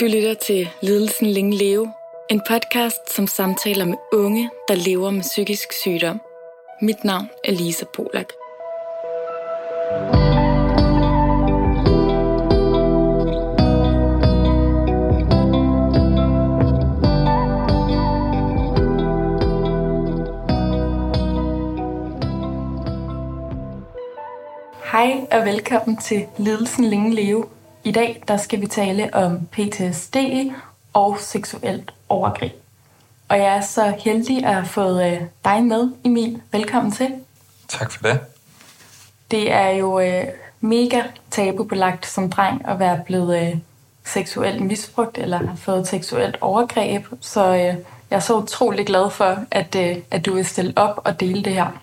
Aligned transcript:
Du 0.00 0.04
lytter 0.04 0.34
til 0.34 0.68
Lidelsen 0.82 1.26
Længe 1.26 1.56
Leve, 1.56 1.92
en 2.30 2.40
podcast, 2.48 3.14
som 3.14 3.26
samtaler 3.26 3.84
med 3.84 3.96
unge, 4.12 4.50
der 4.68 4.74
lever 4.74 5.10
med 5.10 5.22
psykisk 5.22 5.72
sygdom. 5.72 6.20
Mit 6.82 7.04
navn 7.04 7.28
er 7.44 7.52
Lisa 7.52 7.84
Polak. 7.84 8.32
Hej 24.92 25.26
og 25.30 25.46
velkommen 25.46 25.96
til 25.96 26.26
Lidelsen 26.38 26.84
Længe 26.84 27.14
Leve. 27.14 27.59
I 27.84 27.92
dag 27.92 28.22
der 28.28 28.36
skal 28.36 28.60
vi 28.60 28.66
tale 28.66 29.14
om 29.14 29.46
PTSD 29.46 30.16
og 30.92 31.16
seksuelt 31.20 31.92
overgreb. 32.08 32.52
Og 33.28 33.38
jeg 33.38 33.56
er 33.56 33.60
så 33.60 33.94
heldig 33.98 34.44
at 34.44 34.54
have 34.54 34.66
fået 34.66 35.12
øh, 35.12 35.20
dig 35.44 35.64
med, 35.64 35.90
Emil. 36.04 36.42
Velkommen 36.52 36.92
til. 36.92 37.14
Tak 37.68 37.92
for 37.92 38.02
det. 38.02 38.20
Det 39.30 39.52
er 39.52 39.68
jo 39.68 40.00
øh, 40.00 40.24
mega 40.60 41.02
tabubelagt 41.30 42.06
som 42.06 42.30
dreng 42.30 42.68
at 42.68 42.78
være 42.78 43.02
blevet 43.06 43.42
øh, 43.42 43.56
seksuelt 44.04 44.60
misbrugt 44.60 45.18
eller 45.18 45.38
have 45.38 45.56
fået 45.56 45.88
seksuelt 45.88 46.36
overgreb. 46.40 47.06
Så 47.20 47.46
øh, 47.46 47.74
jeg 48.10 48.16
er 48.16 48.20
så 48.20 48.36
utrolig 48.36 48.86
glad 48.86 49.10
for, 49.10 49.44
at, 49.50 49.74
øh, 49.74 49.96
at 50.10 50.26
du 50.26 50.34
vil 50.34 50.46
stille 50.46 50.72
op 50.76 51.00
og 51.04 51.20
dele 51.20 51.44
det 51.44 51.52
her. 51.52 51.82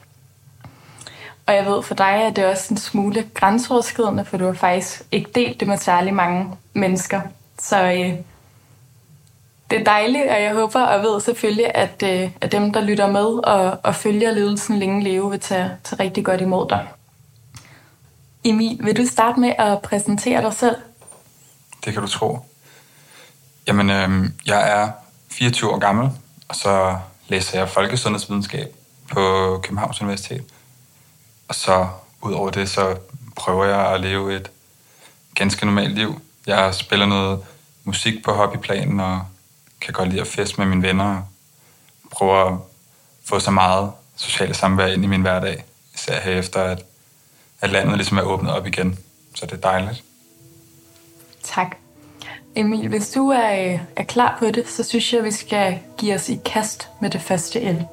Og 1.47 1.55
jeg 1.55 1.65
ved 1.65 1.83
for 1.83 1.95
dig, 1.95 2.13
at 2.13 2.35
det 2.35 2.43
er 2.43 2.49
også 2.49 2.67
en 2.73 2.77
smule 2.77 3.29
grænseoverskridende, 3.33 4.25
for 4.25 4.37
du 4.37 4.45
har 4.45 4.53
faktisk 4.53 5.01
ikke 5.11 5.31
delt 5.35 5.59
det 5.59 5.67
med 5.67 5.77
særlig 5.77 6.13
mange 6.13 6.57
mennesker. 6.73 7.21
Så 7.59 7.83
øh, 7.83 8.13
det 9.71 9.79
er 9.79 9.83
dejligt, 9.83 10.29
og 10.29 10.41
jeg 10.41 10.53
håber 10.53 10.81
og 10.81 11.01
ved 11.01 11.21
selvfølgelig, 11.21 11.75
at, 11.75 12.03
øh, 12.03 12.31
at 12.41 12.51
dem, 12.51 12.73
der 12.73 12.81
lytter 12.81 13.07
med 13.07 13.25
og, 13.25 13.79
og 13.83 13.95
følger 13.95 14.31
ledelsen 14.31 14.79
længe 14.79 15.03
leve, 15.03 15.29
vil 15.29 15.39
tage, 15.39 15.71
tage 15.83 16.03
rigtig 16.03 16.25
godt 16.25 16.41
imod 16.41 16.69
dig. 16.69 16.87
Emil, 18.43 18.79
vil 18.83 18.97
du 18.97 19.05
starte 19.05 19.39
med 19.39 19.53
at 19.57 19.81
præsentere 19.81 20.41
dig 20.41 20.53
selv? 20.53 20.75
Det 21.85 21.93
kan 21.93 22.01
du 22.01 22.07
tro. 22.07 22.39
Jamen, 23.67 23.89
øh, 23.89 24.29
jeg 24.45 24.81
er 24.81 24.91
24 25.31 25.71
år 25.71 25.79
gammel, 25.79 26.09
og 26.47 26.55
så 26.55 26.97
læser 27.27 27.59
jeg 27.59 27.69
folkesundhedsvidenskab 27.69 28.75
på 29.13 29.59
Københavns 29.63 30.01
Universitet. 30.01 30.43
Og 31.47 31.55
så 31.55 31.87
ud 32.21 32.33
over 32.33 32.49
det, 32.49 32.69
så 32.69 32.97
prøver 33.35 33.65
jeg 33.65 33.93
at 33.93 34.01
leve 34.01 34.35
et 34.35 34.51
ganske 35.35 35.65
normalt 35.65 35.95
liv. 35.95 36.21
Jeg 36.47 36.75
spiller 36.75 37.05
noget 37.05 37.45
musik 37.83 38.23
på 38.23 38.31
hobbyplanen, 38.31 38.99
og 38.99 39.21
kan 39.81 39.93
godt 39.93 40.09
lide 40.09 40.21
at 40.21 40.27
feste 40.27 40.57
med 40.57 40.65
mine 40.65 40.87
venner. 40.87 41.21
Prøver 42.11 42.45
at 42.45 42.59
få 43.25 43.39
så 43.39 43.51
meget 43.51 43.91
sociale 44.15 44.53
samvær 44.53 44.87
ind 44.87 45.03
i 45.03 45.07
min 45.07 45.21
hverdag. 45.21 45.63
Især 45.95 46.19
her 46.19 46.31
efter, 46.31 46.63
at, 46.63 46.83
at 47.61 47.69
landet 47.69 47.97
ligesom 47.97 48.17
er 48.17 48.21
åbnet 48.21 48.53
op 48.53 48.67
igen. 48.67 48.99
Så 49.35 49.45
det 49.45 49.53
er 49.53 49.57
dejligt. 49.57 50.03
Tak. 51.43 51.75
Emil, 52.55 52.87
hvis 52.87 53.09
du 53.09 53.29
er, 53.29 53.73
øh, 53.73 53.79
er 53.95 54.03
klar 54.03 54.35
på 54.39 54.45
det, 54.45 54.69
så 54.69 54.83
synes 54.83 55.13
jeg, 55.13 55.19
at 55.19 55.25
vi 55.25 55.31
skal 55.31 55.79
give 55.97 56.15
os 56.15 56.29
i 56.29 56.39
kast 56.45 56.89
med 57.01 57.09
det 57.09 57.21
første 57.21 57.61
el. 57.61 57.85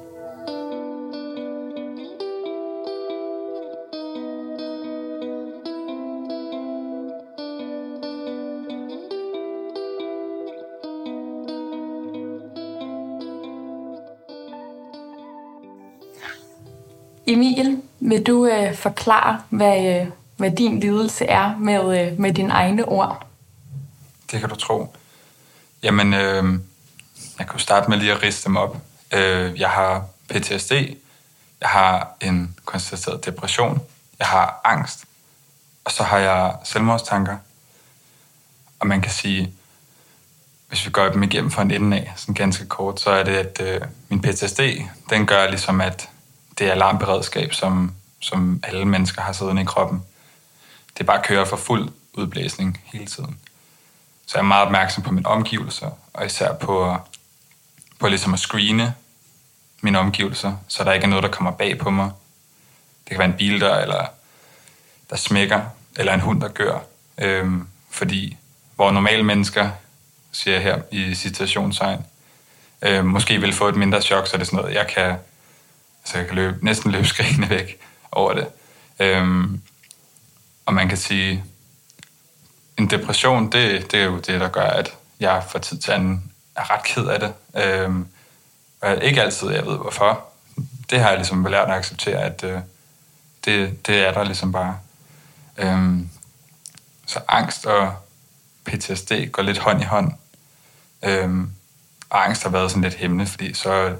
Vil 18.15 18.25
du 18.25 18.45
øh, 18.45 18.75
forklare, 18.75 19.41
hvad, 19.49 20.01
øh, 20.01 20.07
hvad 20.37 20.51
din 20.51 20.79
lidelse 20.79 21.25
er 21.25 21.57
med, 21.57 21.99
øh, 21.99 22.19
med 22.19 22.33
dine 22.33 22.53
egne 22.53 22.85
ord? 22.85 23.27
Det 24.31 24.39
kan 24.39 24.49
du 24.49 24.55
tro. 24.55 24.95
Jamen, 25.83 26.13
øh, 26.13 26.59
jeg 27.39 27.47
kan 27.47 27.59
starte 27.59 27.89
med 27.89 27.97
lige 27.97 28.11
at 28.11 28.23
riste 28.23 28.45
dem 28.47 28.57
op. 28.57 28.77
Øh, 29.13 29.59
jeg 29.59 29.69
har 29.69 30.05
PTSD, 30.29 30.71
jeg 31.61 31.69
har 31.69 32.15
en 32.21 32.55
konstateret 32.65 33.25
depression, 33.25 33.81
jeg 34.19 34.27
har 34.27 34.61
angst, 34.63 35.05
og 35.85 35.91
så 35.91 36.03
har 36.03 36.17
jeg 36.17 36.55
selvmordstanker. 36.63 37.37
Og 38.79 38.87
man 38.87 39.01
kan 39.01 39.11
sige, 39.11 39.53
hvis 40.67 40.85
vi 40.85 40.91
går 40.91 41.09
dem 41.09 41.23
igennem 41.23 41.51
fra 41.51 41.61
en 41.61 41.71
ende 41.71 41.97
af, 41.97 42.13
sådan 42.15 42.35
ganske 42.35 42.65
kort, 42.65 42.99
så 42.99 43.09
er 43.09 43.23
det, 43.23 43.35
at 43.35 43.61
øh, 43.61 43.81
min 44.09 44.21
PTSD, 44.21 44.59
den 45.09 45.25
gør 45.25 45.49
ligesom, 45.49 45.81
at 45.81 46.09
det 46.59 46.69
alarmberedskab, 46.69 47.53
som, 47.53 47.95
som 48.25 48.59
alle 48.63 48.85
mennesker 48.85 49.21
har 49.21 49.33
siddende 49.33 49.61
i 49.61 49.65
kroppen. 49.65 50.03
Det 50.97 51.05
bare 51.05 51.21
kører 51.23 51.45
for 51.45 51.57
fuld 51.57 51.89
udblæsning 52.13 52.81
hele 52.85 53.05
tiden. 53.05 53.37
Så 54.25 54.37
jeg 54.37 54.39
er 54.43 54.47
meget 54.47 54.65
opmærksom 54.65 55.03
på 55.03 55.11
mine 55.11 55.27
omgivelser, 55.27 55.91
og 56.13 56.25
især 56.25 56.53
på, 56.53 56.97
på 57.99 58.07
ligesom 58.07 58.33
at 58.33 58.39
screene 58.39 58.93
mine 59.81 59.99
omgivelser, 59.99 60.57
så 60.67 60.83
der 60.83 60.93
ikke 60.93 61.03
er 61.03 61.09
noget, 61.09 61.23
der 61.23 61.29
kommer 61.29 61.51
bag 61.51 61.77
på 61.77 61.89
mig. 61.89 62.11
Det 63.03 63.09
kan 63.09 63.19
være 63.19 63.27
en 63.27 63.37
bil, 63.37 63.61
der, 63.61 63.75
eller, 63.75 64.05
der 65.09 65.15
smækker, 65.15 65.61
eller 65.95 66.13
en 66.13 66.19
hund, 66.19 66.41
der 66.41 66.47
gør. 66.47 66.79
Øhm, 67.17 67.67
fordi 67.89 68.37
hvor 68.75 68.91
normale 68.91 69.23
mennesker, 69.23 69.69
siger 70.31 70.53
jeg 70.53 70.63
her 70.63 70.81
i 70.91 71.15
citationstegn, 71.15 72.05
øh, 72.81 73.05
måske 73.05 73.41
vil 73.41 73.53
få 73.53 73.67
et 73.67 73.75
mindre 73.75 74.01
chok, 74.01 74.27
så 74.27 74.33
er 74.33 74.37
det 74.37 74.47
sådan 74.47 74.57
noget, 74.57 74.75
jeg 74.75 74.87
kan 74.87 75.15
så 76.05 76.17
jeg 76.17 76.27
kan 76.27 76.35
løbe, 76.35 76.65
næsten 76.65 76.91
løbe 76.91 77.07
skrigende 77.07 77.49
væk 77.49 77.79
over 78.15 78.33
det. 78.33 78.47
Øhm, 78.99 79.61
og 80.65 80.73
man 80.73 80.89
kan 80.89 80.97
sige, 80.97 81.43
en 82.77 82.89
depression, 82.89 83.51
det, 83.51 83.91
det 83.91 83.99
er 83.99 84.05
jo 84.05 84.17
det, 84.17 84.39
der 84.41 84.47
gør, 84.49 84.67
at 84.67 84.93
jeg 85.19 85.43
for 85.49 85.59
tid 85.59 85.77
til 85.77 85.91
anden 85.91 86.31
er 86.55 86.71
ret 86.71 86.83
ked 86.83 87.07
af 87.07 87.19
det. 87.19 87.33
Øhm, 87.63 88.07
og 88.81 89.03
ikke 89.03 89.21
altid, 89.21 89.49
jeg 89.49 89.65
ved 89.65 89.77
hvorfor. 89.77 90.23
Det 90.89 90.99
har 90.99 91.09
jeg 91.09 91.17
ligesom 91.17 91.45
lært 91.45 91.69
at 91.69 91.75
acceptere, 91.75 92.17
at 92.17 92.43
øh, 92.43 92.59
det, 93.45 93.87
det 93.87 94.07
er 94.07 94.13
der 94.13 94.23
ligesom 94.23 94.51
bare. 94.51 94.77
Øhm, 95.57 96.09
så 97.07 97.19
angst 97.27 97.65
og 97.65 97.95
PTSD 98.65 99.11
går 99.31 99.43
lidt 99.43 99.57
hånd 99.57 99.81
i 99.81 99.85
hånd. 99.85 100.11
Øhm, 101.03 101.51
og 102.09 102.25
angst 102.25 102.43
har 102.43 102.49
været 102.49 102.71
sådan 102.71 102.83
lidt 102.83 102.93
hemmende, 102.93 103.25
fordi 103.25 103.53
så 103.53 103.95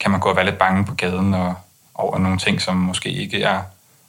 kan 0.00 0.10
man 0.10 0.20
gå 0.20 0.28
og 0.28 0.36
være 0.36 0.44
lidt 0.44 0.58
bange 0.58 0.84
på 0.84 0.94
gaden 0.94 1.34
og 1.34 1.54
over 1.98 2.18
nogle 2.18 2.38
ting, 2.38 2.60
som 2.60 2.76
måske 2.76 3.08
ikke 3.10 3.42
er 3.42 3.62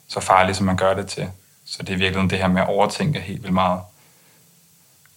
så 0.08 0.20
farlige, 0.20 0.54
som 0.54 0.66
man 0.66 0.76
gør 0.76 0.94
det 0.94 1.06
til. 1.06 1.30
Så 1.66 1.82
det 1.82 1.92
er 1.92 1.96
virkelig 1.96 2.30
det 2.30 2.38
her 2.38 2.48
med 2.48 2.62
at 2.62 2.68
overtænke 2.68 3.20
helt 3.20 3.42
vildt 3.42 3.54
meget. 3.54 3.80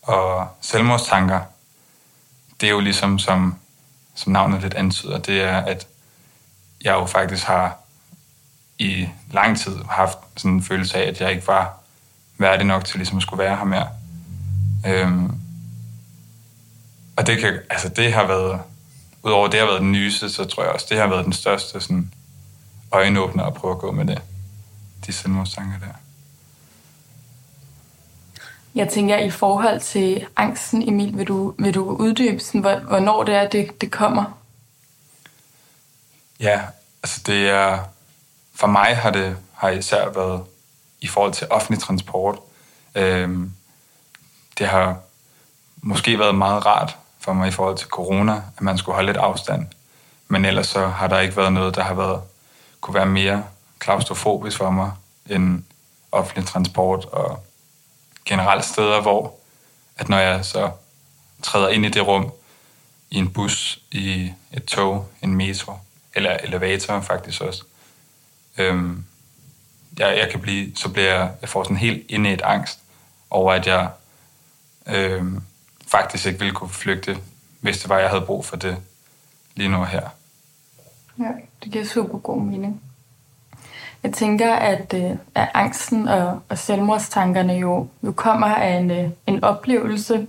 Og 0.02 0.48
selvmordstanker, 0.62 1.40
det 2.62 2.68
er 2.68 2.72
jo 2.72 2.80
ligesom, 2.80 3.20
som, 3.20 3.56
som 4.16 4.32
navnet 4.32 4.62
lidt 4.62 4.74
antyder, 4.74 5.18
det 5.18 5.42
er, 5.42 5.58
at 5.58 5.88
jeg 6.84 6.94
jo 6.94 7.06
faktisk 7.06 7.44
har 7.44 7.78
i 8.80 9.08
lang 9.32 9.60
tid 9.60 9.78
haft 9.90 10.18
sådan 10.38 10.52
en 10.52 10.64
følelse 10.64 10.98
af, 10.98 11.08
at 11.08 11.22
jeg 11.22 11.32
ikke 11.32 11.48
var 11.48 11.78
værdig 12.38 12.66
nok 12.66 12.86
til 12.86 12.98
ligesom 12.98 13.18
at 13.18 13.24
skulle 13.24 13.44
være 13.44 13.58
her 13.58 13.64
mere. 13.64 13.88
Øhm, 14.88 15.32
og 17.16 17.28
det, 17.28 17.40
kan, 17.40 17.60
altså 17.70 17.90
det 17.90 18.14
har 18.14 18.28
været 18.28 18.62
udover 19.24 19.48
det 19.48 19.60
har 19.60 19.68
været 19.68 19.82
den 19.82 19.92
nyeste, 19.92 20.30
så 20.30 20.46
tror 20.46 20.64
jeg 20.64 20.72
også, 20.72 20.88
det 20.90 20.98
har 20.98 21.08
været 21.08 21.26
den 21.26 21.34
største 21.34 21.82
sådan, 21.82 22.14
øjenåbner 22.92 23.44
at 23.44 23.54
prøve 23.54 23.74
at 23.74 23.80
gå 23.80 23.92
med 23.92 24.06
det. 24.06 24.22
De 25.06 25.14
selvmordstanker 25.14 25.80
der. 25.80 25.94
Jeg 28.76 28.90
tænker, 28.90 29.18
i 29.18 29.30
forhold 29.30 29.80
til 29.80 30.28
angsten, 30.36 30.90
Emil, 30.90 31.18
vil 31.18 31.28
du, 31.28 31.54
vil 31.60 31.74
du 31.76 31.84
uddybe, 31.84 32.40
sådan, 32.40 32.62
hvornår 32.62 33.24
det 33.24 33.36
er, 33.36 33.48
det, 33.48 33.82
det 33.82 33.92
kommer? 33.92 34.38
Ja, 36.40 36.62
altså 37.04 37.22
det 37.26 37.50
er... 37.50 37.80
For 38.56 38.68
mig 38.68 38.98
har 38.98 39.10
det 39.10 39.38
har 39.54 39.70
især 39.70 40.10
været 40.10 40.44
i 41.02 41.08
forhold 41.08 41.34
til 41.34 41.48
offentlig 41.50 41.84
transport. 41.84 42.40
Øhm, 42.96 43.54
det 44.58 44.68
har 44.68 45.00
måske 45.78 46.20
været 46.20 46.36
meget 46.36 46.66
rart 46.66 46.98
for 47.20 47.34
mig 47.34 47.48
i 47.48 47.52
forhold 47.52 47.78
til 47.78 47.88
corona, 47.88 48.42
at 48.58 48.62
man 48.62 48.78
skulle 48.78 48.94
holde 48.96 49.08
lidt 49.08 49.18
afstand. 49.18 49.68
Men 50.28 50.46
ellers 50.46 50.68
så 50.68 50.88
har 50.88 51.08
der 51.08 51.20
ikke 51.20 51.38
været 51.38 51.54
noget, 51.54 51.76
der 51.76 51.84
har 51.84 51.94
været, 51.94 52.22
kunne 52.82 52.94
være 52.94 53.06
mere 53.06 53.44
klaustrofobisk 53.80 54.58
for 54.58 54.70
mig 54.70 54.92
end 55.30 55.64
offentlig 56.12 56.46
transport 56.46 57.06
og 57.06 57.46
generelt 58.26 58.66
steder, 58.66 59.02
hvor 59.02 59.36
at 59.98 60.10
når 60.10 60.18
jeg 60.18 60.46
så 60.46 60.72
træder 61.42 61.70
ind 61.70 61.86
i 61.86 61.90
det 61.90 62.08
rum, 62.08 62.32
i 63.10 63.18
en 63.18 63.34
bus, 63.34 63.82
i 63.92 64.34
et 64.52 64.66
tog, 64.66 65.10
en 65.22 65.36
metro, 65.36 65.74
eller 66.14 66.38
elevator 66.38 67.02
faktisk 67.02 67.42
også, 67.42 67.64
øhm, 68.58 69.06
jeg, 70.00 70.18
jeg 70.18 70.30
kan 70.32 70.40
blive, 70.40 70.76
så 70.76 70.90
bliver 70.90 71.16
jeg, 71.16 71.32
jeg 71.42 71.50
får 71.50 71.64
sådan 71.64 71.78
helt 71.78 72.06
ind 72.10 72.28
i 72.28 72.34
et 72.34 72.42
angst 72.42 72.80
over, 73.30 73.54
at 73.54 73.68
jeg 73.68 73.90
øhm, 74.88 75.44
faktisk 75.88 76.26
ikke 76.26 76.40
ville 76.40 76.54
kunne 76.54 76.70
flygte, 76.70 77.18
hvis 77.60 77.80
det 77.80 77.90
var, 77.90 78.00
jeg 78.00 78.10
havde 78.10 78.26
brug 78.26 78.46
for 78.46 78.56
det 78.56 78.78
lige 79.56 79.70
nu 79.70 79.84
her. 79.84 80.10
Ja, 81.20 81.32
det 81.64 81.72
giver 81.72 81.86
super 81.86 82.18
god 82.18 82.42
mening. 82.42 82.82
Jeg 84.04 84.14
tænker, 84.14 84.54
at, 84.56 84.94
øh, 84.94 85.12
at 85.36 85.50
angsten 85.54 86.08
og, 86.08 86.40
og 86.50 86.58
selvmordstankerne 86.58 87.54
jo, 87.54 87.88
jo 88.04 88.12
kommer 88.12 88.48
af 88.48 88.78
en, 88.78 88.92
øh, 88.92 89.10
en 89.28 89.44
oplevelse, 89.44 90.28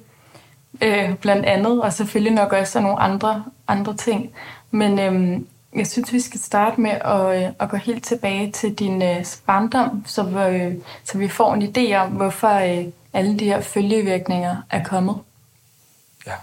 øh, 0.81 1.15
blandt 1.15 1.47
andet, 1.47 1.83
og 1.83 1.93
selvfølgelig 1.93 2.33
nok 2.33 2.53
også 2.53 2.79
af 2.79 2.83
nogle 2.83 3.01
andre, 3.01 3.45
andre 3.69 3.97
ting. 3.97 4.31
Men 4.71 4.99
øh, 4.99 5.41
jeg 5.75 5.87
synes, 5.87 6.13
vi 6.13 6.21
skal 6.21 6.41
starte 6.41 6.81
med 6.81 6.91
at, 6.91 7.43
øh, 7.43 7.53
at 7.61 7.69
gå 7.69 7.77
helt 7.77 8.05
tilbage 8.05 8.53
til 8.53 8.75
din 8.75 9.03
øh, 9.03 9.25
barndom, 9.47 10.05
så, 10.07 10.23
øh, 10.51 10.75
så 11.05 11.19
vi 11.19 11.29
får 11.29 11.55
en 11.55 11.63
idé 11.63 11.95
om, 11.95 12.11
hvorfor 12.11 12.49
øh, 12.49 12.85
alle 13.13 13.39
de 13.39 13.45
her 13.45 13.61
følgevirkninger 13.61 14.57
er 14.71 14.85
kommet. 14.85 15.17
Ja. 16.27 16.35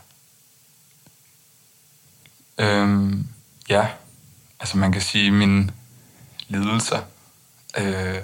Øhm, 2.58 3.28
ja, 3.70 3.88
altså 4.60 4.78
man 4.78 4.92
kan 4.92 5.02
sige, 5.02 5.32
min 5.32 5.40
mine 5.40 5.72
lidelser 6.48 7.02
øh, 7.78 8.22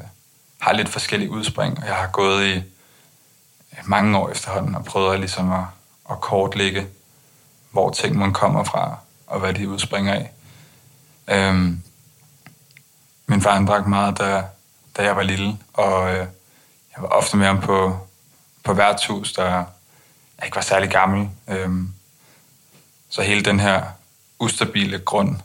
har 0.60 0.74
lidt 0.74 0.90
forskellige 0.90 1.32
udspring, 1.32 1.78
og 1.78 1.86
jeg 1.86 1.96
har 1.96 2.08
gået 2.08 2.46
i 2.46 2.56
øh, 2.58 3.80
mange 3.86 4.18
år 4.18 4.30
efterhånden 4.30 4.76
og 4.76 4.86
prøvet 4.86 5.20
ligesom 5.20 5.52
at, 5.52 5.64
at 6.12 6.22
kortlægge, 6.22 6.88
hvor 7.72 7.90
ting 7.90 8.18
man 8.18 8.34
kommer 8.34 8.64
fra, 8.64 8.98
og 9.28 9.40
hvad 9.40 9.54
de 9.54 9.70
udspringer 9.70 10.14
af. 10.14 10.32
Øhm, 11.28 11.82
min 13.28 13.42
far 13.42 13.66
drak 13.66 13.88
meget, 13.88 14.18
da, 14.18 14.44
da 14.98 15.04
jeg 15.04 15.16
var 15.16 15.24
lille, 15.24 15.58
og 15.74 16.10
øh, 16.10 16.28
jeg 16.96 17.04
var 17.04 17.08
ofte 17.08 17.38
med 17.38 17.48
ham 17.48 17.62
på, 17.62 18.08
på 18.64 18.74
værtshus, 18.74 19.34
der 19.34 19.46
jeg 20.38 20.46
ikke 20.46 20.56
var 20.56 20.62
særlig 20.62 20.90
gammel. 20.90 21.30
Øhm, 21.48 21.94
så 23.10 23.22
hele 23.22 23.42
den 23.42 23.60
her 23.60 23.84
ustabile 24.40 25.00
grund, 25.00 25.36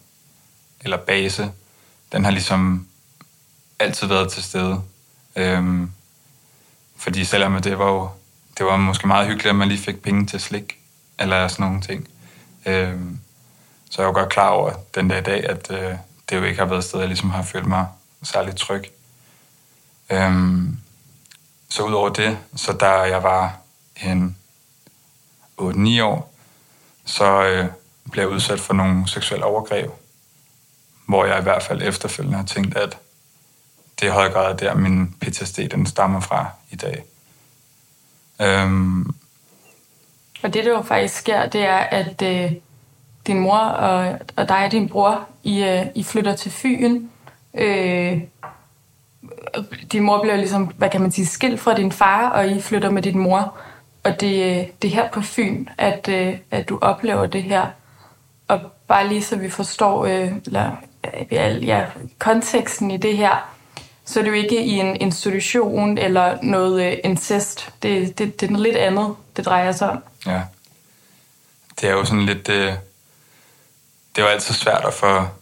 eller 0.85 0.97
base, 0.97 1.53
den 2.13 2.25
har 2.25 2.31
ligesom 2.31 2.87
altid 3.79 4.07
været 4.07 4.33
til 4.33 4.43
stede. 4.43 4.83
Øhm, 5.37 5.93
fordi 6.97 7.25
selvom 7.25 7.63
det 7.63 7.79
var 7.79 7.91
jo, 7.91 8.09
det 8.59 8.67
var 8.67 8.77
måske 8.77 9.07
meget 9.07 9.27
hyggeligt, 9.27 9.51
at 9.51 9.57
man 9.57 9.69
lige 9.69 9.83
fik 9.83 10.03
penge 10.03 10.27
til 10.27 10.41
slik, 10.41 10.79
eller 11.19 11.49
sådan 11.49 11.67
nogle 11.67 11.81
ting. 11.81 12.09
Øhm, 12.67 13.21
så 13.91 14.03
jeg 14.03 14.07
er 14.07 14.09
jo 14.09 14.15
godt 14.15 14.29
klar 14.29 14.49
over 14.49 14.73
den 14.95 15.09
dag 15.09 15.19
i 15.19 15.23
dag, 15.23 15.51
at 15.51 15.71
øh, 15.71 15.95
det 16.31 16.37
jo 16.37 16.43
ikke 16.43 16.59
har 16.59 16.67
været 16.67 16.79
et 16.79 16.85
sted, 16.85 16.99
jeg 16.99 17.09
ligesom 17.09 17.31
har 17.31 17.43
følt 17.43 17.67
mig 17.67 17.87
særligt 18.23 18.57
tryg. 18.57 18.85
Øhm, 20.11 20.79
så 21.69 21.83
udover 21.83 22.09
det, 22.09 22.39
så 22.57 22.73
da 22.73 22.91
jeg 22.91 23.23
var 23.23 23.59
en 24.03 24.37
8-9 25.61 26.03
år, 26.03 26.35
så 27.05 27.43
øh, 27.45 27.67
blev 28.11 28.23
jeg 28.25 28.33
udsat 28.33 28.61
for 28.61 28.75
nogle 28.75 29.09
seksuelle 29.09 29.45
overgreb, 29.45 29.91
hvor 31.11 31.25
jeg 31.25 31.39
i 31.39 31.43
hvert 31.43 31.63
fald 31.63 31.83
efterfølgende 31.83 32.39
har 32.39 32.45
tænkt, 32.45 32.77
at 32.77 32.99
det 34.01 34.07
er 34.07 34.11
i 34.11 34.15
høj 34.15 34.31
grad 34.31 34.57
der, 34.57 34.75
min 34.75 35.15
PTSD 35.21 35.59
den 35.59 35.87
stammer 35.87 36.21
fra 36.21 36.47
i 36.71 36.77
dag. 36.77 37.05
Øhm, 38.43 39.15
og 40.43 40.55
det, 40.55 40.65
der 40.65 40.71
jo 40.71 40.83
faktisk 40.83 41.15
sker, 41.15 41.47
det 41.47 41.61
er, 41.61 41.77
at 41.77 42.23
øh, 42.23 42.53
din 43.27 43.41
mor 43.41 43.59
og, 43.59 44.19
og 44.37 44.49
dig 44.49 44.65
og 44.65 44.73
din 44.73 44.89
bror, 44.89 45.29
I, 45.43 45.63
øh, 45.63 45.87
I 45.95 46.03
flytter 46.03 46.37
til 46.37 46.53
Fyn. 46.53 47.09
Øh, 47.55 48.21
din 49.93 50.03
mor 50.03 50.23
bliver 50.23 50.37
ligesom, 50.37 50.65
hvad 50.65 50.91
kan 50.91 51.01
man 51.01 51.13
sige, 51.13 51.27
skilt 51.27 51.61
fra 51.61 51.75
din 51.75 51.93
far, 51.93 52.29
og 52.31 52.49
I 52.49 52.61
flytter 52.61 52.91
med 52.91 53.03
din 53.03 53.19
mor. 53.19 53.59
Og 54.05 54.21
det, 54.21 54.61
øh, 54.61 54.67
det 54.83 54.89
er 54.89 54.95
her 54.95 55.11
på 55.11 55.21
Fyn, 55.21 55.67
at, 55.79 56.09
øh, 56.09 56.37
at 56.51 56.69
du 56.69 56.79
oplever 56.83 57.27
det 57.27 57.43
her. 57.43 57.67
Og 58.49 58.61
bare 58.89 59.09
lige 59.09 59.23
så 59.23 59.37
vi 59.37 59.51
forstår 59.51 60.05
øh, 60.05 60.33
eller, 60.47 60.77
Øh, 61.05 61.67
ja, 61.67 61.87
konteksten 62.19 62.91
i 62.91 62.97
det 62.97 63.17
her, 63.17 63.51
så 64.05 64.19
er 64.19 64.25
det 64.25 64.31
jo 64.31 64.35
ikke 64.35 64.65
i 64.65 64.71
en 64.71 64.97
institution 64.97 65.99
eller 65.99 66.39
noget 66.43 66.93
øh, 66.93 66.99
incest. 67.05 67.73
Det, 67.83 68.19
det, 68.19 68.41
det 68.41 68.47
er 68.47 68.51
noget 68.51 68.67
lidt 68.67 68.77
andet, 68.77 69.15
det 69.37 69.47
drejer 69.47 69.73
sig 69.73 69.91
om. 69.91 70.03
Ja. 70.27 70.43
Det 71.81 71.89
er 71.89 71.93
jo 71.93 72.05
sådan 72.05 72.27
lidt... 72.27 72.49
Øh, 72.49 72.73
det 74.17 74.23
er 74.23 74.27
jo 74.27 74.29
altid 74.29 74.55
svært 74.55 74.85
at, 74.85 74.95
for, 74.95 75.33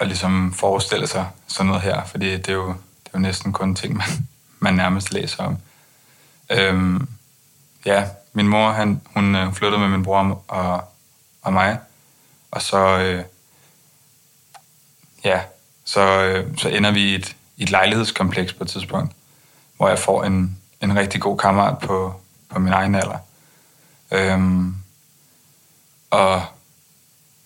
at 0.00 0.06
ligesom 0.06 0.52
forestille 0.54 1.06
sig 1.06 1.26
sådan 1.46 1.66
noget 1.66 1.82
her, 1.82 2.04
fordi 2.04 2.36
det 2.36 2.48
er 2.48 2.52
jo, 2.52 2.68
det 2.68 3.06
er 3.06 3.10
jo 3.14 3.18
næsten 3.18 3.52
kun 3.52 3.74
ting, 3.74 3.96
man, 3.96 4.06
man 4.58 4.74
nærmest 4.74 5.12
læser 5.12 5.44
om. 5.44 5.56
Øhm, 6.50 7.08
ja, 7.84 8.04
min 8.32 8.48
mor, 8.48 8.70
han, 8.70 9.00
hun 9.14 9.34
øh, 9.34 9.52
flyttede 9.52 9.80
med 9.80 9.88
min 9.88 10.02
bror 10.02 10.44
og, 10.48 10.84
og 11.42 11.52
mig, 11.52 11.78
og 12.50 12.62
så, 12.62 12.78
øh, 12.98 13.24
ja, 15.24 15.40
så, 15.84 16.00
øh, 16.00 16.58
så 16.58 16.68
ender 16.68 16.90
vi 16.90 17.00
i 17.00 17.14
et, 17.14 17.36
i 17.56 17.62
et 17.62 17.70
lejlighedskompleks 17.70 18.52
på 18.52 18.64
et 18.64 18.70
tidspunkt, 18.70 19.12
hvor 19.76 19.88
jeg 19.88 19.98
får 19.98 20.24
en, 20.24 20.58
en 20.80 20.96
rigtig 20.96 21.20
god 21.20 21.38
kammerat 21.38 21.78
på, 21.78 22.20
på 22.48 22.58
min 22.58 22.72
egen 22.72 22.94
alder. 22.94 23.18
Øhm, 24.10 24.74
og 26.10 26.42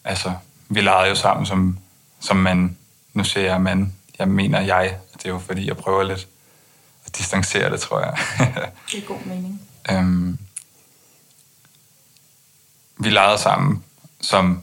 altså, 0.04 0.34
vi 0.68 0.80
legede 0.80 1.08
jo 1.08 1.14
sammen 1.14 1.46
som, 1.46 1.78
som 2.20 2.36
mand. 2.36 2.76
Nu 3.14 3.24
siger 3.24 3.46
jeg 3.46 3.60
mand. 3.60 3.92
Jeg 4.18 4.28
mener 4.28 4.60
jeg. 4.60 4.96
Det 5.12 5.24
er 5.24 5.28
jo 5.28 5.38
fordi, 5.38 5.68
jeg 5.68 5.76
prøver 5.76 6.02
lidt 6.02 6.28
at 7.06 7.16
distancere 7.16 7.70
det, 7.70 7.80
tror 7.80 8.00
jeg. 8.00 8.18
det 8.90 8.98
er 8.98 9.06
god 9.06 9.24
mening. 9.24 9.62
Øhm, 9.90 10.38
vi 12.96 13.10
legede 13.10 13.38
sammen, 13.38 13.84
som 14.20 14.62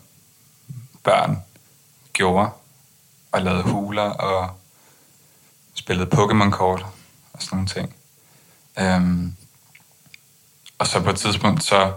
børn 1.04 1.44
gjorde, 2.14 2.50
og 3.32 3.42
lavede 3.42 3.64
huler 3.64 4.04
og 4.04 4.50
spillede 5.74 6.10
Pokémon-kort 6.14 6.86
og 7.34 7.42
sådan 7.42 7.56
nogle 7.56 7.68
ting. 7.68 7.96
Øhm, 8.80 9.36
og 10.78 10.88
så 10.88 11.04
på 11.04 11.10
et 11.10 11.18
tidspunkt, 11.18 11.64
så 11.64 11.94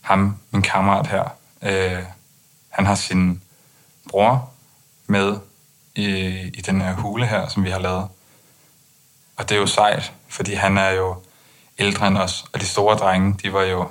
ham, 0.00 0.36
min 0.50 0.62
kammerat 0.62 1.06
her, 1.06 1.28
øh, 1.62 2.04
han 2.68 2.86
har 2.86 2.94
sin 2.94 3.42
bror 4.08 4.50
med 5.06 5.36
i, 5.94 6.06
i 6.54 6.60
den 6.60 6.80
her 6.80 6.94
hule 6.94 7.26
her, 7.26 7.48
som 7.48 7.64
vi 7.64 7.70
har 7.70 7.78
lavet. 7.78 8.08
Og 9.36 9.48
det 9.48 9.54
er 9.54 9.60
jo 9.60 9.66
sejt, 9.66 10.12
fordi 10.28 10.54
han 10.54 10.78
er 10.78 10.90
jo 10.90 11.22
ældre 11.78 12.08
end 12.08 12.18
os, 12.18 12.44
og 12.52 12.60
de 12.60 12.66
store 12.66 12.96
drenge, 12.96 13.38
de 13.42 13.52
var 13.52 13.62
jo, 13.62 13.90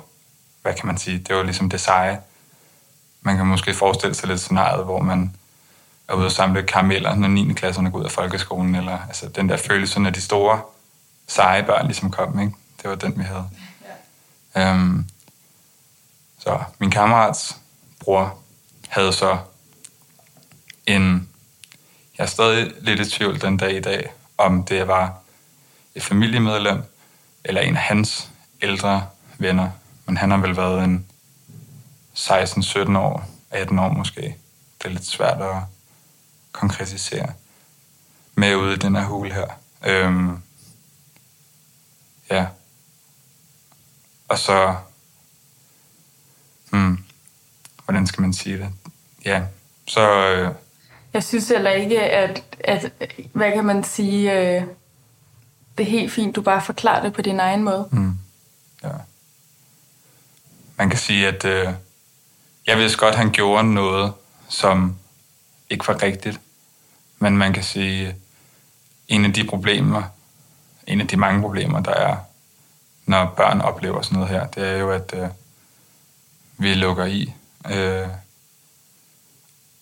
hvad 0.62 0.74
kan 0.74 0.86
man 0.86 0.98
sige, 0.98 1.18
det 1.18 1.36
var 1.36 1.42
ligesom 1.42 1.70
det 1.70 1.80
seje. 1.80 2.20
Man 3.20 3.36
kan 3.36 3.46
måske 3.46 3.74
forestille 3.74 4.14
sig 4.14 4.28
lidt 4.28 4.40
scenariet, 4.40 4.84
hvor 4.84 5.00
man 5.00 5.36
er 6.08 6.14
ude 6.14 6.26
og 6.26 6.32
samle 6.32 6.62
karameller, 6.62 7.14
når 7.14 7.28
9. 7.28 7.52
klasserne 7.52 7.90
går 7.90 7.98
ud 7.98 8.04
af 8.04 8.10
folkeskolen, 8.10 8.74
eller 8.74 8.98
altså 9.06 9.28
den 9.28 9.48
der 9.48 9.56
følelse, 9.56 10.00
når 10.00 10.10
de 10.10 10.20
store, 10.20 10.62
seje 11.26 11.62
børn 11.62 11.86
ligesom 11.86 12.10
kom, 12.10 12.40
ikke? 12.40 12.52
Det 12.82 12.90
var 12.90 12.96
den, 12.96 13.18
vi 13.18 13.22
havde. 13.22 13.50
Ja. 14.54 14.70
Øhm, 14.70 15.08
så 16.38 16.62
min 16.78 16.90
kammerats 16.90 17.56
bror 18.00 18.38
havde 18.88 19.12
så 19.12 19.38
en... 20.86 21.28
Jeg 22.18 22.24
er 22.24 22.28
stadig 22.28 22.72
lidt 22.80 23.00
i 23.00 23.10
tvivl 23.10 23.40
den 23.40 23.56
dag 23.56 23.76
i 23.76 23.80
dag, 23.80 24.12
om 24.38 24.64
det 24.64 24.88
var 24.88 25.14
et 25.94 26.02
familiemedlem, 26.02 26.82
eller 27.44 27.60
en 27.60 27.76
af 27.76 27.82
hans 27.82 28.30
ældre 28.62 29.06
venner. 29.38 29.70
Men 30.06 30.16
han 30.16 30.30
har 30.30 30.38
vel 30.38 30.56
været 30.56 30.84
en 30.84 31.06
16-17 32.16 32.98
år, 32.98 33.28
18 33.50 33.78
år 33.78 33.88
måske. 33.88 34.20
Det 34.78 34.84
er 34.84 34.88
lidt 34.88 35.06
svært 35.06 35.42
at 35.42 35.56
konkretisere 36.54 37.32
med 38.34 38.54
ude 38.54 38.74
i 38.74 38.76
den 38.76 38.96
her 38.96 39.04
hule 39.04 39.32
her. 39.32 39.46
Øhm, 39.86 40.38
ja. 42.30 42.46
Og 44.28 44.38
så... 44.38 44.76
Hmm, 46.70 47.04
hvordan 47.84 48.06
skal 48.06 48.22
man 48.22 48.32
sige 48.32 48.58
det? 48.58 48.70
Ja, 49.24 49.42
så... 49.86 50.26
Øh, 50.26 50.54
jeg 51.12 51.24
synes 51.24 51.48
heller 51.48 51.70
ikke, 51.70 52.00
at, 52.02 52.42
at 52.64 52.92
hvad 53.32 53.52
kan 53.52 53.64
man 53.64 53.84
sige, 53.84 54.32
øh, 54.32 54.62
det 55.78 55.86
er 55.86 55.90
helt 55.90 56.12
fint, 56.12 56.36
du 56.36 56.42
bare 56.42 56.62
forklarer 56.62 57.02
det 57.02 57.12
på 57.12 57.22
din 57.22 57.40
egen 57.40 57.62
måde. 57.62 57.88
Mm, 57.92 58.18
ja. 58.82 58.90
Man 60.76 60.90
kan 60.90 60.98
sige, 60.98 61.28
at 61.28 61.44
øh, 61.44 61.68
jeg 62.66 62.78
vidste 62.78 62.98
godt, 62.98 63.12
at 63.12 63.18
han 63.18 63.30
gjorde 63.30 63.74
noget, 63.74 64.12
som 64.48 64.96
ikke 65.74 65.88
var 65.88 66.02
rigtigt. 66.02 66.40
Men 67.18 67.36
man 67.36 67.52
kan 67.52 67.62
sige, 67.62 68.14
en 69.08 69.24
af 69.24 69.32
de 69.32 69.44
problemer, 69.44 70.02
en 70.86 71.00
af 71.00 71.08
de 71.08 71.16
mange 71.16 71.40
problemer, 71.40 71.80
der 71.80 71.94
er, 71.94 72.16
når 73.06 73.34
børn 73.36 73.60
oplever 73.60 74.02
sådan 74.02 74.18
noget 74.18 74.30
her, 74.30 74.46
det 74.46 74.68
er 74.68 74.76
jo, 74.76 74.90
at 74.90 75.14
øh, 75.16 75.28
vi 76.58 76.74
lukker 76.74 77.04
i. 77.04 77.32
Øh, 77.70 78.08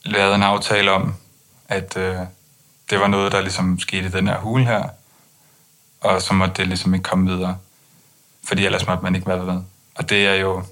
lavede 0.05 0.35
en 0.35 0.43
aftale 0.43 0.91
om, 0.91 1.15
at 1.69 1.97
øh, 1.97 2.19
det 2.91 3.01
var 3.01 3.07
noget, 3.07 3.33
der 3.33 3.41
ligesom 3.41 3.79
skete 3.79 4.07
i 4.07 4.11
den 4.11 4.29
her 4.29 4.39
hule 4.39 4.65
her, 4.65 4.89
og 6.01 6.23
så 6.23 6.35
måtte 6.35 6.55
det 6.55 6.67
ligesom 6.67 6.95
ikke 6.95 7.05
komme 7.05 7.31
videre, 7.31 7.59
fordi 8.45 8.67
ellers 8.67 8.87
måtte 8.87 9.03
man 9.03 9.15
ikke 9.15 9.27
være 9.27 9.47
ved. 9.47 9.63
og 9.95 10.11
det 10.11 10.27
er 10.27 10.35
jo 10.35 10.65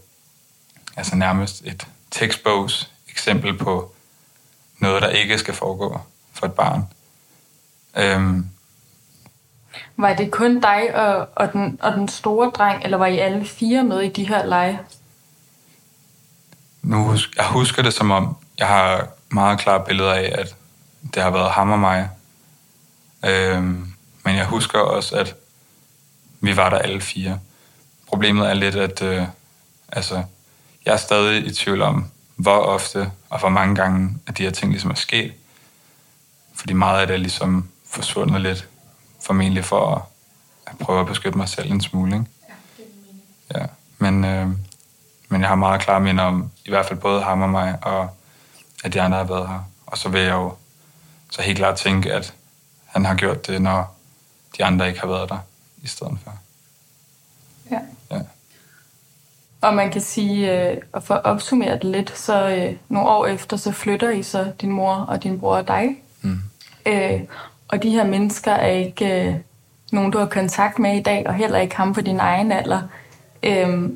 altså 0.96 1.16
nærmest 1.16 1.62
et 1.64 1.86
textbogs 2.10 2.92
eksempel 3.08 3.58
på 3.58 3.94
noget, 4.80 5.02
der 5.02 5.08
ikke 5.08 5.38
skal 5.38 5.54
foregå 5.54 6.00
for 6.32 6.46
et 6.46 6.52
barn. 6.52 6.84
Øhm, 7.96 8.46
var 9.96 10.14
det 10.14 10.30
kun 10.30 10.60
dig 10.60 10.94
og, 10.94 11.28
og, 11.36 11.52
den, 11.52 11.78
og 11.82 11.92
den 11.92 12.08
store 12.08 12.50
dreng, 12.50 12.84
eller 12.84 12.96
var 12.96 13.06
I 13.06 13.18
alle 13.18 13.44
fire 13.44 13.84
med 13.84 14.00
i 14.00 14.08
de 14.08 14.28
her 14.28 14.46
lege? 14.46 14.80
Nu 16.82 17.04
husk, 17.04 17.36
jeg 17.36 17.46
husker 17.46 17.82
det 17.82 17.94
som 17.94 18.10
om, 18.10 18.36
jeg 18.58 18.68
har 18.68 19.08
meget 19.30 19.58
klare 19.58 19.84
billeder 19.84 20.14
af, 20.14 20.32
at 20.38 20.56
det 21.14 21.22
har 21.22 21.30
været 21.30 21.50
ham 21.50 21.70
og 21.70 21.78
mig. 21.78 22.10
Øhm, 23.24 23.94
men 24.24 24.36
jeg 24.36 24.46
husker 24.46 24.78
også, 24.78 25.16
at 25.16 25.36
vi 26.40 26.56
var 26.56 26.70
der 26.70 26.78
alle 26.78 27.00
fire. 27.00 27.40
Problemet 28.06 28.50
er 28.50 28.54
lidt, 28.54 28.76
at 28.76 29.02
øh, 29.02 29.26
altså, 29.92 30.22
jeg 30.84 30.92
er 30.92 30.96
stadig 30.96 31.46
i 31.46 31.54
tvivl 31.54 31.82
om, 31.82 32.10
hvor 32.40 32.58
ofte 32.58 33.12
og 33.30 33.38
hvor 33.38 33.48
mange 33.48 33.74
gange, 33.74 34.16
at 34.26 34.38
de 34.38 34.42
her 34.42 34.50
ting 34.50 34.72
ligesom 34.72 34.90
er 34.90 34.94
sket. 34.94 35.32
Fordi 36.54 36.72
meget 36.72 37.00
af 37.00 37.06
det 37.06 37.14
er 37.14 37.18
ligesom 37.18 37.68
forsvundet 37.86 38.40
lidt, 38.40 38.68
formentlig 39.20 39.64
for 39.64 39.94
at, 39.94 40.02
at 40.66 40.78
prøve 40.78 41.00
at 41.00 41.06
beskytte 41.06 41.38
mig 41.38 41.48
selv 41.48 41.72
en 41.72 41.80
smule. 41.80 42.14
Ikke? 42.14 42.26
Ja. 43.54 43.66
Men, 43.98 44.24
øh, 44.24 44.48
men 45.28 45.40
jeg 45.40 45.48
har 45.48 45.54
meget 45.54 45.80
klare 45.80 46.00
minder 46.00 46.24
om, 46.24 46.50
i 46.64 46.70
hvert 46.70 46.86
fald 46.86 46.98
både 46.98 47.22
ham 47.22 47.42
og 47.42 47.50
mig, 47.50 47.78
og 47.82 48.10
at 48.84 48.92
de 48.92 49.00
andre 49.00 49.18
har 49.18 49.24
været 49.24 49.48
her. 49.48 49.64
Og 49.86 49.98
så 49.98 50.08
vil 50.08 50.20
jeg 50.20 50.32
jo 50.32 50.54
så 51.30 51.42
helt 51.42 51.58
klart 51.58 51.76
tænke, 51.76 52.12
at 52.12 52.34
han 52.84 53.04
har 53.04 53.14
gjort 53.14 53.46
det, 53.46 53.62
når 53.62 53.96
de 54.58 54.64
andre 54.64 54.88
ikke 54.88 55.00
har 55.00 55.06
været 55.06 55.28
der 55.28 55.38
i 55.82 55.86
stedet 55.86 56.18
for. 56.24 56.38
Ja. 57.70 57.80
ja. 58.10 58.20
Og 59.60 59.74
man 59.74 59.90
kan 59.90 60.00
sige, 60.00 60.70
øh, 60.70 60.76
at 60.94 61.02
for 61.02 61.14
at 61.14 61.24
opsummere 61.24 61.74
det 61.74 61.84
lidt, 61.84 62.18
så 62.18 62.48
øh, 62.48 62.76
nogle 62.88 63.08
år 63.08 63.26
efter, 63.26 63.56
så 63.56 63.72
flytter 63.72 64.10
I 64.10 64.22
så 64.22 64.52
din 64.60 64.70
mor 64.70 64.94
og 64.94 65.22
din 65.22 65.40
bror 65.40 65.56
og 65.56 65.68
dig. 65.68 65.96
Mm. 66.22 66.38
Øh, 66.86 67.20
og 67.68 67.82
de 67.82 67.90
her 67.90 68.04
mennesker 68.06 68.52
er 68.52 68.70
ikke 68.70 69.26
øh, 69.26 69.34
nogen, 69.92 70.10
du 70.10 70.18
har 70.18 70.26
kontakt 70.26 70.78
med 70.78 70.96
i 70.96 71.02
dag, 71.02 71.26
og 71.26 71.34
heller 71.34 71.58
ikke 71.58 71.76
ham 71.76 71.94
på 71.94 72.00
din 72.00 72.20
egen 72.20 72.52
alder. 72.52 72.82
Øh, 73.42 73.90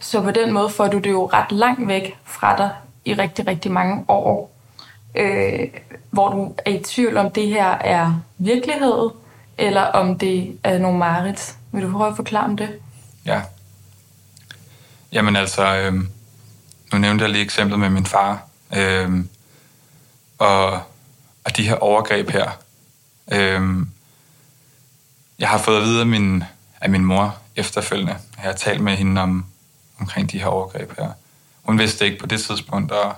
så 0.00 0.22
på 0.22 0.30
den 0.30 0.52
måde 0.52 0.68
får 0.68 0.86
du 0.86 0.98
det 0.98 1.10
jo 1.10 1.26
ret 1.32 1.52
langt 1.52 1.88
væk 1.88 2.18
fra 2.24 2.56
dig 2.56 2.70
i 3.04 3.14
rigtig, 3.14 3.46
rigtig 3.46 3.72
mange 3.72 4.04
år. 4.08 4.50
Øh, 5.14 5.68
hvor 6.10 6.28
du 6.28 6.54
er 6.64 6.70
i 6.70 6.82
tvivl 6.82 7.16
om 7.16 7.30
det 7.30 7.48
her 7.48 7.68
er 7.68 8.22
virkelighed, 8.38 9.10
eller 9.58 9.82
om 9.82 10.18
det 10.18 10.58
er 10.64 10.78
nogle 10.78 10.98
mareridt. 10.98 11.56
Vil 11.72 11.82
du 11.82 11.92
prøve 11.92 12.10
at 12.10 12.16
forklare 12.16 12.44
om 12.44 12.56
det? 12.56 12.68
Ja. 13.26 13.40
Jamen 15.12 15.36
altså, 15.36 15.76
øh, 15.76 15.94
nu 16.92 16.98
nævnte 16.98 17.22
jeg 17.24 17.30
lige 17.30 17.44
eksemplet 17.44 17.80
med 17.80 17.90
min 17.90 18.06
far. 18.06 18.42
Øh, 18.76 19.24
og, 20.38 20.72
og 21.44 21.56
de 21.56 21.68
her 21.68 21.74
overgreb 21.74 22.30
her. 22.30 22.50
Øh, 23.32 23.86
jeg 25.38 25.48
har 25.48 25.58
fået 25.58 25.76
at 25.76 25.82
vide 25.82 26.00
af 26.00 26.06
min, 26.06 26.44
af 26.80 26.90
min 26.90 27.04
mor 27.04 27.38
efterfølgende. 27.56 28.12
Jeg 28.36 28.44
har 28.44 28.52
talt 28.52 28.80
med 28.80 28.96
hende 28.96 29.20
om, 29.20 29.46
omkring 30.00 30.32
de 30.32 30.38
her 30.38 30.46
overgreb 30.46 30.98
her. 30.98 31.12
Hun 31.62 31.78
vidste 31.78 32.04
ikke 32.04 32.18
på 32.18 32.26
det 32.26 32.40
tidspunkt, 32.40 32.92
og 32.92 33.14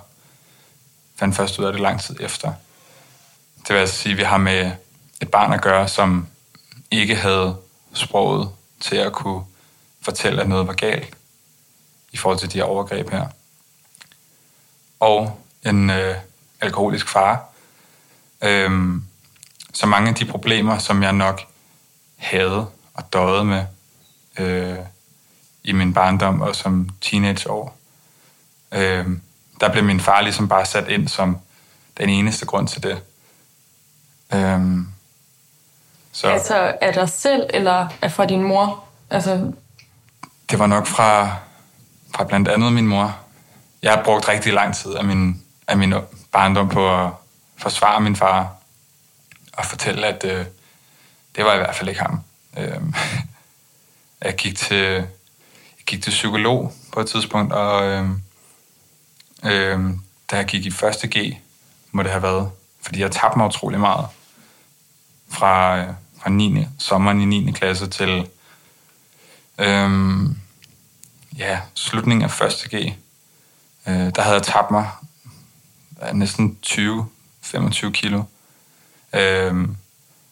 fandt 1.15 1.35
først 1.35 1.59
ud 1.59 1.65
af 1.65 1.71
det 1.71 1.81
lang 1.81 2.01
tid 2.01 2.15
efter. 2.19 2.53
Det 3.67 3.69
vil 3.69 3.79
altså 3.79 3.95
sige, 3.95 4.13
at 4.13 4.17
vi 4.17 4.23
har 4.23 4.37
med 4.37 4.71
et 5.21 5.31
barn 5.31 5.53
at 5.53 5.61
gøre, 5.61 5.87
som 5.87 6.27
ikke 6.91 7.15
havde 7.15 7.57
sproget 7.93 8.49
til 8.81 8.95
at 8.95 9.13
kunne 9.13 9.43
fortælle, 10.01 10.41
at 10.41 10.49
noget 10.49 10.67
var 10.67 10.73
galt 10.73 11.17
i 12.13 12.17
forhold 12.17 12.39
til 12.39 12.51
de 12.51 12.57
her 12.57 12.63
overgreb 12.63 13.09
her. 13.09 13.27
Og 14.99 15.39
en 15.65 15.89
øh, 15.89 16.15
alkoholisk 16.61 17.09
far. 17.09 17.45
Øhm, 18.41 19.05
så 19.73 19.85
mange 19.85 20.09
af 20.09 20.15
de 20.15 20.25
problemer, 20.25 20.77
som 20.77 21.03
jeg 21.03 21.13
nok 21.13 21.41
havde 22.15 22.67
og 22.93 23.13
døde 23.13 23.45
med 23.45 23.65
øh, 24.39 24.77
i 25.63 25.71
min 25.71 25.93
barndom 25.93 26.41
og 26.41 26.55
som 26.55 26.89
teenageår, 27.01 27.77
øh, 28.71 29.07
der 29.59 29.71
blev 29.71 29.83
min 29.83 29.99
far 29.99 30.21
ligesom 30.21 30.47
bare 30.47 30.65
sat 30.65 30.87
ind 30.87 31.07
som 31.07 31.37
den 31.97 32.09
eneste 32.09 32.45
grund 32.45 32.67
til 32.67 32.83
det. 32.83 33.01
Øh, 34.33 34.61
så. 36.11 36.27
Altså 36.27 36.77
er 36.81 36.91
der 36.91 37.05
selv, 37.05 37.49
eller 37.49 37.87
er 38.01 38.07
fra 38.09 38.25
din 38.25 38.43
mor? 38.43 38.83
Altså... 39.09 39.51
Det 40.49 40.59
var 40.59 40.67
nok 40.67 40.87
fra, 40.87 41.37
fra 42.15 42.23
blandt 42.23 42.47
andet 42.47 42.73
min 42.73 42.87
mor. 42.87 43.17
Jeg 43.81 43.91
har 43.91 44.03
brugt 44.03 44.27
rigtig 44.27 44.53
lang 44.53 44.75
tid 44.75 44.93
af 44.93 45.03
min, 45.03 45.41
af 45.67 45.77
min 45.77 45.93
barndom 46.31 46.69
på 46.69 47.03
at 47.03 47.11
forsvare 47.57 48.01
min 48.01 48.15
far 48.15 48.55
og 49.53 49.65
fortælle, 49.65 50.07
at 50.07 50.25
øh, 50.25 50.45
det 51.35 51.45
var 51.45 51.53
i 51.53 51.57
hvert 51.57 51.75
fald 51.75 51.89
ikke 51.89 52.01
ham. 52.01 52.19
Øh, 52.57 52.81
jeg 54.25 54.35
gik 54.35 54.57
til, 54.57 54.85
jeg 55.77 55.85
gik 55.85 56.03
til 56.03 56.09
psykolog 56.09 56.73
på 56.93 56.99
et 56.99 57.07
tidspunkt, 57.07 57.53
og 57.53 57.85
øh, 57.85 58.09
øh, 59.43 59.79
da 60.31 60.35
jeg 60.35 60.45
gik 60.45 60.65
i 60.65 60.71
første 60.71 61.07
G, 61.07 61.37
må 61.91 62.03
det 62.03 62.11
have 62.11 62.23
været, 62.23 62.51
fordi 62.81 62.99
jeg 62.99 63.11
tabte 63.11 63.37
mig 63.37 63.47
utrolig 63.47 63.79
meget 63.79 64.07
fra, 65.29 65.77
øh, 65.77 65.87
fra 66.21 66.29
9. 66.29 66.67
sommeren 66.79 67.21
i 67.21 67.25
9. 67.25 67.51
klasse 67.51 67.89
til 67.89 68.27
øhm, 69.57 70.37
ja, 71.37 71.59
slutningen 71.73 72.29
af 72.29 72.41
1. 72.41 72.67
G. 72.69 72.73
Øh, 73.87 74.15
der 74.15 74.21
havde 74.21 74.35
jeg 74.35 74.43
tabt 74.43 74.71
mig 74.71 74.89
næsten 76.13 76.57
20-25 76.65 77.91
kilo. 77.91 78.23
Øh, 79.13 79.67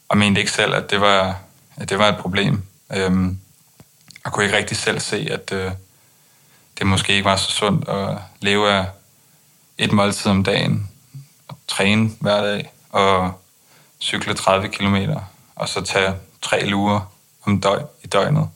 og 0.09 0.17
mente 0.17 0.41
ikke 0.41 0.51
selv, 0.51 0.73
at 0.73 0.89
det 0.89 1.01
var, 1.01 1.39
at 1.77 1.89
det 1.89 1.99
var 1.99 2.09
et 2.09 2.17
problem. 2.17 2.63
Øh, 2.95 3.27
og 4.23 4.31
kunne 4.31 4.45
ikke 4.45 4.57
rigtig 4.57 4.77
selv 4.77 4.99
se, 4.99 5.27
at 5.31 5.51
øh, 5.51 5.71
det 6.77 6.87
måske 6.87 7.13
ikke 7.13 7.25
var 7.25 7.35
så 7.35 7.51
sundt 7.51 7.89
at 7.89 8.17
leve 8.39 8.71
af 8.71 8.85
et 9.77 9.91
måltid 9.91 10.31
om 10.31 10.43
dagen, 10.43 10.89
og 11.47 11.57
træne 11.67 12.09
hver 12.19 12.41
dag, 12.41 12.73
og 12.89 13.41
cykle 13.99 14.33
30 14.33 14.69
kilometer 14.69 15.21
og 15.61 15.69
så 15.69 15.81
tage 15.81 16.15
tre 16.41 16.65
lurer 16.65 17.11
om 17.43 17.61
døg, 17.61 17.85
i 18.03 18.07
døgnet. 18.07 18.49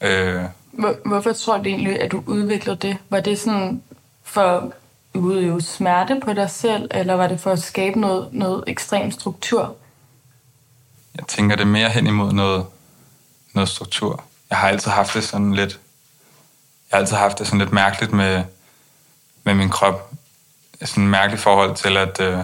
Øh, 0.00 0.44
hvor, 0.72 0.96
hvorfor 1.04 1.32
tror 1.32 1.56
du 1.56 1.64
egentlig, 1.64 2.00
at 2.00 2.12
du 2.12 2.22
udviklede 2.26 2.76
det? 2.76 2.96
Var 3.10 3.20
det 3.20 3.38
sådan 3.38 3.82
for 4.22 4.42
at 4.42 4.72
udøve 5.14 5.60
smerte 5.60 6.20
på 6.24 6.32
dig 6.32 6.50
selv, 6.50 6.88
eller 6.90 7.14
var 7.14 7.26
det 7.26 7.40
for 7.40 7.52
at 7.52 7.62
skabe 7.62 8.00
noget, 8.00 8.28
noget 8.32 8.64
ekstrem 8.66 9.10
struktur? 9.10 9.76
Jeg 11.16 11.26
tænker 11.26 11.56
det 11.56 11.66
mere 11.66 11.88
hen 11.88 12.06
imod 12.06 12.32
noget, 12.32 12.66
noget 13.54 13.68
struktur. 13.68 14.24
Jeg 14.50 14.58
har 14.58 14.68
altid 14.68 14.90
haft 14.90 15.14
det 15.14 15.24
sådan 15.24 15.54
lidt, 15.54 15.80
jeg 16.90 16.96
har 16.96 16.98
altid 16.98 17.16
haft 17.16 17.38
det 17.38 17.46
sådan 17.46 17.58
lidt 17.58 17.72
mærkeligt 17.72 18.12
med, 18.12 18.44
med 19.44 19.54
min 19.54 19.70
krop. 19.70 20.10
Sådan 20.82 21.04
et 21.04 21.10
mærkeligt 21.10 21.42
forhold 21.42 21.76
til, 21.76 21.96
at, 21.96 22.20
øh, 22.20 22.38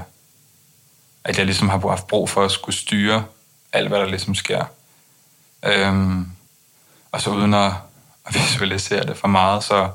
at 1.25 1.39
jeg 1.39 1.47
ligesom 1.47 1.69
har 1.69 1.79
haft 1.89 2.07
brug 2.07 2.31
for 2.31 2.45
at 2.45 2.51
skulle 2.51 2.77
styre 2.77 3.25
alt, 3.73 3.89
hvad 3.89 3.99
der 3.99 4.07
ligesom 4.07 4.35
sker. 4.35 4.65
Øhm, 5.63 6.27
og 7.13 7.21
så 7.21 7.31
uden 7.31 7.55
at, 7.55 7.73
at 8.29 8.35
visualisere 8.35 9.07
det 9.07 9.17
for 9.17 9.29
meget, 9.29 9.65
så 9.65 9.89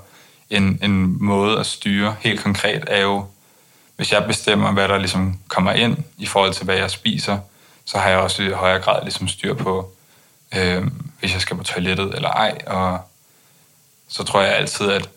en, 0.49 0.79
en 0.83 1.23
måde 1.23 1.59
at 1.59 1.65
styre 1.65 2.15
helt 2.19 2.43
konkret 2.43 2.83
er 2.87 3.01
jo, 3.01 3.25
hvis 3.95 4.11
jeg 4.11 4.25
bestemmer, 4.27 4.71
hvad 4.71 4.87
der 4.87 4.97
ligesom 4.97 5.39
kommer 5.47 5.71
ind 5.71 5.97
i 6.17 6.25
forhold 6.25 6.53
til, 6.53 6.65
hvad 6.65 6.75
jeg 6.75 6.91
spiser, 6.91 7.39
så 7.85 7.97
har 7.97 8.09
jeg 8.09 8.19
også 8.19 8.43
i 8.43 8.51
højere 8.51 8.81
grad 8.81 9.03
ligesom 9.03 9.27
styr 9.27 9.53
på, 9.53 9.91
øh, 10.55 10.87
hvis 11.19 11.33
jeg 11.33 11.41
skal 11.41 11.57
på 11.57 11.63
toilettet 11.63 12.15
eller 12.15 12.29
ej. 12.29 12.57
Og 12.67 12.99
så 14.07 14.23
tror 14.23 14.41
jeg 14.41 14.55
altid, 14.55 14.91
at, 14.91 15.09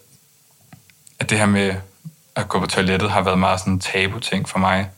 at 1.19 1.31
det 1.31 1.39
her 1.39 1.47
med 1.47 1.75
at 2.35 2.49
gå 2.49 2.61
på 2.61 2.67
toilettet 2.67 3.11
har 3.11 3.21
været 3.21 3.39
meget 3.39 3.61
sådan 3.61 3.73
en 3.73 3.81
tabu-ting 3.81 4.49
for 4.49 4.59
mig. 4.59 4.91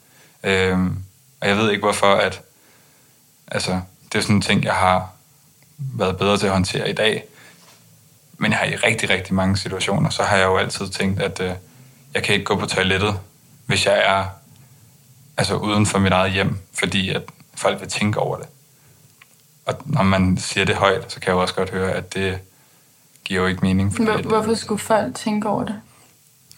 Øh, 0.45 0.79
og 1.41 1.49
jeg 1.49 1.57
ved 1.57 1.71
ikke 1.71 1.83
hvorfor, 1.83 2.15
at 2.15 2.43
Altså, 3.51 3.81
det 4.13 4.19
er 4.19 4.23
sådan 4.23 4.37
en 4.37 4.43
ting, 4.43 4.65
jeg 4.65 4.75
har 4.75 5.11
været 5.77 6.19
bedre 6.19 6.39
til 6.39 6.47
at 6.47 6.53
håndtere 6.53 6.91
i 6.91 6.93
dag. 6.93 7.25
Men 8.39 8.51
jeg 8.51 8.59
har 8.59 8.67
i 8.67 8.77
rigtig, 8.77 9.11
rigtig 9.11 9.35
mange 9.35 9.57
situationer, 9.57 10.11
så 10.11 10.23
har 10.23 10.37
jeg 10.37 10.47
jo 10.47 10.57
altid 10.57 10.89
tænkt, 10.89 11.23
at 11.23 11.41
øh, 11.41 11.53
jeg 12.15 12.23
kan 12.23 12.35
ikke 12.35 12.45
gå 12.45 12.57
på 12.57 12.67
toilettet, 12.67 13.21
hvis 13.67 13.87
jeg 13.87 14.03
er 14.07 14.25
altså 15.37 15.57
uden 15.57 15.87
for 15.87 15.99
mit 15.99 16.13
eget 16.13 16.33
hjem, 16.33 16.59
fordi 16.73 17.11
at 17.11 17.23
folk 17.55 17.81
vil 17.81 17.89
tænke 17.89 18.21
over 18.21 18.37
det. 18.37 18.47
Og 19.67 19.75
når 19.85 20.03
man 20.03 20.39
siger 20.39 20.65
det 20.65 20.77
højt, 20.77 21.13
så 21.13 21.21
kan 21.21 21.29
jeg 21.29 21.35
jo 21.35 21.41
også 21.41 21.55
godt 21.55 21.71
høre, 21.71 21.93
at 21.93 22.15
det 22.15 22.39
giver 23.25 23.41
jo 23.41 23.47
ikke 23.47 23.61
mening. 23.63 23.97
Fordi, 23.97 24.11
Hvor, 24.11 24.29
hvorfor 24.29 24.55
skulle 24.55 24.79
folk 24.79 25.15
tænke 25.15 25.49
over 25.49 25.65
det? 25.65 25.81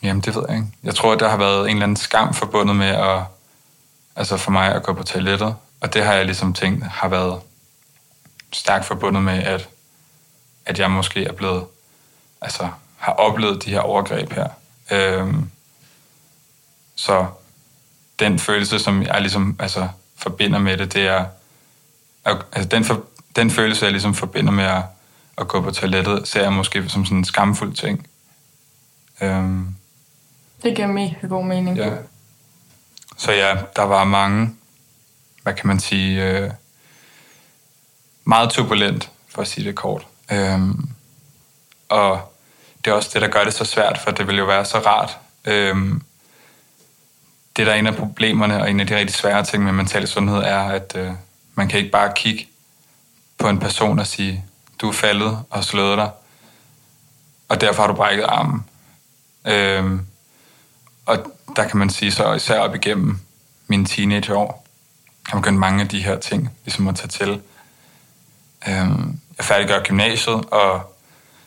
Jamen, 0.03 0.21
det 0.21 0.35
ved 0.35 0.45
jeg 0.49 0.57
ikke. 0.57 0.69
Jeg 0.83 0.95
tror, 0.95 1.13
at 1.13 1.21
der 1.21 1.29
har 1.29 1.37
været 1.37 1.71
en 1.71 1.77
eller 1.77 1.83
anden 1.83 1.97
skam 1.97 2.35
forbundet 2.35 2.77
med 2.77 2.87
at, 2.87 3.23
altså 4.17 4.37
for 4.37 4.51
mig 4.51 4.75
at 4.75 4.83
gå 4.83 4.93
på 4.93 5.03
toilettet. 5.03 5.55
Og 5.81 5.95
det 5.95 6.05
har 6.05 6.15
jeg 6.15 6.25
ligesom 6.25 6.53
tænkt 6.53 6.85
har 6.85 7.09
været 7.09 7.41
stærkt 8.53 8.85
forbundet 8.85 9.23
med, 9.23 9.43
at, 9.43 9.69
at 10.71 10.79
jeg 10.79 10.91
måske 10.91 11.25
er 11.25 11.33
blevet 11.33 11.65
altså, 12.41 12.69
har 12.97 13.13
oplevet 13.13 13.65
de 13.65 13.71
her 13.71 13.81
overgreb 13.81 14.33
her. 14.33 14.49
Øhm, 14.91 15.51
så 16.95 17.27
den 18.19 18.39
følelse, 18.39 18.79
som 18.79 19.03
jeg 19.03 19.21
ligesom 19.21 19.57
altså, 19.59 19.89
forbinder 20.17 20.59
med 20.59 20.77
det, 20.77 20.95
det 20.95 21.07
er, 21.07 21.25
altså 22.25 22.69
den, 22.69 22.85
for, 22.85 23.05
den 23.37 23.51
følelse, 23.51 23.85
jeg 23.85 23.93
ligesom 23.93 24.15
forbinder 24.15 24.53
med 24.53 24.65
at, 24.65 24.83
at 25.39 25.49
gå 25.49 25.61
på 25.61 25.71
toilettet, 25.71 26.29
ser 26.29 26.43
jeg 26.43 26.53
måske 26.53 26.89
som 26.89 27.05
sådan 27.05 27.19
en 27.19 27.25
skamfuld 27.25 27.75
ting. 27.75 28.07
Øhm, 29.21 29.75
det 30.63 30.77
giver 30.77 30.89
mega 30.89 31.27
god 31.29 31.45
mening. 31.45 31.77
Ja. 31.77 31.91
Så 33.17 33.33
ja, 33.33 33.57
der 33.77 33.83
var 33.83 34.05
mange, 34.05 34.57
hvad 35.43 35.55
kan 35.55 35.67
man 35.67 35.81
sige, 35.81 36.25
øh, 36.25 36.51
meget 38.25 38.51
turbulent, 38.51 39.11
for 39.29 39.43
at 39.43 39.49
sige 39.49 39.67
det 39.67 39.75
kort. 39.75 40.07
Øhm, 40.31 40.89
og 41.89 42.33
det 42.85 42.91
er 42.91 42.95
også 42.95 43.11
det, 43.15 43.23
der 43.23 43.29
gør 43.29 43.45
det 43.45 43.55
så 43.55 43.65
svært, 43.65 43.99
for 43.99 44.11
det 44.11 44.27
vil 44.27 44.37
jo 44.37 44.45
være 44.45 44.65
så 44.65 44.79
rart. 44.79 45.19
Øhm, 45.45 46.03
det, 47.57 47.67
der 47.67 47.73
er 47.73 47.77
en 47.77 47.87
af 47.87 47.97
problemerne, 47.97 48.63
og 48.63 48.71
en 48.71 48.81
af 48.81 48.87
de 48.87 48.97
rigtig 48.97 49.17
svære 49.17 49.45
ting 49.45 49.65
med 49.65 49.73
mental 49.73 50.09
sundhed, 50.09 50.39
er, 50.39 50.61
at 50.61 50.93
øh, 50.97 51.13
man 51.55 51.69
kan 51.69 51.79
ikke 51.79 51.91
bare 51.91 52.13
kigge 52.17 52.49
på 53.39 53.49
en 53.49 53.59
person 53.59 53.99
og 53.99 54.07
sige, 54.07 54.45
du 54.81 54.89
er 54.89 54.93
faldet 54.93 55.39
og 55.51 55.65
slået 55.65 55.99
dig, 55.99 56.11
og 57.49 57.61
derfor 57.61 57.83
har 57.83 57.89
du 57.89 57.95
brækket 57.95 58.25
armen. 58.25 58.65
Øhm, 59.45 60.07
og 61.07 61.33
der 61.57 61.69
kan 61.69 61.79
man 61.79 61.91
sige, 61.91 62.13
så 62.13 62.33
især 62.33 62.59
op 62.59 62.75
igennem 62.75 63.19
mine 63.67 63.87
teenageår, 63.87 64.67
har 65.27 65.39
begyndt 65.39 65.59
mange 65.59 65.83
af 65.83 65.89
de 65.89 66.03
her 66.03 66.19
ting 66.19 66.51
ligesom 66.65 66.89
at 66.89 66.97
tage 66.97 67.09
til. 67.09 67.41
Øhm, 68.69 69.21
jeg 69.41 69.45
færdiggør 69.45 69.83
gymnasiet 69.83 70.45
og 70.51 70.97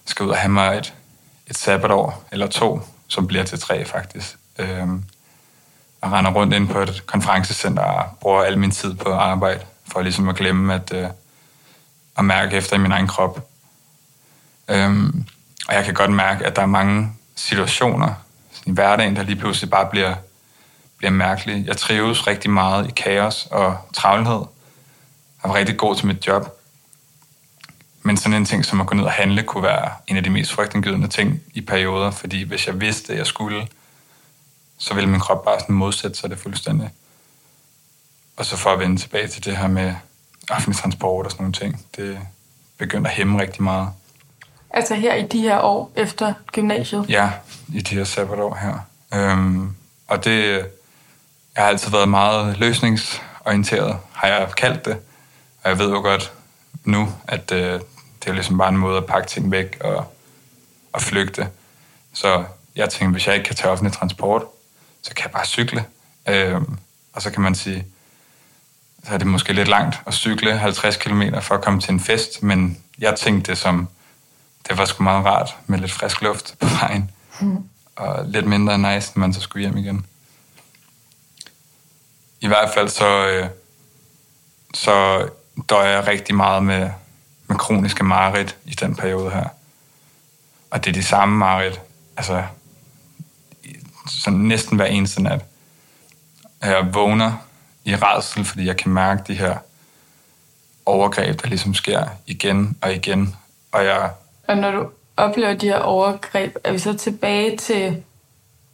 skal 0.06 0.26
ud 0.26 0.30
og 0.30 0.38
have 0.38 0.52
mig 0.52 0.78
et, 0.78 0.94
et 1.48 1.58
sabbatår 1.58 2.24
eller 2.32 2.48
to, 2.48 2.82
som 3.08 3.28
bliver 3.28 3.44
til 3.44 3.60
tre 3.60 3.86
faktisk. 3.86 4.38
Øhm, 4.60 5.04
og 6.02 6.12
render 6.12 6.32
rundt 6.32 6.54
ind 6.54 6.70
på 6.70 6.80
et 6.80 7.04
konferencecenter 7.06 7.84
og 7.84 8.06
bruger 8.22 8.44
al 8.44 8.58
min 8.58 8.72
tid 8.72 8.94
på 8.94 9.14
arbejde, 9.14 9.60
for 9.92 10.02
ligesom 10.02 10.30
at 10.30 10.36
glemme 10.36 10.74
at, 10.74 10.94
øh, 10.94 11.08
at 12.18 12.26
mærke 12.26 12.58
efter 12.58 12.76
i 12.76 12.80
min 12.80 12.92
egen 12.92 13.08
krop. 13.08 13.48
Øhm, 14.68 15.26
og 15.68 15.76
jeg 15.76 15.86
kan 15.86 15.94
godt 15.94 16.12
mærke, 16.12 16.46
at 16.46 16.56
der 16.56 16.62
er 16.62 16.66
mange 16.66 17.12
situationer 17.36 18.14
i 18.66 18.72
hverdagen, 18.72 19.16
der 19.16 19.24
lige 19.24 19.40
pludselig 19.40 19.70
bare 19.70 19.88
bliver, 19.92 20.16
bliver 20.98 21.12
mærkelige. 21.12 21.64
Jeg 21.68 21.78
trives 21.78 22.28
rigtig 22.28 22.52
meget 22.52 22.88
i 22.88 22.92
kaos 22.92 23.48
og 23.52 23.78
travlhed. 23.94 24.42
Jeg 25.44 25.50
var 25.50 25.54
rigtig 25.54 25.78
god 25.78 25.96
til 25.96 26.08
mit 26.08 26.28
job. 26.28 26.60
Men 28.04 28.18
sådan 28.18 28.34
en 28.34 28.46
ting 28.46 28.66
som 28.66 28.82
at 28.82 28.88
gå 28.88 28.96
ned 28.96 29.04
og 29.04 29.12
handle 29.12 29.44
kunne 29.44 29.64
være 29.64 29.92
en 30.08 30.18
af 30.18 30.24
de 30.24 30.30
mest 30.30 30.52
frygtindgydende 30.52 31.08
ting 31.08 31.42
i 31.54 31.62
perioder, 31.62 32.12
fordi 32.12 32.44
hvis 32.44 32.68
jeg 32.68 32.82
vidste, 32.82 33.14
at 33.14 33.20
jeg 33.20 33.28
skulle, 33.28 33.68
så 34.78 34.94
ville 34.94 35.10
min 35.10 35.20
krop 35.20 35.46
bare 35.46 35.60
sådan 35.60 35.76
modsætte 35.76 36.18
sig 36.18 36.30
det 36.30 36.38
fuldstændig. 36.38 36.90
Og 38.38 38.46
så 38.46 38.58
for 38.58 38.70
at 38.70 38.80
vende 38.80 38.98
tilbage 38.98 39.28
til 39.28 39.46
det 39.46 39.58
her 39.58 39.68
med 39.68 39.96
offentlig 40.50 40.78
transport 40.78 41.26
og 41.26 41.32
sådan 41.32 41.44
nogle 41.44 41.54
ting, 41.54 41.86
det 41.96 42.20
begyndte 42.78 43.10
at 43.10 43.16
hæmme 43.16 43.42
rigtig 43.42 43.64
meget. 43.64 43.90
Altså 44.70 44.96
her 44.96 45.16
i 45.16 45.28
de 45.28 45.42
her 45.42 45.60
år 45.60 45.92
efter 45.96 46.34
gymnasiet? 46.52 47.06
Ja, 47.10 47.32
i 47.74 47.82
de 47.82 47.96
her 47.96 48.04
sabbatår 48.04 48.56
her. 48.56 48.80
Øhm, 49.14 49.76
og 50.08 50.26
det, 50.26 50.52
jeg 51.56 51.64
har 51.64 51.66
altid 51.66 51.92
været 51.92 52.10
meget 52.10 52.58
løsningsorienteret, 52.58 53.98
har 54.12 54.28
jeg 54.28 54.52
kaldt 54.58 54.86
det. 54.86 54.98
Og 55.64 55.70
jeg 55.70 55.80
ved 55.80 55.90
jo 55.90 56.02
godt 56.02 56.32
nu, 56.86 57.10
at 57.28 57.52
øh, 57.52 57.80
det 58.24 58.30
er 58.30 58.34
ligesom 58.34 58.58
bare 58.58 58.70
en 58.70 58.78
måde 58.78 58.98
at 58.98 59.06
pakke 59.06 59.28
ting 59.28 59.52
væk 59.52 59.78
og, 59.82 60.16
og 60.94 61.02
flygte. 61.02 61.50
Så 62.14 62.44
jeg 62.76 62.90
tænkte, 62.90 63.12
hvis 63.12 63.28
jeg 63.28 63.36
ikke 63.36 63.48
kan 63.48 63.56
tage 63.56 63.72
offentlig 63.72 63.94
transport, 63.94 64.44
så 65.02 65.14
kan 65.16 65.24
jeg 65.24 65.32
bare 65.32 65.46
cykle. 65.46 65.86
Øhm, 66.28 66.78
og 67.14 67.22
så 67.22 67.32
kan 67.32 67.42
man 67.42 67.56
sige, 67.56 67.86
så 69.04 69.14
er 69.14 69.18
det 69.18 69.28
måske 69.28 69.54
lidt 69.54 69.68
langt 69.68 70.02
at 70.06 70.14
cykle 70.14 70.58
50 70.58 70.98
km 70.98 71.22
for 71.42 71.56
at 71.56 71.62
komme 71.62 71.82
til 71.82 71.92
en 71.92 72.00
fest, 72.00 72.44
men 72.44 72.78
jeg 73.00 73.16
tænkte 73.16 73.52
det 73.52 73.58
som, 73.58 73.88
det 74.68 74.78
var 74.78 74.86
sgu 74.86 75.04
meget 75.04 75.26
rart 75.26 75.56
med 75.68 75.80
lidt 75.80 75.92
frisk 75.92 76.22
luft 76.22 76.56
på 76.60 76.68
vejen. 76.68 77.12
Mm. 77.40 77.70
Og 77.96 78.26
lidt 78.26 78.46
mindre 78.46 78.78
nice, 78.78 79.12
når 79.16 79.20
man 79.20 79.34
så 79.34 79.42
skulle 79.42 79.62
hjem 79.62 79.78
igen. 79.78 80.06
I 82.42 82.48
hvert 82.48 82.70
fald 82.74 82.90
så, 82.90 83.28
øh, 83.28 83.48
så 84.74 85.28
døjer 85.70 85.90
jeg 85.90 86.08
rigtig 86.08 86.36
meget 86.36 86.64
med, 86.64 86.90
med 87.48 87.58
kroniske 87.58 88.04
mareridt 88.04 88.58
i 88.66 88.72
den 88.72 88.96
periode 88.96 89.32
her. 89.32 89.48
Og 90.72 90.86
det 90.86 90.90
er 90.90 90.94
de 90.94 91.04
samme 91.04 91.38
mareridt, 91.38 91.82
altså 92.18 92.44
sådan 94.08 94.40
næsten 94.40 94.76
hver 94.76 94.86
eneste 94.86 95.24
nat. 95.24 95.46
Jeg 96.62 96.94
vågner 96.94 97.34
i 97.84 97.96
redsel, 97.96 98.46
fordi 98.46 98.66
jeg 98.66 98.78
kan 98.78 98.92
mærke 98.92 99.24
de 99.28 99.34
her 99.34 99.58
overgreb, 100.86 101.42
der 101.42 101.48
ligesom 101.48 101.74
sker 101.74 102.06
igen 102.28 102.78
og 102.82 102.94
igen. 102.94 103.36
Og, 103.72 103.86
jeg... 103.86 104.12
og 104.48 104.58
når 104.58 104.72
du 104.72 104.90
oplever 105.18 105.54
de 105.54 105.68
her 105.68 105.80
overgreb, 105.80 106.56
er 106.64 106.72
vi 106.72 106.80
så 106.80 106.94
tilbage 106.94 107.58
til 107.58 108.04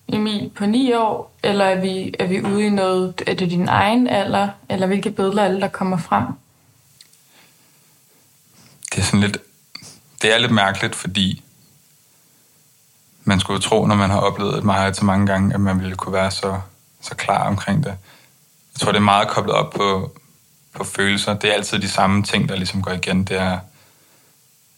Emil 0.07 0.51
på 0.55 0.65
9 0.65 0.93
år, 0.93 1.31
eller 1.43 1.65
er 1.65 1.81
vi, 1.81 2.15
er 2.19 2.27
vi 2.27 2.41
ude 2.41 2.65
i 2.65 2.69
noget, 2.69 3.21
er 3.27 3.33
det 3.33 3.49
din 3.49 3.67
egen 3.67 4.07
alder, 4.07 4.49
eller 4.69 4.87
hvilke 4.87 5.11
billeder 5.11 5.43
er 5.43 5.51
det, 5.51 5.61
der 5.61 5.67
kommer 5.67 5.97
frem? 5.97 6.25
Det 8.99 9.05
er 9.05 9.07
sådan 9.07 9.19
lidt, 9.19 9.37
det 10.21 10.33
er 10.33 10.37
lidt 10.37 10.51
mærkeligt, 10.51 10.95
fordi 10.95 11.43
man 13.23 13.39
skulle 13.39 13.61
tro, 13.61 13.85
når 13.85 13.95
man 13.95 14.09
har 14.09 14.19
oplevet 14.19 14.57
et 14.57 14.63
meget 14.63 14.95
så 14.95 15.05
mange 15.05 15.27
gange, 15.27 15.53
at 15.53 15.61
man 15.61 15.79
ville 15.79 15.95
kunne 15.95 16.13
være 16.13 16.31
så, 16.31 16.59
så 17.01 17.15
klar 17.15 17.47
omkring 17.47 17.83
det. 17.83 17.97
Jeg 18.73 18.79
tror, 18.79 18.91
det 18.91 18.99
er 18.99 19.03
meget 19.03 19.27
koblet 19.27 19.55
op 19.55 19.73
på, 19.73 20.15
på 20.73 20.83
følelser. 20.83 21.33
Det 21.33 21.49
er 21.49 21.53
altid 21.53 21.79
de 21.79 21.89
samme 21.89 22.23
ting, 22.23 22.49
der 22.49 22.55
ligesom 22.55 22.81
går 22.81 22.91
igen. 22.91 23.23
Det 23.23 23.37
er 23.37 23.51
en 23.51 23.59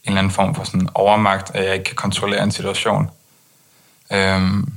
eller 0.04 0.18
anden 0.18 0.32
form 0.32 0.54
for 0.54 0.64
sådan 0.64 0.88
overmagt, 0.94 1.50
at 1.54 1.64
jeg 1.64 1.72
ikke 1.72 1.84
kan 1.84 1.96
kontrollere 1.96 2.42
en 2.42 2.52
situation. 2.52 3.10
Øhm, 4.12 4.72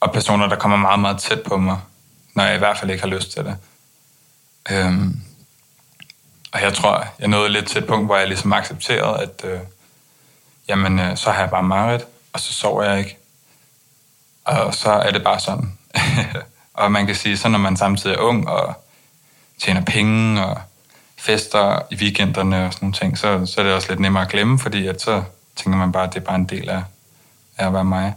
og 0.00 0.12
personer, 0.12 0.48
der 0.48 0.56
kommer 0.56 0.76
meget, 0.76 1.00
meget 1.00 1.18
tæt 1.18 1.42
på 1.42 1.56
mig, 1.56 1.78
når 2.34 2.44
jeg 2.44 2.54
i 2.54 2.58
hvert 2.58 2.78
fald 2.78 2.90
ikke 2.90 3.02
har 3.02 3.10
lyst 3.10 3.32
til 3.32 3.44
det. 3.44 3.56
Øhm, 4.70 5.25
og 6.56 6.62
jeg 6.62 6.74
tror, 6.74 7.06
jeg 7.18 7.28
nåede 7.28 7.48
lidt 7.48 7.66
til 7.66 7.78
et 7.78 7.86
punkt, 7.86 8.06
hvor 8.06 8.16
jeg 8.16 8.28
ligesom 8.28 8.52
accepterede, 8.52 9.22
at 9.22 9.44
øh, 9.44 9.60
jamen, 10.68 10.98
øh, 10.98 11.16
så 11.16 11.30
har 11.30 11.40
jeg 11.40 11.50
bare 11.50 11.62
mareridt, 11.62 12.02
og 12.32 12.40
så 12.40 12.52
sover 12.52 12.82
jeg 12.82 12.98
ikke. 12.98 13.18
Og 14.44 14.74
så 14.74 14.90
er 14.90 15.10
det 15.10 15.24
bare 15.24 15.40
sådan. 15.40 15.78
og 16.74 16.92
man 16.92 17.06
kan 17.06 17.14
sige, 17.14 17.36
så 17.36 17.48
når 17.48 17.58
man 17.58 17.76
samtidig 17.76 18.16
er 18.16 18.20
ung 18.20 18.48
og 18.48 18.84
tjener 19.58 19.84
penge 19.84 20.46
og 20.46 20.60
fester 21.18 21.82
i 21.90 21.96
weekenderne 21.96 22.66
og 22.66 22.72
sådan 22.72 22.84
nogle 22.86 22.94
ting, 22.94 23.18
så, 23.18 23.46
så 23.46 23.60
er 23.60 23.64
det 23.64 23.74
også 23.74 23.88
lidt 23.88 24.00
nemmere 24.00 24.22
at 24.22 24.30
glemme, 24.30 24.58
fordi 24.58 24.86
at 24.86 25.02
så 25.02 25.22
tænker 25.56 25.78
man 25.78 25.92
bare, 25.92 26.04
at 26.04 26.14
det 26.14 26.20
er 26.20 26.24
bare 26.24 26.36
en 26.36 26.44
del 26.44 26.70
af, 26.70 26.82
af 27.58 27.66
at 27.66 27.72
være 27.72 27.84
mig. 27.84 28.14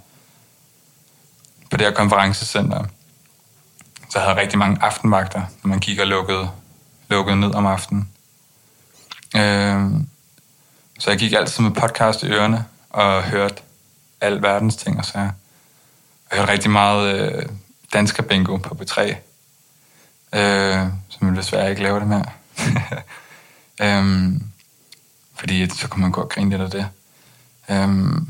På 1.71 1.78
det 1.78 1.88
her 1.88 1.93
konferencecenter, 1.93 2.84
så 4.10 4.19
havde 4.19 4.30
jeg 4.30 4.38
rigtig 4.38 4.60
mange 4.60 4.78
aftenvagter, 4.82 5.41
når 5.63 5.69
man 5.69 5.80
kigger 5.80 6.06
lukket, 6.06 6.49
lukkede 7.10 7.39
ned 7.39 7.56
om 7.56 7.65
aftenen. 7.65 8.10
Øh, 9.35 9.91
så 10.99 11.09
jeg 11.11 11.19
gik 11.19 11.33
altid 11.33 11.63
med 11.63 11.71
podcast 11.71 12.23
i 12.23 12.27
ørerne 12.27 12.65
og 12.89 13.23
hørte 13.23 13.55
al 14.21 14.41
verdens 14.41 14.75
ting 14.75 14.97
og 14.97 15.05
så. 15.05 15.17
Jeg 15.17 15.31
hørte 16.31 16.51
rigtig 16.51 16.71
meget 16.71 17.15
øh, 17.15 17.45
dansker 17.93 18.23
bingo 18.23 18.57
på 18.57 18.77
B3, 18.81 19.01
øh, 20.33 20.87
som 21.09 21.27
jeg 21.27 21.35
desværre 21.35 21.69
ikke 21.69 21.83
laver 21.83 21.99
det 21.99 22.07
mere. 22.07 22.25
øhm, 23.97 24.43
fordi 25.35 25.69
så 25.69 25.87
kunne 25.87 26.01
man 26.01 26.11
godt 26.11 26.29
grine 26.29 26.49
lidt 26.49 26.61
af 26.61 26.71
det. 26.71 26.87
Øhm, 27.69 28.27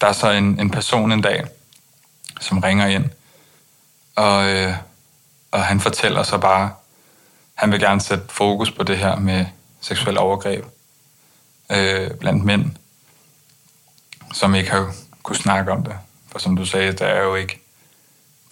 der 0.00 0.06
er 0.06 0.12
så 0.12 0.30
en, 0.30 0.60
en 0.60 0.70
person 0.70 1.12
en 1.12 1.22
dag, 1.22 1.44
som 2.40 2.58
ringer 2.58 2.86
ind, 2.86 3.04
og, 4.16 4.50
øh, 4.50 4.74
og 5.50 5.64
han 5.64 5.80
fortæller 5.80 6.22
så 6.22 6.38
bare, 6.38 6.70
han 7.54 7.72
vil 7.72 7.80
gerne 7.80 8.00
sætte 8.00 8.24
fokus 8.28 8.70
på 8.70 8.82
det 8.82 8.98
her 8.98 9.16
med 9.16 9.46
seksuelle 9.80 10.20
overgreb 10.20 10.64
øh, 11.72 12.10
blandt 12.10 12.44
mænd, 12.44 12.70
som 14.32 14.54
ikke 14.54 14.70
har 14.70 14.94
kunne 15.22 15.36
snakke 15.36 15.72
om 15.72 15.82
det. 15.84 15.98
For 16.26 16.38
som 16.38 16.56
du 16.56 16.64
sagde, 16.64 16.92
der 16.92 17.06
er 17.06 17.22
jo 17.22 17.34
ikke, 17.34 17.60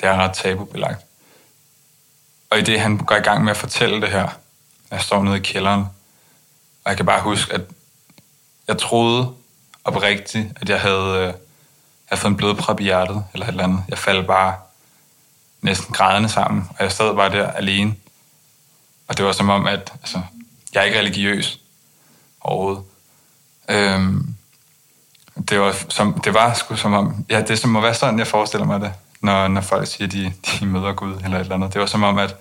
det 0.00 0.08
er 0.08 0.16
ret 0.16 0.34
tabubelagt. 0.34 1.06
Og 2.50 2.58
i 2.58 2.62
det, 2.62 2.80
han 2.80 2.98
går 2.98 3.16
i 3.16 3.20
gang 3.20 3.44
med 3.44 3.50
at 3.50 3.56
fortælle 3.56 4.00
det 4.00 4.08
her, 4.08 4.28
jeg 4.90 5.00
står 5.00 5.22
nede 5.22 5.36
i 5.36 5.40
kælderen, 5.40 5.80
og 6.84 6.90
jeg 6.90 6.96
kan 6.96 7.06
bare 7.06 7.22
huske, 7.22 7.54
at 7.54 7.60
jeg 8.68 8.78
troede 8.78 9.34
oprigtigt, 9.84 10.52
at 10.60 10.68
jeg 10.68 10.80
havde, 10.80 11.18
øh, 11.18 11.34
havde 12.04 12.20
fået 12.20 12.30
en 12.30 12.36
blodprop 12.36 12.80
i 12.80 12.82
hjertet, 12.82 13.24
eller 13.32 13.46
et 13.46 13.50
eller 13.50 13.64
andet. 13.64 13.84
Jeg 13.88 13.98
faldt 13.98 14.26
bare 14.26 14.54
næsten 15.60 15.94
grædende 15.94 16.28
sammen, 16.28 16.68
og 16.70 16.84
jeg 16.84 16.92
stod 16.92 17.16
bare 17.16 17.30
der 17.30 17.50
alene. 17.50 17.94
Og 19.08 19.16
det 19.16 19.24
var 19.26 19.32
som 19.32 19.48
om, 19.48 19.66
at 19.66 19.92
altså, 20.02 20.20
jeg 20.74 20.80
er 20.80 20.84
ikke 20.84 20.98
religiøs 20.98 21.60
overhovedet. 22.40 22.82
Øhm, 23.68 24.34
det 25.48 25.60
var, 25.60 25.76
som, 25.88 26.20
det 26.20 26.34
var 26.34 26.54
sgu 26.54 26.76
som 26.76 26.92
om, 26.92 27.24
ja, 27.30 27.42
det 27.42 27.58
som 27.58 27.70
må 27.70 27.80
være 27.80 27.94
sådan, 27.94 28.18
jeg 28.18 28.26
forestiller 28.26 28.66
mig 28.66 28.80
det, 28.80 28.92
når, 29.20 29.48
når 29.48 29.60
folk 29.60 29.86
siger, 29.86 30.08
de, 30.08 30.32
de 30.60 30.66
møder 30.66 30.92
Gud 30.92 31.14
eller 31.24 31.36
et 31.36 31.40
eller 31.40 31.54
andet. 31.54 31.72
Det 31.72 31.80
var 31.80 31.86
som 31.86 32.02
om, 32.02 32.18
at 32.18 32.36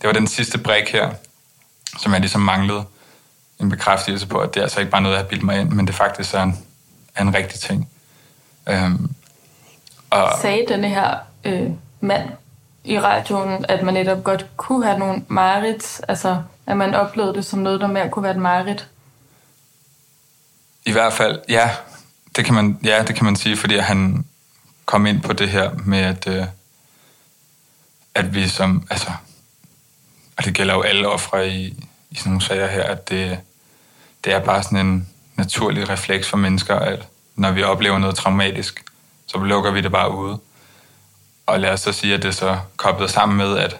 det 0.00 0.06
var 0.06 0.12
den 0.12 0.26
sidste 0.26 0.58
brik 0.58 0.88
her, 0.88 1.10
som 1.98 2.12
jeg 2.12 2.20
ligesom 2.20 2.40
manglede 2.40 2.84
en 3.60 3.68
bekræftelse 3.68 4.26
på, 4.26 4.38
at 4.38 4.54
det 4.54 4.60
er 4.60 4.64
altså 4.64 4.80
ikke 4.80 4.90
bare 4.90 5.00
noget, 5.00 5.16
jeg 5.16 5.22
har 5.22 5.28
bildt 5.28 5.44
mig 5.44 5.60
ind, 5.60 5.70
men 5.70 5.86
det 5.86 5.94
faktisk 5.94 6.34
er 6.34 6.42
en, 6.42 6.58
er 7.14 7.22
en 7.22 7.34
rigtig 7.34 7.60
ting. 7.60 7.90
Øhm, 8.68 9.10
og 10.10 10.32
Sagde 10.40 10.64
denne 10.68 10.88
her 10.88 11.18
øh, 11.44 11.70
mand 12.00 12.28
i 12.88 13.00
radioen, 13.00 13.64
at 13.68 13.82
man 13.82 13.94
netop 13.94 14.24
godt 14.24 14.46
kunne 14.56 14.84
have 14.86 14.98
nogle 14.98 15.24
mareridt, 15.28 16.00
altså 16.08 16.42
at 16.66 16.76
man 16.76 16.94
oplevede 16.94 17.34
det 17.34 17.44
som 17.44 17.58
noget, 17.58 17.80
der 17.80 17.86
mere 17.86 18.08
kunne 18.08 18.22
være 18.22 18.32
et 18.32 18.38
mareridt? 18.38 18.88
I 20.86 20.92
hvert 20.92 21.12
fald, 21.12 21.40
ja. 21.48 21.70
Det 22.36 22.44
kan 22.44 22.54
man, 22.54 22.78
ja, 22.84 23.02
det 23.02 23.16
kan 23.16 23.24
man 23.24 23.36
sige, 23.36 23.56
fordi 23.56 23.76
han 23.76 24.24
kom 24.84 25.06
ind 25.06 25.22
på 25.22 25.32
det 25.32 25.48
her 25.48 25.70
med, 25.84 25.98
at, 25.98 26.26
øh, 26.28 26.44
at 28.14 28.34
vi 28.34 28.48
som, 28.48 28.86
altså, 28.90 29.10
og 30.36 30.44
det 30.44 30.54
gælder 30.54 30.74
jo 30.74 30.82
alle 30.82 31.08
ofre 31.08 31.48
i, 31.48 31.86
i 32.10 32.16
sådan 32.16 32.30
nogle 32.30 32.44
sager 32.44 32.66
her, 32.66 32.82
at 32.82 33.08
det, 33.08 33.38
det 34.24 34.32
er 34.34 34.40
bare 34.40 34.62
sådan 34.62 34.86
en 34.86 35.08
naturlig 35.36 35.88
refleks 35.88 36.28
for 36.28 36.36
mennesker, 36.36 36.74
at 36.74 37.08
når 37.36 37.50
vi 37.50 37.62
oplever 37.62 37.98
noget 37.98 38.16
traumatisk, 38.16 38.84
så 39.26 39.38
lukker 39.38 39.70
vi 39.70 39.80
det 39.80 39.92
bare 39.92 40.14
ude. 40.14 40.38
Og 41.48 41.60
lad 41.60 41.70
os 41.70 41.80
så 41.80 41.92
sige, 41.92 42.14
at 42.14 42.22
det 42.22 42.28
er 42.28 42.32
så 42.32 42.58
koblet 42.76 43.10
sammen 43.10 43.38
med, 43.38 43.58
at 43.58 43.76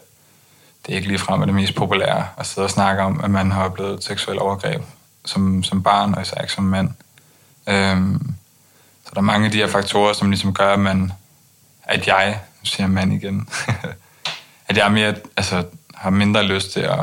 det 0.87 0.95
ikke 0.95 1.09
ligefrem 1.09 1.41
er 1.41 1.47
det 1.47 1.55
mest 1.55 1.75
populære 1.75 2.29
at 2.37 2.47
sidde 2.47 2.65
og 2.65 2.71
snakke 2.71 3.03
om, 3.03 3.21
at 3.25 3.31
man 3.31 3.51
har 3.51 3.65
oplevet 3.65 4.05
seksuel 4.05 4.39
overgreb 4.39 4.83
som, 5.25 5.63
som 5.63 5.83
barn, 5.83 6.15
og 6.15 6.23
især 6.23 6.41
ikke 6.41 6.53
som 6.53 6.65
mand. 6.65 6.91
Øhm, 7.67 8.35
så 9.05 9.11
der 9.15 9.21
er 9.21 9.25
mange 9.25 9.47
af 9.47 9.53
de 9.53 9.59
her 9.59 9.67
faktorer, 9.67 10.13
som 10.13 10.31
ligesom 10.31 10.55
gør, 10.55 10.73
at 10.73 10.79
man, 10.79 11.13
at 11.83 12.07
jeg, 12.07 12.41
nu 12.61 12.67
siger 12.67 12.83
jeg 12.85 12.91
mand 12.91 13.13
igen, 13.13 13.49
at 14.69 14.77
jeg 14.77 14.87
er 14.87 14.91
mere, 14.91 15.15
altså, 15.37 15.65
har 15.95 16.11
mindre 16.11 16.43
lyst 16.43 16.73
til 16.73 16.81
at, 16.81 16.99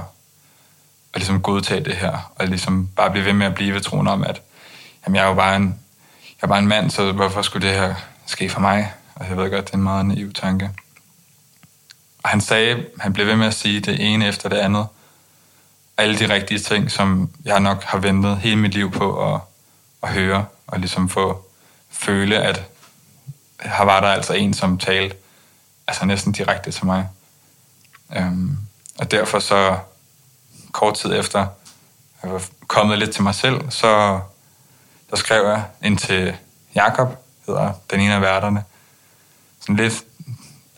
at 1.13 1.15
ligesom 1.15 1.41
godtage 1.41 1.85
det 1.85 1.95
her, 1.95 2.33
og 2.35 2.47
ligesom 2.47 2.87
bare 2.95 3.11
blive 3.11 3.25
ved 3.25 3.33
med 3.33 3.45
at 3.45 3.55
blive 3.55 3.73
ved 3.73 3.81
troen 3.81 4.07
om, 4.07 4.23
at 4.23 4.41
jamen, 5.05 5.15
jeg 5.15 5.23
er 5.23 5.27
jo 5.27 5.33
bare 5.33 5.55
en, 5.55 5.79
jeg 6.41 6.47
er 6.47 6.47
bare 6.47 6.59
en 6.59 6.67
mand, 6.67 6.91
så 6.91 7.11
hvorfor 7.11 7.41
skulle 7.41 7.67
det 7.67 7.77
her 7.77 7.95
ske 8.25 8.49
for 8.49 8.59
mig? 8.59 8.93
Og 9.15 9.29
jeg 9.29 9.37
ved 9.37 9.51
godt, 9.51 9.65
det 9.65 9.73
er 9.73 9.77
en 9.77 9.83
meget 9.83 10.05
naiv 10.05 10.33
tanke. 10.33 10.71
Og 12.23 12.29
han 12.29 12.41
sagde, 12.41 12.85
han 12.99 13.13
blev 13.13 13.27
ved 13.27 13.35
med 13.35 13.47
at 13.47 13.53
sige 13.53 13.79
det 13.79 14.13
ene 14.13 14.27
efter 14.27 14.49
det 14.49 14.57
andet. 14.57 14.87
Alle 15.97 16.19
de 16.19 16.33
rigtige 16.33 16.59
ting, 16.59 16.91
som 16.91 17.29
jeg 17.45 17.59
nok 17.59 17.83
har 17.83 17.97
ventet 17.97 18.37
hele 18.37 18.55
mit 18.55 18.73
liv 18.73 18.91
på 18.91 19.33
at, 19.33 19.41
at 20.03 20.09
høre, 20.09 20.45
og 20.67 20.79
ligesom 20.79 21.09
få 21.09 21.45
føle, 21.89 22.37
at 22.37 22.63
her 23.61 23.85
var 23.85 23.99
der 23.99 24.07
altså 24.07 24.33
en, 24.33 24.53
som 24.53 24.77
talte 24.77 25.15
altså 25.87 26.05
næsten 26.05 26.31
direkte 26.31 26.71
til 26.71 26.85
mig. 26.85 27.09
Øhm, 28.15 28.57
og 28.99 29.11
derfor 29.11 29.39
så 29.39 29.77
kort 30.71 30.95
tid 30.95 31.13
efter, 31.19 31.47
jeg 32.23 32.31
var 32.31 32.43
kommet 32.67 32.99
lidt 32.99 33.11
til 33.11 33.23
mig 33.23 33.35
selv, 33.35 33.71
så 33.71 34.19
der 35.09 35.15
skrev 35.15 35.47
jeg 35.47 35.63
ind 35.83 35.97
til 35.97 36.35
Jakob, 36.75 37.17
hedder 37.47 37.71
den 37.91 37.99
ene 37.99 38.13
af 38.13 38.21
værterne. 38.21 38.63
Sådan 39.65 39.75
lidt 39.75 40.03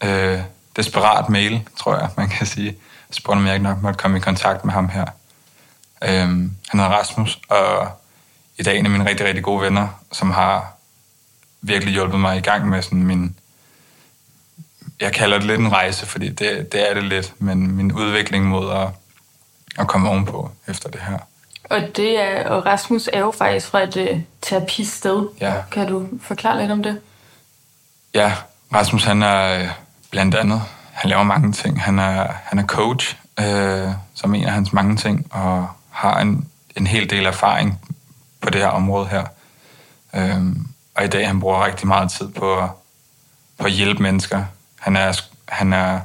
øh, 0.03 0.39
desperat 0.75 1.29
mail, 1.29 1.69
tror 1.77 1.95
jeg, 1.95 2.09
man 2.17 2.29
kan 2.29 2.45
sige. 2.47 2.65
Jeg 3.09 3.15
spurgte, 3.15 3.37
om 3.37 3.45
jeg 3.45 3.53
ikke 3.53 3.63
nok 3.63 3.81
måtte 3.81 3.97
komme 3.97 4.17
i 4.17 4.19
kontakt 4.19 4.65
med 4.65 4.73
ham 4.73 4.89
her. 4.89 5.05
Øhm, 6.03 6.55
han 6.69 6.79
hedder 6.79 6.95
Rasmus, 6.95 7.39
og 7.49 7.91
i 8.57 8.63
dag 8.63 8.77
en 8.79 8.85
af 8.85 8.91
mine 8.91 9.09
rigtig, 9.09 9.25
rigtig 9.25 9.43
gode 9.43 9.61
venner, 9.61 9.87
som 10.11 10.31
har 10.31 10.73
virkelig 11.61 11.93
hjulpet 11.93 12.19
mig 12.19 12.37
i 12.37 12.41
gang 12.41 12.69
med 12.69 12.81
sådan 12.81 13.03
min... 13.03 13.35
Jeg 14.99 15.13
kalder 15.13 15.37
det 15.37 15.47
lidt 15.47 15.59
en 15.59 15.71
rejse, 15.71 16.05
fordi 16.05 16.29
det, 16.29 16.71
det 16.71 16.89
er 16.89 16.93
det 16.93 17.03
lidt, 17.03 17.33
men 17.39 17.71
min 17.71 17.91
udvikling 17.91 18.45
mod 18.45 18.71
at, 18.71 18.87
at 19.79 19.87
komme 19.87 20.09
ovenpå 20.09 20.51
efter 20.67 20.89
det 20.89 21.01
her. 21.01 21.19
Og, 21.63 21.81
det 21.95 22.19
er, 22.19 22.49
og 22.49 22.65
Rasmus 22.65 23.09
er 23.13 23.19
jo 23.19 23.31
faktisk 23.31 23.67
fra 23.67 23.83
et 23.83 23.95
uh, 23.97 24.19
terapisted. 24.41 25.27
Ja. 25.41 25.53
Kan 25.71 25.87
du 25.87 26.07
forklare 26.21 26.59
lidt 26.59 26.71
om 26.71 26.83
det? 26.83 27.01
Ja, 28.13 28.33
Rasmus 28.73 29.03
han 29.03 29.21
er 29.21 29.59
øh, 29.59 29.69
blandt 30.11 30.35
andet, 30.35 30.61
han 30.91 31.09
laver 31.09 31.23
mange 31.23 31.51
ting. 31.51 31.81
Han 31.81 31.99
er, 31.99 32.27
han 32.43 32.59
er 32.59 32.65
coach, 32.65 33.17
øh, 33.39 33.89
som 34.13 34.35
en 34.35 34.45
af 34.45 34.51
hans 34.51 34.73
mange 34.73 34.95
ting, 34.95 35.27
og 35.31 35.67
har 35.89 36.19
en, 36.19 36.47
en 36.75 36.87
hel 36.87 37.09
del 37.09 37.25
erfaring 37.25 37.79
på 38.41 38.49
det 38.49 38.61
her 38.61 38.67
område 38.67 39.07
her. 39.07 39.25
Øh, 40.15 40.41
og 40.95 41.03
i 41.03 41.07
dag 41.07 41.27
han 41.27 41.39
bruger 41.39 41.65
rigtig 41.65 41.87
meget 41.87 42.11
tid 42.11 42.27
på, 42.27 42.69
på 43.57 43.65
at 43.65 43.71
hjælpe 43.71 44.03
mennesker. 44.03 44.45
Han 44.79 44.95
er, 44.95 45.21
han 45.49 45.73
er, 45.73 45.99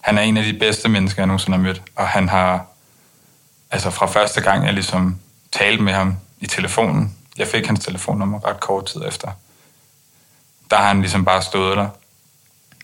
han 0.00 0.18
er 0.18 0.22
en 0.22 0.36
af 0.36 0.44
de 0.44 0.58
bedste 0.58 0.88
mennesker, 0.88 1.22
jeg 1.22 1.26
nogensinde 1.26 1.58
har 1.58 1.62
mødt, 1.62 1.82
og 1.96 2.08
han 2.08 2.28
har 2.28 2.66
altså 3.70 3.90
fra 3.90 4.06
første 4.06 4.40
gang, 4.40 4.64
jeg 4.64 4.72
ligesom 4.72 5.18
talte 5.52 5.82
med 5.82 5.92
ham 5.92 6.16
i 6.40 6.46
telefonen, 6.46 7.16
jeg 7.38 7.46
fik 7.46 7.66
hans 7.66 7.84
telefonnummer 7.84 8.48
ret 8.48 8.60
kort 8.60 8.86
tid 8.86 9.02
efter, 9.08 9.28
der 10.70 10.76
har 10.76 10.88
han 10.88 11.00
ligesom 11.00 11.24
bare 11.24 11.42
stået 11.42 11.76
der, 11.76 11.88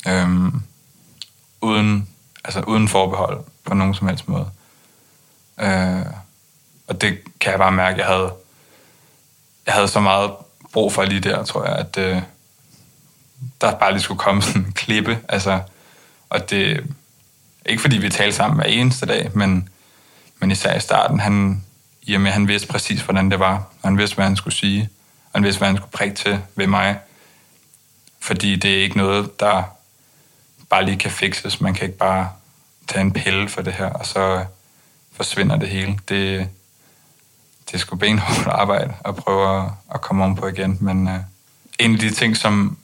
øhm, 0.09 0.63
uden, 1.61 2.09
altså 2.45 2.61
uden 2.61 2.89
forbehold 2.89 3.45
på 3.65 3.75
nogen 3.75 3.95
som 3.95 4.09
helst 4.09 4.29
måde. 4.29 4.51
Øh, 5.61 6.07
og 6.87 7.01
det 7.01 7.19
kan 7.41 7.51
jeg 7.51 7.59
bare 7.59 7.73
mærke, 7.73 7.99
jeg 7.99 8.07
havde, 8.07 8.33
jeg 9.67 9.75
havde 9.75 9.89
så 9.89 10.01
meget 10.01 10.31
brug 10.73 10.93
for 10.93 11.05
lige 11.05 11.21
der, 11.21 11.45
tror 11.45 11.65
jeg, 11.65 11.77
at 11.77 11.99
øh, 11.99 12.23
der 13.61 13.75
bare 13.75 13.93
lige 13.93 14.03
skulle 14.03 14.19
komme 14.19 14.43
sådan 14.43 14.63
en 14.63 14.73
klippe, 14.73 15.19
altså, 15.29 15.61
og 16.31 16.51
det, 16.51 16.87
ikke 17.67 17.83
fordi 17.83 17.99
vi 17.99 18.11
talte 18.11 18.37
sammen 18.37 18.61
hver 18.61 18.67
eneste 18.67 19.07
dag, 19.07 19.31
men 19.35 19.69
men 20.43 20.51
især 20.51 20.77
i 20.77 20.81
starten, 20.81 21.21
han, 21.21 21.65
i 22.03 22.15
og 22.15 22.21
med, 22.21 22.31
han 22.31 22.49
vidste 22.49 22.69
præcis, 22.69 23.01
hvordan 23.01 23.31
det 23.31 23.39
var. 23.39 23.65
Han 23.85 23.99
vidste, 23.99 24.15
hvad 24.15 24.25
han 24.25 24.37
skulle 24.37 24.55
sige. 24.55 24.89
Han 25.35 25.45
vidste, 25.45 25.59
hvad 25.59 25.69
han 25.69 25.77
skulle 25.77 25.91
prikke 25.91 26.15
til 26.15 26.41
ved 26.57 26.67
mig. 26.67 26.99
Fordi 28.23 28.57
det 28.57 28.79
er 28.79 28.83
ikke 28.83 28.97
noget, 28.97 29.41
der 29.41 29.63
bare 30.71 30.85
lige 30.85 30.99
kan 30.99 31.11
fikses. 31.11 31.61
Man 31.61 31.75
kan 31.75 31.87
ikke 31.87 31.99
bare 31.99 32.31
tage 32.89 33.01
en 33.01 33.13
pille 33.13 33.49
for 33.49 33.63
det 33.63 33.73
her, 33.73 33.87
og 33.87 34.07
så 34.07 34.45
forsvinder 35.13 35.57
det 35.57 35.69
hele. 35.69 35.99
Det, 36.09 36.49
det 37.67 37.75
er 37.75 37.79
sgu 37.79 37.97
benhårdt 37.97 38.47
arbejde 38.47 38.95
at 39.05 39.17
prøve 39.17 39.63
at, 39.63 39.71
at 39.95 40.01
komme 40.01 40.25
om 40.25 40.37
på 40.37 40.47
igen. 40.47 40.79
Men 40.81 41.09
øh, 41.09 41.19
en 41.79 41.93
af 41.93 41.99
de 41.99 42.11
ting, 42.11 42.37
som 42.37 42.77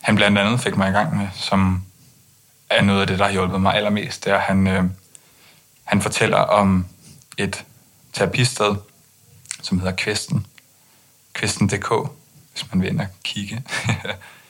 han 0.00 0.16
blandt 0.16 0.38
andet 0.38 0.60
fik 0.60 0.76
mig 0.76 0.88
i 0.88 0.92
gang 0.92 1.16
med, 1.16 1.28
som 1.34 1.82
er 2.70 2.82
noget 2.82 3.00
af 3.00 3.06
det, 3.06 3.18
der 3.18 3.24
har 3.24 3.32
hjulpet 3.32 3.60
mig 3.60 3.74
allermest, 3.74 4.24
det 4.24 4.32
er, 4.32 4.36
at 4.36 4.42
han, 4.42 4.66
øh, 4.66 4.84
han 5.84 6.02
fortæller 6.02 6.38
om 6.38 6.86
et 7.38 7.64
terapisted, 8.12 8.74
som 9.62 9.78
hedder 9.78 9.96
Kvisten. 9.96 10.46
Kvisten.dk, 11.32 12.10
hvis 12.52 12.72
man 12.72 12.82
vil 12.82 12.88
ind 12.88 13.00
og 13.00 13.06
kigge. 13.24 13.62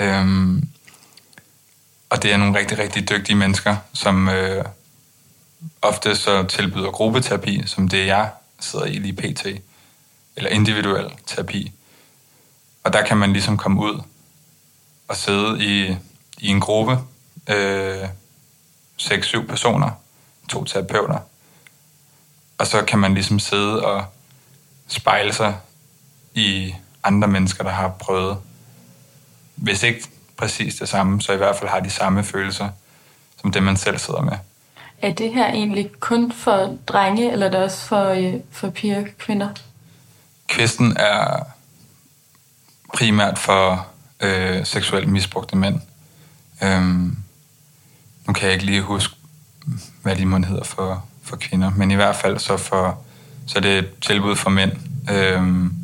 øhm, 0.00 0.68
og 2.10 2.22
det 2.22 2.32
er 2.32 2.36
nogle 2.36 2.58
rigtig, 2.58 2.78
rigtig 2.78 3.08
dygtige 3.08 3.36
mennesker, 3.36 3.76
som 3.92 4.28
øh, 4.28 4.64
ofte 5.82 6.16
så 6.16 6.42
tilbyder 6.42 6.90
gruppeterapi, 6.90 7.62
som 7.66 7.88
det 7.88 8.06
jeg 8.06 8.30
sidder 8.60 8.84
i 8.84 8.98
lige 8.98 9.16
pt. 9.16 9.46
Eller 10.36 10.50
individuel 10.50 11.10
terapi. 11.26 11.72
Og 12.84 12.92
der 12.92 13.06
kan 13.06 13.16
man 13.16 13.32
ligesom 13.32 13.56
komme 13.56 13.80
ud 13.80 14.02
og 15.08 15.16
sidde 15.16 15.64
i, 15.64 15.96
i 16.38 16.48
en 16.48 16.60
gruppe, 16.60 16.98
øh, 17.50 18.08
6-7 19.00 19.46
personer, 19.46 19.90
to 20.48 20.64
terapeuter, 20.64 21.18
og 22.58 22.66
så 22.66 22.84
kan 22.84 22.98
man 22.98 23.14
ligesom 23.14 23.38
sidde 23.38 23.84
og 23.84 24.04
spejle 24.88 25.32
sig 25.32 25.56
i 26.34 26.74
andre 27.02 27.28
mennesker, 27.28 27.64
der 27.64 27.70
har 27.70 27.88
prøvet, 27.88 28.38
hvis 29.60 29.82
ikke 29.82 30.04
præcis 30.36 30.74
det 30.74 30.88
samme, 30.88 31.22
så 31.22 31.32
i 31.32 31.36
hvert 31.36 31.56
fald 31.56 31.70
har 31.70 31.80
de 31.80 31.90
samme 31.90 32.24
følelser, 32.24 32.68
som 33.40 33.52
det 33.52 33.62
man 33.62 33.76
selv 33.76 33.98
sidder 33.98 34.22
med. 34.22 34.32
Er 35.02 35.12
det 35.12 35.34
her 35.34 35.46
egentlig 35.46 35.90
kun 36.00 36.32
for 36.32 36.78
drenge, 36.86 37.32
eller 37.32 37.46
er 37.46 37.50
det 37.50 37.60
også 37.60 37.86
for, 37.86 38.04
øh, 38.04 38.34
for 38.50 38.70
piger 38.70 39.00
og 39.00 39.06
kvinder? 39.18 39.48
Kvisten 40.48 40.96
er 40.96 41.46
primært 42.94 43.38
for 43.38 43.86
øh, 44.20 44.66
seksuelt 44.66 45.08
misbrugte 45.08 45.56
mænd. 45.56 45.80
Øhm, 46.62 47.16
nu 48.26 48.32
kan 48.32 48.44
jeg 48.44 48.52
ikke 48.52 48.66
lige 48.66 48.82
huske, 48.82 49.14
hvad 50.02 50.16
de 50.16 50.26
måtte 50.26 50.48
hedder 50.48 50.64
for, 50.64 51.04
for 51.22 51.36
kvinder, 51.36 51.70
men 51.70 51.90
i 51.90 51.94
hvert 51.94 52.16
fald 52.16 52.38
så, 52.38 52.56
for, 52.56 52.98
så 53.46 53.58
er 53.58 53.62
det 53.62 53.78
et 53.78 53.90
tilbud 54.00 54.36
for 54.36 54.50
mænd. 54.50 54.72
Øhm. 55.10 55.74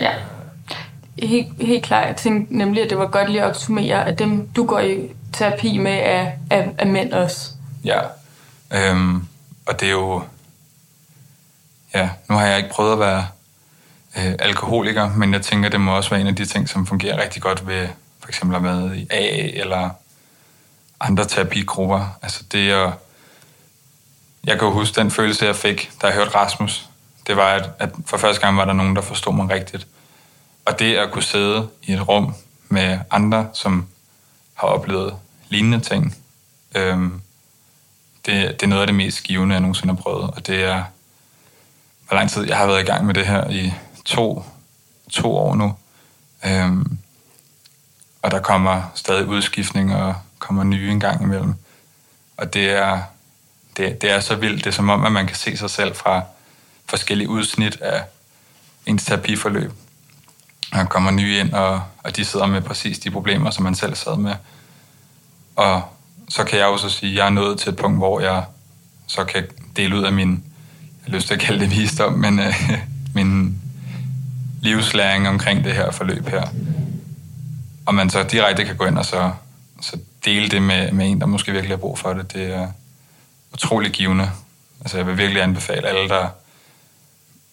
Ja, 0.00 0.12
helt, 1.26 1.48
helt 1.60 1.84
klart. 1.84 2.08
Jeg 2.08 2.16
tænkte 2.16 2.58
nemlig, 2.58 2.82
at 2.82 2.90
det 2.90 2.98
var 2.98 3.06
godt 3.06 3.30
lige 3.30 3.42
at 3.42 3.48
opsummere, 3.48 4.06
at 4.06 4.18
dem, 4.18 4.48
du 4.48 4.66
går 4.66 4.80
i 4.80 5.10
terapi 5.32 5.78
med, 5.78 6.00
er, 6.02 6.30
er, 6.50 6.68
er 6.78 6.86
mænd 6.86 7.12
også. 7.12 7.50
Ja, 7.84 8.00
øhm, 8.74 9.26
og 9.66 9.80
det 9.80 9.88
er 9.88 9.92
jo... 9.92 10.22
Ja, 11.94 12.10
nu 12.28 12.34
har 12.34 12.46
jeg 12.46 12.56
ikke 12.56 12.70
prøvet 12.70 12.92
at 12.92 12.98
være 12.98 13.26
øh, 14.18 14.34
alkoholiker, 14.38 15.10
men 15.16 15.32
jeg 15.32 15.42
tænker, 15.42 15.68
det 15.68 15.80
må 15.80 15.96
også 15.96 16.10
være 16.10 16.20
en 16.20 16.26
af 16.26 16.36
de 16.36 16.44
ting, 16.44 16.68
som 16.68 16.86
fungerer 16.86 17.22
rigtig 17.22 17.42
godt 17.42 17.66
ved 17.66 17.88
for 18.20 18.28
eksempel 18.28 18.56
at 18.56 18.62
være 18.62 18.72
med 18.72 18.96
i 18.96 19.06
AA 19.10 19.60
eller 19.60 19.90
andre 21.00 21.24
terapigrupper. 21.24 22.18
Altså 22.22 22.42
det 22.52 22.70
at... 22.70 22.90
Jeg 24.46 24.58
kan 24.58 24.68
jo 24.68 24.74
huske 24.74 25.00
den 25.00 25.10
følelse, 25.10 25.46
jeg 25.46 25.56
fik, 25.56 25.90
da 26.02 26.06
jeg 26.06 26.16
hørte 26.16 26.30
Rasmus. 26.30 26.88
Det 27.26 27.36
var, 27.36 27.48
at, 27.48 27.70
at 27.78 27.90
for 28.06 28.16
første 28.16 28.40
gang 28.40 28.56
var 28.56 28.64
der 28.64 28.72
nogen, 28.72 28.96
der 28.96 29.02
forstod 29.02 29.34
mig 29.34 29.50
rigtigt. 29.50 29.86
Og 30.64 30.78
det 30.78 30.96
at 30.96 31.10
kunne 31.10 31.22
sidde 31.22 31.68
i 31.82 31.92
et 31.92 32.08
rum 32.08 32.34
med 32.68 32.98
andre, 33.10 33.48
som 33.52 33.86
har 34.54 34.68
oplevet 34.68 35.16
lignende 35.48 35.80
ting, 35.80 36.16
øhm, 36.74 37.20
det, 38.26 38.60
det 38.60 38.62
er 38.62 38.66
noget 38.66 38.82
af 38.82 38.86
det 38.86 38.96
mest 38.96 39.22
givende, 39.22 39.52
jeg 39.52 39.60
nogensinde 39.60 39.94
har 39.94 40.02
prøvet. 40.02 40.30
Og 40.30 40.46
det 40.46 40.64
er, 40.64 40.84
hvor 42.08 42.16
lang 42.16 42.30
tid 42.30 42.46
jeg 42.46 42.56
har 42.56 42.66
været 42.66 42.82
i 42.82 42.86
gang 42.86 43.06
med 43.06 43.14
det 43.14 43.26
her 43.26 43.50
i 43.50 43.72
to, 44.04 44.44
to 45.10 45.36
år 45.36 45.54
nu. 45.54 45.74
Øhm, 46.46 46.98
og 48.22 48.30
der 48.30 48.40
kommer 48.40 48.92
stadig 48.94 49.26
udskiftning 49.26 49.94
og 49.94 50.14
kommer 50.38 50.64
nye 50.64 50.90
en 50.90 51.00
gang 51.00 51.22
imellem. 51.22 51.54
Og 52.36 52.54
det 52.54 52.70
er, 52.70 53.02
det, 53.76 54.02
det 54.02 54.10
er 54.10 54.20
så 54.20 54.34
vildt. 54.34 54.64
Det 54.64 54.70
er 54.70 54.74
som 54.74 54.88
om, 54.88 55.04
at 55.04 55.12
man 55.12 55.26
kan 55.26 55.36
se 55.36 55.56
sig 55.56 55.70
selv 55.70 55.94
fra 55.94 56.22
forskellige 56.86 57.28
udsnit 57.28 57.80
af 57.80 58.04
ens 58.86 59.04
terapiforløb 59.04 59.72
han 60.72 60.86
kommer 60.86 61.10
nye 61.10 61.38
ind, 61.38 61.52
og, 61.52 61.82
og 62.02 62.16
de 62.16 62.24
sidder 62.24 62.46
med 62.46 62.62
præcis 62.62 62.98
de 62.98 63.10
problemer, 63.10 63.50
som 63.50 63.64
man 63.64 63.74
selv 63.74 63.94
sad 63.94 64.16
med. 64.16 64.34
Og 65.56 65.82
så 66.28 66.44
kan 66.44 66.58
jeg 66.58 66.66
også 66.66 66.88
sige, 66.88 67.12
at 67.12 67.18
jeg 67.18 67.26
er 67.26 67.30
nået 67.30 67.58
til 67.58 67.68
et 67.68 67.76
punkt, 67.76 67.98
hvor 67.98 68.20
jeg 68.20 68.44
så 69.06 69.24
kan 69.24 69.44
dele 69.76 69.96
ud 69.96 70.02
af 70.04 70.12
min, 70.12 70.30
jeg 70.82 71.10
har 71.10 71.12
lyst 71.12 71.26
til 71.26 71.34
at 71.34 71.40
kalde 71.40 71.60
det 71.60 71.70
visdom, 71.70 72.12
men 72.12 72.38
øh, 72.38 72.54
min 73.14 73.62
livslæring 74.60 75.28
omkring 75.28 75.64
det 75.64 75.72
her 75.72 75.90
forløb 75.90 76.28
her. 76.28 76.46
Og 77.86 77.94
man 77.94 78.10
så 78.10 78.22
direkte 78.22 78.64
kan 78.64 78.76
gå 78.76 78.84
ind 78.84 78.98
og 78.98 79.04
så, 79.04 79.30
så 79.80 79.98
dele 80.24 80.48
det 80.48 80.62
med, 80.62 80.92
med 80.92 81.10
en, 81.10 81.20
der 81.20 81.26
måske 81.26 81.52
virkelig 81.52 81.76
har 81.76 81.80
brug 81.80 81.98
for 81.98 82.12
det, 82.12 82.32
det 82.32 82.54
er 82.54 82.68
utrolig 83.52 83.90
givende. 83.90 84.30
Altså 84.80 84.96
jeg 84.96 85.06
vil 85.06 85.18
virkelig 85.18 85.42
anbefale 85.42 85.88
alle, 85.88 86.08
der 86.08 86.28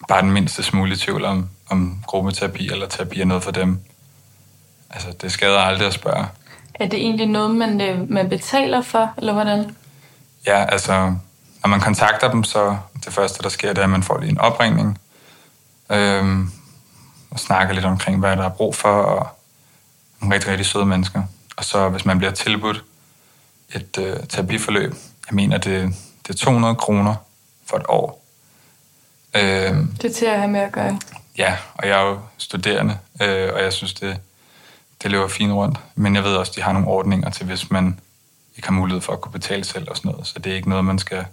bare 0.08 0.22
den 0.22 0.30
mindste 0.30 0.62
smule 0.62 0.96
tvivl 0.96 1.24
om, 1.24 1.48
om 1.68 2.02
gruppeterapi 2.06 2.68
eller 2.72 2.86
terapi 2.86 3.20
er 3.20 3.24
noget 3.24 3.42
for 3.42 3.50
dem. 3.50 3.80
Altså 4.90 5.08
det 5.22 5.32
skader 5.32 5.58
aldrig 5.58 5.86
at 5.86 5.94
spørge. 5.94 6.26
Er 6.74 6.88
det 6.88 6.98
egentlig 6.98 7.26
noget, 7.26 7.50
man, 7.50 7.80
øh, 7.80 8.10
man 8.10 8.28
betaler 8.28 8.82
for, 8.82 9.14
eller 9.18 9.32
hvordan? 9.32 9.76
Ja, 10.46 10.64
altså, 10.64 10.92
når 11.62 11.68
man 11.68 11.80
kontakter 11.80 12.30
dem, 12.30 12.44
så 12.44 12.76
det 13.04 13.12
første, 13.12 13.42
der 13.42 13.48
sker, 13.48 13.68
det 13.68 13.78
er, 13.78 13.84
at 13.84 13.90
man 13.90 14.02
får 14.02 14.18
lige 14.18 14.30
en 14.30 14.38
opringning, 14.38 14.98
øhm, 15.90 16.50
og 17.30 17.38
snakker 17.38 17.74
lidt 17.74 17.84
omkring, 17.84 18.18
hvad 18.18 18.36
der 18.36 18.44
er 18.44 18.48
brug 18.48 18.74
for, 18.74 18.88
og 18.88 19.28
nogle 20.20 20.34
rigtig, 20.34 20.50
rigtig 20.50 20.66
søde 20.66 20.86
mennesker. 20.86 21.22
Og 21.56 21.64
så, 21.64 21.88
hvis 21.88 22.04
man 22.04 22.18
bliver 22.18 22.32
tilbudt 22.32 22.84
et 23.74 23.98
øh, 23.98 24.16
terapiforløb, 24.28 24.94
jeg 25.28 25.34
mener, 25.34 25.58
det, 25.58 25.94
det 26.26 26.34
er 26.34 26.38
200 26.38 26.74
kroner 26.74 27.14
for 27.66 27.76
et 27.76 27.84
år. 27.88 28.19
Øhm, 29.34 29.94
det 30.02 30.10
er 30.10 30.14
til 30.14 30.26
at 30.26 30.38
have 30.38 30.50
med 30.50 30.60
at 30.60 30.72
gøre. 30.72 31.00
Ja, 31.38 31.56
og 31.74 31.88
jeg 31.88 32.00
er 32.00 32.04
jo 32.04 32.18
studerende, 32.38 32.98
øh, 33.22 33.54
og 33.54 33.62
jeg 33.62 33.72
synes, 33.72 33.94
det, 33.94 34.18
det 35.02 35.10
løber 35.10 35.28
fint 35.28 35.52
rundt. 35.52 35.78
Men 35.94 36.14
jeg 36.14 36.24
ved 36.24 36.36
også, 36.36 36.52
de 36.56 36.62
har 36.62 36.72
nogle 36.72 36.88
ordninger 36.88 37.30
til, 37.30 37.46
hvis 37.46 37.70
man 37.70 38.00
ikke 38.56 38.68
har 38.68 38.74
mulighed 38.74 39.00
for 39.00 39.12
at 39.12 39.20
kunne 39.20 39.32
betale 39.32 39.64
selv 39.64 39.90
og 39.90 39.96
sådan 39.96 40.10
noget. 40.10 40.26
Så 40.26 40.38
det 40.38 40.52
er 40.52 40.56
ikke 40.56 40.68
noget, 40.68 40.84
man 40.84 40.98
skal 40.98 41.24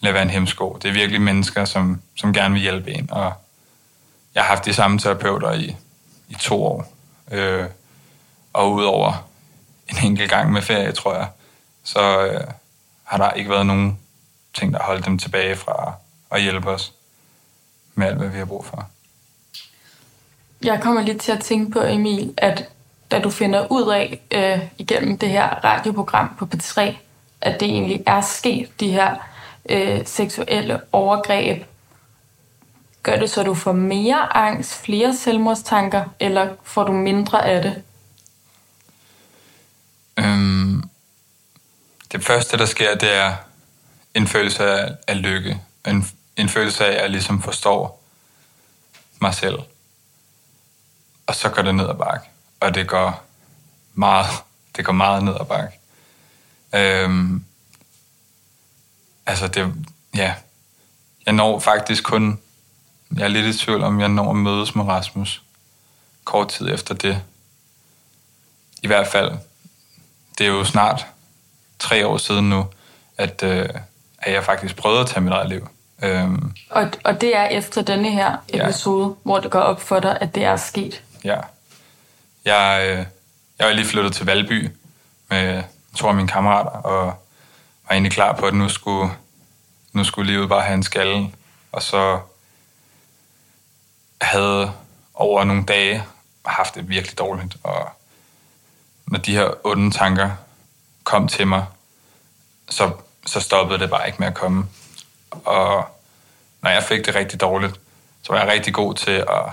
lade 0.00 0.14
være 0.14 0.22
en 0.22 0.30
hemsko. 0.30 0.78
Det 0.82 0.88
er 0.88 0.92
virkelig 0.92 1.20
mennesker, 1.20 1.64
som, 1.64 2.00
som 2.16 2.32
gerne 2.32 2.54
vil 2.54 2.62
hjælpe 2.62 2.90
en. 2.90 3.08
Og 3.12 3.32
jeg 4.34 4.42
har 4.42 4.48
haft 4.48 4.64
de 4.64 4.74
samme 4.74 4.98
terapeuter 4.98 5.52
i, 5.52 5.76
i 6.28 6.34
to 6.34 6.64
år. 6.64 6.92
Øh, 7.30 7.64
og 8.52 8.72
udover 8.72 9.28
en 9.88 9.96
enkelt 10.04 10.30
gang 10.30 10.52
med 10.52 10.62
ferie, 10.62 10.92
tror 10.92 11.14
jeg, 11.14 11.28
så 11.84 12.26
øh, 12.26 12.46
har 13.04 13.16
der 13.18 13.30
ikke 13.30 13.50
været 13.50 13.66
nogen 13.66 13.98
ting, 14.54 14.72
der 14.72 14.82
holdt 14.82 15.06
dem 15.06 15.18
tilbage 15.18 15.56
fra 15.56 15.92
at 16.30 16.42
hjælpe 16.42 16.70
os 16.70 16.92
med 17.96 18.06
alt, 18.06 18.16
hvad 18.16 18.28
vi 18.28 18.38
har 18.38 18.44
brug 18.44 18.64
for. 18.64 18.88
Jeg 20.64 20.80
kommer 20.82 21.02
lidt 21.02 21.20
til 21.20 21.32
at 21.32 21.40
tænke 21.40 21.72
på, 21.72 21.80
Emil, 21.82 22.34
at 22.36 22.68
da 23.10 23.18
du 23.18 23.30
finder 23.30 23.72
ud 23.72 23.92
af 23.92 24.20
øh, 24.30 24.68
igennem 24.78 25.18
det 25.18 25.28
her 25.28 25.64
radioprogram 25.64 26.36
på 26.38 26.48
P3, 26.54 26.80
at 27.40 27.60
det 27.60 27.68
egentlig 27.68 28.02
er 28.06 28.20
sket, 28.20 28.80
de 28.80 28.90
her 28.90 29.16
øh, 29.68 30.06
seksuelle 30.06 30.80
overgreb, 30.92 31.64
gør 33.02 33.16
det 33.16 33.30
så, 33.30 33.42
du 33.42 33.54
får 33.54 33.72
mere 33.72 34.36
angst, 34.36 34.74
flere 34.74 35.14
selvmordstanker, 35.14 36.04
eller 36.20 36.48
får 36.62 36.84
du 36.84 36.92
mindre 36.92 37.46
af 37.46 37.62
det? 37.62 37.82
Øhm, 40.18 40.82
det 42.12 42.24
første, 42.24 42.58
der 42.58 42.66
sker, 42.66 42.94
det 42.94 43.16
er 43.16 43.34
en 44.14 44.26
følelse 44.26 44.64
af, 44.64 44.96
af 45.08 45.22
lykke. 45.22 45.60
En, 45.86 46.06
en 46.36 46.48
følelse 46.48 46.86
af, 46.86 46.90
at 46.90 47.02
jeg 47.02 47.10
ligesom 47.10 47.42
forstår 47.42 48.02
mig 49.20 49.34
selv 49.34 49.58
og 51.26 51.34
så 51.34 51.48
går 51.48 51.62
det 51.62 51.74
ned 51.74 51.88
ad 51.88 51.94
bakke. 51.94 52.26
Og 52.60 52.74
det 52.74 52.88
går 52.88 53.24
meget, 53.94 54.26
det 54.76 54.84
går 54.84 54.92
meget 54.92 55.24
ned 55.24 55.34
ad 55.40 55.46
bakke. 55.46 55.78
Øhm, 56.72 57.44
altså 59.26 59.48
det, 59.48 59.74
ja, 60.14 60.34
jeg 61.26 61.34
når 61.34 61.58
faktisk 61.58 62.04
kun, 62.04 62.40
jeg 63.16 63.24
er 63.24 63.28
lidt 63.28 63.54
i 63.54 63.58
tvivl 63.58 63.82
om, 63.82 64.00
jeg 64.00 64.08
når 64.08 64.30
at 64.30 64.36
mødes 64.36 64.74
med 64.74 64.84
Rasmus 64.84 65.42
kort 66.24 66.48
tid 66.48 66.74
efter 66.74 66.94
det. 66.94 67.22
I 68.82 68.86
hvert 68.86 69.06
fald, 69.06 69.32
det 70.38 70.46
er 70.46 70.50
jo 70.50 70.64
snart 70.64 71.06
tre 71.78 72.06
år 72.06 72.16
siden 72.16 72.50
nu, 72.50 72.66
at, 73.16 73.42
øh, 73.42 73.68
at 74.18 74.32
jeg 74.32 74.44
faktisk 74.44 74.76
prøvede 74.76 75.00
at 75.00 75.06
tage 75.06 75.20
mit 75.20 75.32
eget 75.32 75.48
liv. 75.48 75.68
Øhm, 76.02 76.52
og, 76.70 76.90
og 77.04 77.20
det 77.20 77.36
er 77.36 77.44
efter 77.44 77.82
denne 77.82 78.10
her 78.10 78.36
episode, 78.48 79.08
ja. 79.08 79.14
hvor 79.22 79.40
det 79.40 79.50
går 79.50 79.60
op 79.60 79.80
for 79.80 80.00
dig, 80.00 80.18
at 80.20 80.34
det 80.34 80.44
er 80.44 80.56
sket? 80.56 81.02
Ja. 81.24 81.40
Jeg, 82.44 82.86
øh, 82.90 83.06
jeg 83.58 83.66
var 83.66 83.72
lige 83.72 83.86
flyttet 83.86 84.12
til 84.12 84.26
Valby 84.26 84.70
med 85.30 85.62
to 85.96 86.08
af 86.08 86.14
mine 86.14 86.28
kammerater, 86.28 86.70
og 86.70 87.04
var 87.88 87.92
egentlig 87.92 88.12
klar 88.12 88.32
på, 88.32 88.46
at 88.46 88.54
nu 88.54 88.68
skulle, 88.68 89.10
nu 89.92 90.04
skulle 90.04 90.32
livet 90.32 90.48
bare 90.48 90.62
have 90.62 90.74
en 90.74 90.82
skalle. 90.82 91.32
Og 91.72 91.82
så 91.82 92.20
havde 94.20 94.72
over 95.14 95.44
nogle 95.44 95.64
dage 95.64 96.04
haft 96.46 96.74
det 96.74 96.88
virkelig 96.88 97.18
dårligt. 97.18 97.56
Og 97.62 97.88
når 99.06 99.18
de 99.18 99.32
her 99.32 99.50
onde 99.64 99.90
tanker 99.90 100.30
kom 101.04 101.28
til 101.28 101.46
mig, 101.46 101.66
så, 102.68 102.90
så 103.26 103.40
stoppede 103.40 103.78
det 103.78 103.90
bare 103.90 104.06
ikke 104.06 104.18
med 104.18 104.28
at 104.28 104.34
komme. 104.34 104.66
Og 105.44 105.84
når 106.62 106.70
jeg 106.70 106.82
fik 106.82 107.06
det 107.06 107.14
rigtig 107.14 107.40
dårligt, 107.40 107.80
så 108.22 108.32
var 108.32 108.40
jeg 108.40 108.52
rigtig 108.52 108.74
god 108.74 108.94
til 108.94 109.10
at 109.10 109.52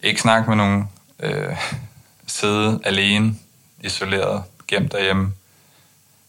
ikke 0.00 0.20
snakke 0.20 0.50
med 0.50 0.56
nogen, 0.56 0.90
øh, 1.20 1.56
sidde 2.26 2.80
alene, 2.84 3.34
isoleret, 3.80 4.44
gemt 4.68 4.92
derhjemme, 4.92 5.32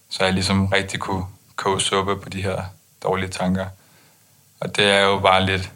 så 0.10 0.24
jeg 0.24 0.34
ligesom 0.34 0.68
rigtig 0.68 1.00
kunne 1.00 1.26
koge 1.56 1.82
suppe 1.82 2.18
på 2.18 2.30
de 2.30 2.42
her 2.42 2.64
dårlige 3.04 3.30
tanker. 3.30 3.66
Og 4.60 4.76
det 4.76 4.86
er 4.86 5.00
jo 5.00 5.20
bare 5.20 5.46
lidt 5.46 5.72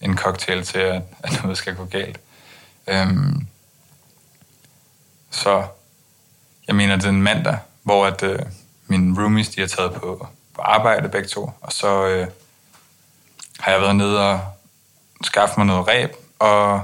en 0.00 0.16
cocktail 0.16 0.64
til, 0.64 0.78
at, 0.78 1.02
at 1.24 1.42
noget 1.42 1.58
skal 1.58 1.76
gå 1.76 1.84
galt. 1.84 2.20
Øhm, 2.86 3.46
så 5.30 5.64
jeg 6.66 6.76
mener, 6.76 6.96
det 6.96 7.04
er 7.04 7.08
en 7.08 7.22
mandag, 7.22 7.58
hvor 7.82 8.06
at, 8.06 8.22
øh, 8.22 8.38
mine 8.86 9.22
roomies 9.22 9.48
de 9.48 9.60
har 9.60 9.68
taget 9.68 9.92
på, 9.94 10.28
på 10.54 10.62
arbejde 10.62 11.08
begge 11.08 11.28
to, 11.28 11.50
og 11.60 11.72
så 11.72 12.06
øh, 12.06 12.26
har 13.62 13.72
jeg 13.72 13.80
været 13.80 13.96
nede 13.96 14.30
og 14.30 14.40
skaffet 15.22 15.58
mig 15.58 15.66
noget 15.66 15.88
ræb, 15.88 16.10
og 16.38 16.82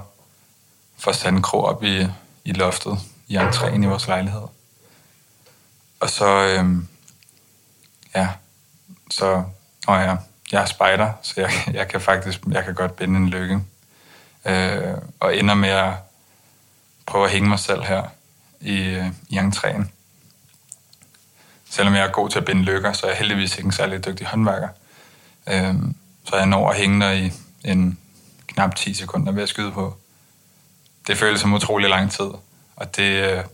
få 0.98 1.12
sat 1.12 1.32
en 1.32 1.42
krog 1.42 1.64
op 1.64 1.84
i, 1.84 2.06
i 2.44 2.52
loftet 2.52 2.98
i 3.28 3.36
entréen 3.36 3.82
i 3.82 3.86
vores 3.86 4.06
lejlighed. 4.06 4.42
Og 6.00 6.10
så, 6.10 6.26
øhm, 6.26 6.88
ja, 8.14 8.28
så, 9.10 9.44
åh 9.88 10.00
ja, 10.00 10.16
jeg 10.52 10.62
er 10.62 10.66
spejder, 10.66 11.12
så 11.22 11.34
jeg, 11.36 11.50
jeg 11.78 11.88
kan 11.88 12.00
faktisk, 12.00 12.40
jeg 12.50 12.64
kan 12.64 12.74
godt 12.74 12.96
binde 12.96 13.16
en 13.16 13.28
lykke. 13.28 13.60
Øh, 14.44 14.94
og 15.20 15.36
ender 15.36 15.54
med 15.54 15.68
at 15.68 15.92
prøve 17.06 17.24
at 17.24 17.30
hænge 17.30 17.48
mig 17.48 17.58
selv 17.58 17.82
her 17.82 18.02
i, 18.60 19.10
i 19.28 19.38
entréen. 19.38 19.84
Selvom 21.70 21.94
jeg 21.94 22.04
er 22.04 22.12
god 22.12 22.30
til 22.30 22.38
at 22.38 22.44
binde 22.44 22.62
lykker, 22.62 22.92
så 22.92 23.06
er 23.06 23.10
jeg 23.10 23.18
heldigvis 23.18 23.56
ikke 23.56 23.66
en 23.66 23.72
særlig 23.72 24.04
dygtig 24.04 24.26
håndværker. 24.26 24.68
Øh, 25.48 25.74
så 26.28 26.36
jeg 26.36 26.46
når 26.46 26.70
at 26.70 26.76
hænge 26.76 27.00
der 27.00 27.12
i 27.12 27.32
en 27.64 27.98
knap 28.46 28.74
10 28.74 28.94
sekunder 28.94 29.32
ved 29.32 29.42
at 29.42 29.48
skyde 29.48 29.72
på 29.72 29.96
det 31.06 31.18
føles 31.18 31.40
som 31.40 31.54
utrolig 31.54 31.88
lang 31.88 32.10
tid. 32.10 32.30
Og 32.76 32.96
det, 32.96 33.02
øh, 33.02 33.44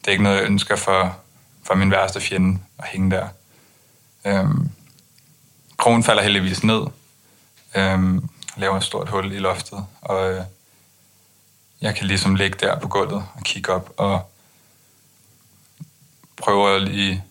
det 0.00 0.06
er 0.06 0.10
ikke 0.10 0.22
noget, 0.22 0.36
jeg 0.36 0.44
ønsker 0.44 0.76
for, 0.76 1.16
for 1.62 1.74
min 1.74 1.90
værste 1.90 2.20
fjende 2.20 2.60
at 2.78 2.84
hænge 2.88 3.10
der. 3.10 3.28
Øhm, 4.24 4.70
krogen 5.78 6.04
falder 6.04 6.22
heldigvis 6.22 6.64
ned. 6.64 6.82
Øhm, 7.74 8.28
laver 8.56 8.76
et 8.76 8.84
stort 8.84 9.08
hul 9.08 9.32
i 9.32 9.38
loftet, 9.38 9.86
og 10.00 10.32
øh, 10.32 10.44
jeg 11.80 11.94
kan 11.94 12.06
ligesom 12.06 12.34
ligge 12.34 12.58
der 12.60 12.78
på 12.78 12.88
gulvet 12.88 13.24
og 13.34 13.42
kigge 13.44 13.72
op, 13.72 13.92
og 13.96 14.30
prøver 16.36 16.78
lige... 16.78 17.24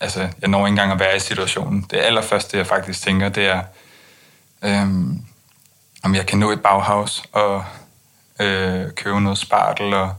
Altså, 0.00 0.20
jeg 0.40 0.48
når 0.48 0.58
ikke 0.58 0.68
engang 0.68 0.92
at 0.92 1.00
være 1.00 1.16
i 1.16 1.20
situationen. 1.20 1.86
Det 1.90 1.96
allerførste, 1.96 2.56
jeg 2.56 2.66
faktisk 2.66 3.02
tænker, 3.02 3.28
det 3.28 3.46
er, 3.46 3.62
øhm, 4.62 5.24
om 6.02 6.14
jeg 6.14 6.26
kan 6.26 6.38
nå 6.38 6.50
et 6.50 6.62
baghaus 6.62 7.22
og 7.32 7.64
øh, 8.40 8.92
købe 8.92 9.20
noget 9.20 9.38
spartel 9.38 9.94
og 9.94 10.14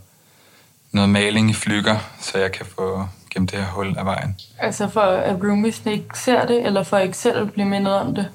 noget 0.92 1.10
maling 1.10 1.50
i 1.50 1.54
flyger, 1.54 2.00
så 2.20 2.38
jeg 2.38 2.52
kan 2.52 2.66
få 2.66 3.08
gennem 3.30 3.48
det 3.48 3.60
her 3.60 3.66
hul 3.66 3.98
af 3.98 4.06
vejen. 4.06 4.40
Altså 4.60 4.90
for 4.90 5.02
at 5.02 5.36
roomies 5.44 5.82
ikke 5.86 6.20
ser 6.20 6.46
det, 6.46 6.66
eller 6.66 6.84
for 6.84 6.98
ikke 6.98 7.18
selv 7.18 7.42
at 7.42 7.54
blive 7.54 7.68
mindet 7.68 7.94
om 7.94 8.16
det? 8.16 8.30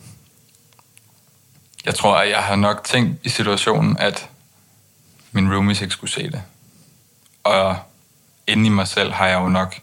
Jeg 1.84 1.94
tror, 1.94 2.16
at 2.16 2.30
jeg 2.30 2.38
har 2.38 2.56
nok 2.56 2.84
tænkt 2.84 3.26
i 3.26 3.28
situationen, 3.28 3.96
at 3.98 4.28
min 5.32 5.54
roomies 5.54 5.82
ikke 5.82 5.92
skulle 5.92 6.10
se 6.10 6.30
det. 6.30 6.42
Og 7.44 7.76
inde 8.46 8.66
i 8.66 8.68
mig 8.68 8.88
selv 8.88 9.12
har 9.12 9.26
jeg 9.26 9.40
jo 9.40 9.48
nok 9.48 9.74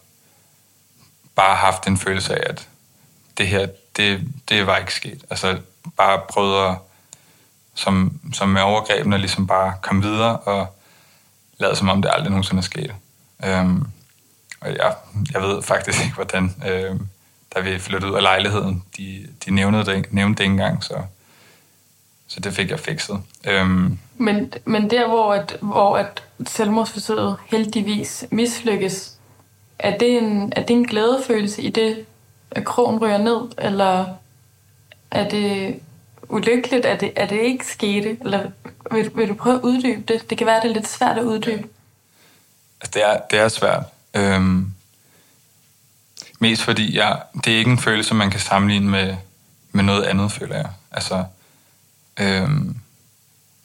bare 1.39 1.55
haft 1.55 1.87
en 1.87 1.97
følelse 1.97 2.35
af, 2.35 2.49
at 2.49 2.67
det 3.37 3.47
her, 3.47 3.67
det, 3.95 4.21
det 4.49 4.67
var 4.67 4.77
ikke 4.77 4.93
sket. 4.93 5.23
Altså 5.29 5.57
bare 5.97 6.21
prøvet 6.29 6.65
at, 6.67 6.75
som, 7.75 8.19
som 8.33 8.49
med 8.49 8.61
overgrebene, 8.61 9.17
ligesom 9.17 9.47
bare 9.47 9.73
komme 9.81 10.01
videre 10.01 10.37
og 10.37 10.67
lade 11.57 11.75
som 11.75 11.89
om 11.89 12.01
det 12.01 12.11
aldrig 12.13 12.29
nogensinde 12.29 12.59
er 12.59 12.63
sket. 12.63 12.93
Øhm, 13.45 13.85
og 14.61 14.67
jeg, 14.67 14.95
jeg 15.33 15.41
ved 15.41 15.61
faktisk 15.61 16.03
ikke, 16.03 16.15
hvordan, 16.15 16.55
øhm, 16.67 17.07
da 17.55 17.59
vi 17.59 17.79
flyttede 17.79 18.11
ud 18.11 18.17
af 18.17 18.23
lejligheden, 18.23 18.83
de, 18.97 19.27
de 19.45 19.51
nævnte, 19.51 19.85
det, 19.85 20.13
nævnte 20.13 20.37
det 20.37 20.43
ikke 20.43 20.51
engang, 20.51 20.83
så, 20.83 21.01
så 22.27 22.39
det 22.39 22.53
fik 22.53 22.69
jeg 22.69 22.79
fikset. 22.79 23.21
Øhm, 23.45 23.99
men, 24.17 24.53
men 24.65 24.89
der, 24.89 25.07
hvor, 25.07 25.33
at, 25.33 25.57
hvor 25.61 25.97
at 25.97 26.23
selvmordsforsøget 26.47 27.37
heldigvis 27.45 28.25
mislykkes, 28.31 29.18
er 29.79 29.97
det 29.97 30.17
en, 30.17 30.53
er 30.55 30.61
det 30.61 30.73
en 30.73 30.87
glædefølelse 30.87 31.61
i 31.61 31.69
det, 31.69 32.05
at 32.51 32.65
krogen 32.65 32.99
ryger 32.99 33.17
ned, 33.17 33.41
eller 33.57 34.05
er 35.11 35.29
det 35.29 35.79
ulykkeligt, 36.29 36.85
at 36.85 37.01
det, 37.01 37.13
at 37.15 37.29
det 37.29 37.39
ikke 37.41 37.65
skete? 37.65 38.17
Eller 38.21 38.51
vil, 38.91 39.11
vil 39.15 39.29
du 39.29 39.33
prøve 39.33 39.55
at 39.55 39.61
uddybe 39.61 40.13
det? 40.13 40.29
Det 40.29 40.37
kan 40.37 40.47
være, 40.47 40.57
at 40.57 40.63
det 40.63 40.69
er 40.69 40.73
lidt 40.73 40.87
svært 40.87 41.17
at 41.17 41.23
uddybe. 41.23 41.67
Altså, 42.81 42.91
det 42.93 43.05
er, 43.05 43.19
det 43.31 43.39
er 43.39 43.47
svært. 43.47 43.83
Øhm, 44.13 44.71
mest 46.39 46.61
fordi 46.61 46.97
jeg, 46.97 47.21
det 47.45 47.53
er 47.53 47.57
ikke 47.57 47.71
en 47.71 47.79
følelse, 47.79 48.13
man 48.13 48.31
kan 48.31 48.39
sammenligne 48.39 48.89
med, 48.89 49.15
med 49.71 49.83
noget 49.83 50.03
andet, 50.03 50.31
føler 50.31 50.55
jeg. 50.55 50.69
Altså, 50.91 51.23
øhm, 52.19 52.75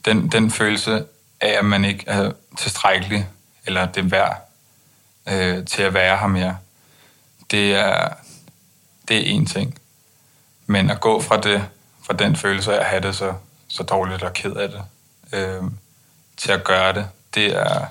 den, 0.04 0.28
den 0.28 0.50
følelse 0.50 1.04
af, 1.40 1.58
at 1.58 1.64
man 1.64 1.84
ikke 1.84 2.04
er 2.06 2.32
tilstrækkelig, 2.58 3.28
eller 3.66 3.86
det 3.86 4.10
værd 4.10 4.53
øh, 5.28 5.64
til 5.66 5.82
at 5.82 5.94
være 5.94 6.18
her 6.18 6.26
mere, 6.26 6.58
det 7.50 7.74
er, 7.74 8.08
det 9.08 9.16
er 9.16 9.40
én 9.40 9.52
ting. 9.52 9.78
Men 10.66 10.90
at 10.90 11.00
gå 11.00 11.20
fra, 11.20 11.40
det, 11.40 11.68
fra 12.02 12.12
den 12.12 12.36
følelse 12.36 12.74
af 12.74 12.80
at 12.80 12.86
have 12.86 13.02
det 13.02 13.16
så, 13.16 13.34
så 13.68 13.82
dårligt 13.82 14.22
og 14.22 14.32
ked 14.32 14.52
af 14.52 14.68
det, 14.68 14.82
øh, 15.32 15.62
til 16.36 16.52
at 16.52 16.64
gøre 16.64 16.92
det, 16.92 17.08
det 17.34 17.56
er... 17.56 17.86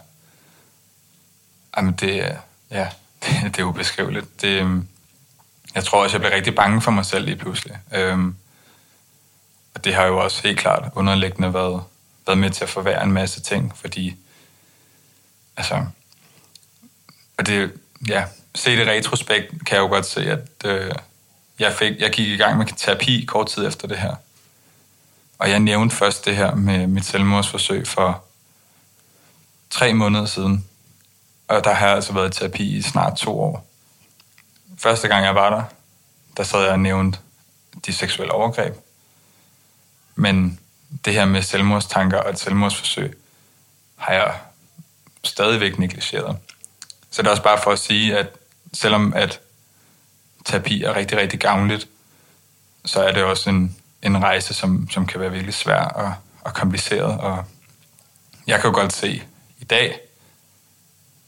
Jamen, 1.77 1.93
det 1.93 2.25
er... 2.25 2.37
Ja, 2.71 2.89
det, 3.23 3.55
det 3.55 3.59
er 3.59 3.63
ubeskriveligt. 3.63 4.41
Det, 4.41 4.47
øh, 4.47 4.83
jeg 5.75 5.83
tror 5.83 6.03
også, 6.03 6.15
jeg 6.15 6.21
blev 6.21 6.31
rigtig 6.31 6.55
bange 6.55 6.81
for 6.81 6.91
mig 6.91 7.05
selv 7.05 7.25
lige 7.25 7.37
pludselig. 7.37 7.77
Øh, 7.93 8.19
og 9.75 9.83
det 9.83 9.95
har 9.95 10.05
jo 10.05 10.17
også 10.23 10.43
helt 10.43 10.59
klart 10.59 10.91
underliggende 10.95 11.53
været, 11.53 11.83
været 12.27 12.37
med 12.37 12.49
til 12.49 12.63
at 12.63 12.69
forvære 12.69 13.03
en 13.03 13.11
masse 13.11 13.41
ting, 13.41 13.77
fordi... 13.77 14.15
Altså... 15.57 15.85
Og 17.37 17.47
det... 17.47 17.71
Ja, 18.07 18.25
se 18.55 18.77
det 18.77 18.87
retrospekt, 18.87 19.49
kan 19.65 19.75
jeg 19.75 19.81
jo 19.81 19.87
godt 19.87 20.05
se, 20.05 20.31
at... 20.31 20.47
Øh, 20.65 20.91
jeg, 21.59 21.73
fik, 21.73 21.99
jeg 21.99 22.11
gik 22.11 22.27
i 22.27 22.37
gang 22.37 22.57
med 22.57 22.65
terapi 22.77 23.25
kort 23.27 23.47
tid 23.47 23.67
efter 23.67 23.87
det 23.87 23.97
her. 23.97 24.15
Og 25.39 25.49
jeg 25.49 25.59
nævnte 25.59 25.95
først 25.95 26.25
det 26.25 26.35
her 26.35 26.55
med 26.55 26.87
mit 26.87 27.05
selvmordsforsøg 27.05 27.87
for 27.87 28.23
tre 29.69 29.93
måneder 29.93 30.25
siden. 30.25 30.65
Og 31.47 31.63
der 31.63 31.73
har 31.73 31.87
jeg 31.87 31.95
altså 31.95 32.13
været 32.13 32.35
i 32.35 32.39
terapi 32.39 32.77
i 32.77 32.81
snart 32.81 33.17
to 33.17 33.41
år. 33.41 33.65
Første 34.77 35.07
gang 35.07 35.25
jeg 35.25 35.35
var 35.35 35.49
der, 35.49 35.63
der 36.37 36.43
sad 36.43 36.61
jeg 36.61 36.71
og 36.71 36.79
nævnte 36.79 37.19
de 37.85 37.93
seksuelle 37.93 38.33
overgreb. 38.33 38.75
Men 40.15 40.59
det 41.05 41.13
her 41.13 41.25
med 41.25 41.41
selvmordstanker 41.41 42.17
og 42.17 42.29
et 42.29 42.39
selvmordsforsøg, 42.39 43.17
har 43.95 44.13
jeg 44.13 44.33
stadigvæk 45.23 45.79
negligeret. 45.79 46.37
Så 47.13 47.21
det 47.21 47.27
er 47.27 47.31
også 47.31 47.43
bare 47.43 47.59
for 47.63 47.71
at 47.71 47.79
sige, 47.79 48.17
at 48.17 48.27
selvom 48.73 49.13
at 49.15 49.39
terapi 50.45 50.83
er 50.83 50.95
rigtig, 50.95 51.17
rigtig 51.17 51.39
gavnligt, 51.39 51.87
så 52.85 53.03
er 53.03 53.11
det 53.11 53.23
også 53.23 53.49
en, 53.49 53.75
en 54.01 54.23
rejse, 54.23 54.53
som, 54.53 54.89
som 54.89 55.07
kan 55.07 55.19
være 55.19 55.31
virkelig 55.31 55.53
svær 55.53 55.79
og, 55.79 56.13
og 56.41 56.53
kompliceret. 56.53 57.19
Og 57.19 57.45
jeg 58.47 58.61
kan 58.61 58.69
jo 58.69 58.75
godt 58.75 58.93
se 58.93 59.23
i 59.59 59.63
dag, 59.63 59.99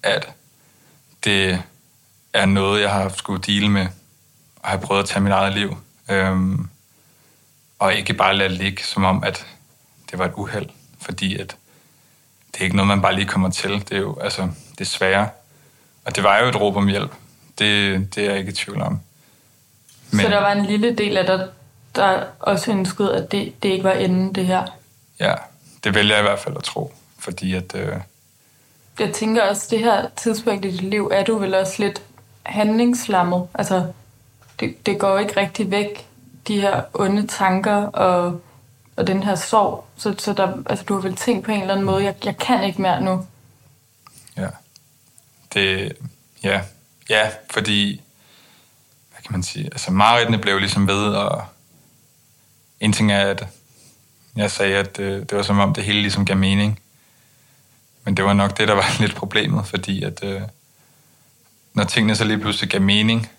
at 0.04 0.30
det 1.24 1.64
er 2.34 2.46
noget, 2.46 2.82
jeg 2.82 2.92
har 2.92 3.10
skulle 3.10 3.42
dele 3.42 3.70
med, 3.70 3.88
og 4.56 4.70
har 4.70 4.78
prøvet 4.78 5.04
at 5.04 5.10
tage 5.10 5.22
mit 5.22 5.34
eget 5.34 5.54
liv. 5.54 5.78
Øhm, 6.10 6.70
og 7.80 7.94
ikke 7.94 8.14
bare 8.14 8.36
lade 8.36 8.50
ligge, 8.50 8.84
som 8.84 9.04
om, 9.04 9.24
at 9.24 9.46
det 10.12 10.20
var 10.20 10.26
et 10.26 10.34
uheld. 10.36 10.70
Fordi 11.02 11.38
at 11.38 11.58
det 12.54 12.60
er 12.60 12.64
ikke 12.64 12.76
noget, 12.76 12.88
man 12.88 13.02
bare 13.02 13.16
lige 13.16 13.28
kommer 13.28 13.50
til. 13.50 13.72
Det 13.72 13.92
er 13.92 13.98
jo 14.02 14.20
altså, 14.20 14.50
det 14.72 14.82
er 14.82 14.86
svære. 14.86 15.30
Og 16.06 16.16
det 16.16 16.24
var 16.24 16.40
jo 16.40 16.48
et 16.48 16.62
råb 16.62 16.76
om 16.76 16.88
hjælp. 16.88 17.12
Det, 17.60 18.16
det 18.16 18.26
er 18.26 18.30
jeg 18.30 18.40
ikke 18.40 18.52
i 18.52 18.56
tvivl 18.56 18.82
om. 18.82 19.00
Men, 20.12 20.22
så 20.22 20.28
der 20.28 20.40
var 20.40 20.52
en 20.52 20.66
lille 20.66 20.96
del 20.96 21.18
af 21.18 21.26
dig, 21.26 21.48
der 21.96 22.24
også 22.40 22.72
ønskede, 22.72 23.16
at 23.16 23.32
det, 23.32 23.64
det 23.64 23.70
ikke 23.70 23.84
var 23.84 23.92
enden, 23.92 24.36
det 24.36 24.46
her? 24.46 24.64
Ja, 25.20 25.34
det 25.84 25.96
vælger 25.96 26.16
jeg 26.16 26.26
i 26.26 26.28
hvert 26.28 26.40
fald 26.40 26.58
at 26.58 26.64
tro. 26.64 26.94
Fordi 27.20 27.54
at... 27.54 27.76
Øh... 27.76 27.96
Jeg 29.00 29.14
tænker 29.14 29.44
også, 29.44 29.68
det 29.72 29.80
her 29.80 30.06
tidspunkt 30.16 30.66
i 30.66 30.72
dit 30.72 30.82
liv, 30.82 31.12
er 31.14 31.24
du 31.24 31.38
vel 31.38 31.54
også 31.54 31.74
lidt 31.84 32.02
handlingslammet. 32.44 33.48
Altså, 33.54 33.86
det, 34.60 34.86
det 34.86 35.00
går 35.00 35.20
ikke 35.20 35.40
rigtig 35.40 35.72
væk, 35.72 36.08
de 36.48 36.62
her 36.62 36.82
onde 36.94 37.28
tanker 37.28 37.76
og, 37.76 38.42
og 38.96 39.08
den 39.08 39.24
her 39.24 39.36
sorg. 39.36 39.86
Så, 39.98 40.16
så 40.18 40.34
der, 40.34 40.54
altså, 40.66 40.86
du 40.86 40.94
har 40.94 41.02
vel 41.02 41.16
tænkt 41.16 41.46
på 41.46 41.52
en 41.52 41.62
eller 41.62 41.74
anden 41.74 41.86
måde, 41.86 42.04
jeg, 42.04 42.16
jeg 42.26 42.38
kan 42.38 42.64
ikke 42.64 42.82
mere 42.82 43.02
nu. 43.02 43.26
Det, 45.56 45.82
øh, 45.82 45.92
ja, 46.44 46.62
ja, 47.10 47.30
fordi 47.52 48.02
hvad 49.12 49.22
kan 49.22 49.32
man 49.32 49.44
sige, 49.44 49.66
altså 49.66 49.92
mareridtene 49.92 50.38
blev 50.38 50.60
ligesom 50.60 50.88
ved, 50.88 51.08
og 51.08 51.46
en 52.80 52.94
ting 52.94 53.12
er, 53.12 53.22
at 53.22 53.48
jeg 54.36 54.52
sagde, 54.52 54.78
at 54.78 54.98
det, 54.98 55.30
det 55.30 55.38
var 55.38 55.44
som 55.44 55.60
om 55.60 55.74
det 55.74 55.84
hele 55.84 56.02
ligesom 56.02 56.26
gav 56.26 56.38
mening. 56.38 56.80
Men 58.04 58.18
det 58.18 58.26
var 58.26 58.34
nok 58.34 58.58
det, 58.58 58.68
der 58.68 58.74
var 58.74 58.96
lidt 59.02 59.16
problemet, 59.16 59.68
fordi 59.68 60.04
at 60.04 60.24
øh, 60.24 60.42
når 61.74 61.84
tingene 61.84 62.16
så 62.16 62.24
lige 62.24 62.40
pludselig 62.40 62.70
gav 62.70 62.82
mening, 62.82 63.30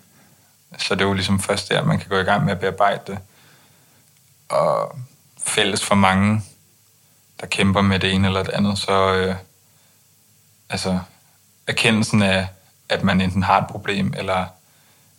så 0.77 0.95
det 0.95 1.01
er 1.01 1.05
jo 1.05 1.13
ligesom 1.13 1.39
først 1.39 1.69
der, 1.69 1.83
man 1.83 1.99
kan 1.99 2.09
gå 2.09 2.17
i 2.17 2.23
gang 2.23 2.45
med 2.45 2.51
at 2.51 2.59
bearbejde 2.59 3.01
det. 3.07 3.19
Og 4.49 4.99
fælles 5.37 5.85
for 5.85 5.95
mange, 5.95 6.41
der 7.41 7.47
kæmper 7.47 7.81
med 7.81 7.99
det 7.99 8.13
ene 8.13 8.27
eller 8.27 8.43
det 8.43 8.53
andet, 8.53 8.77
så 8.77 9.13
øh, 9.13 9.35
altså 10.69 10.99
erkendelsen 11.67 12.21
af, 12.21 12.47
at 12.89 13.03
man 13.03 13.21
enten 13.21 13.43
har 13.43 13.61
et 13.61 13.67
problem, 13.67 14.13
eller 14.17 14.45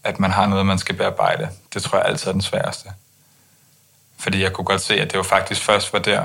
at 0.04 0.20
man 0.20 0.30
har 0.30 0.46
noget, 0.46 0.66
man 0.66 0.78
skal 0.78 0.94
bearbejde. 0.94 1.48
Det 1.74 1.82
tror 1.82 1.98
jeg 1.98 2.06
altid 2.06 2.28
er 2.28 2.32
den 2.32 2.42
sværeste. 2.42 2.88
Fordi 4.16 4.42
jeg 4.42 4.52
kunne 4.52 4.64
godt 4.64 4.80
se, 4.80 4.94
at 4.94 5.10
det 5.10 5.16
var 5.16 5.24
faktisk 5.24 5.62
først 5.62 5.92
var 5.92 5.98
der, 5.98 6.20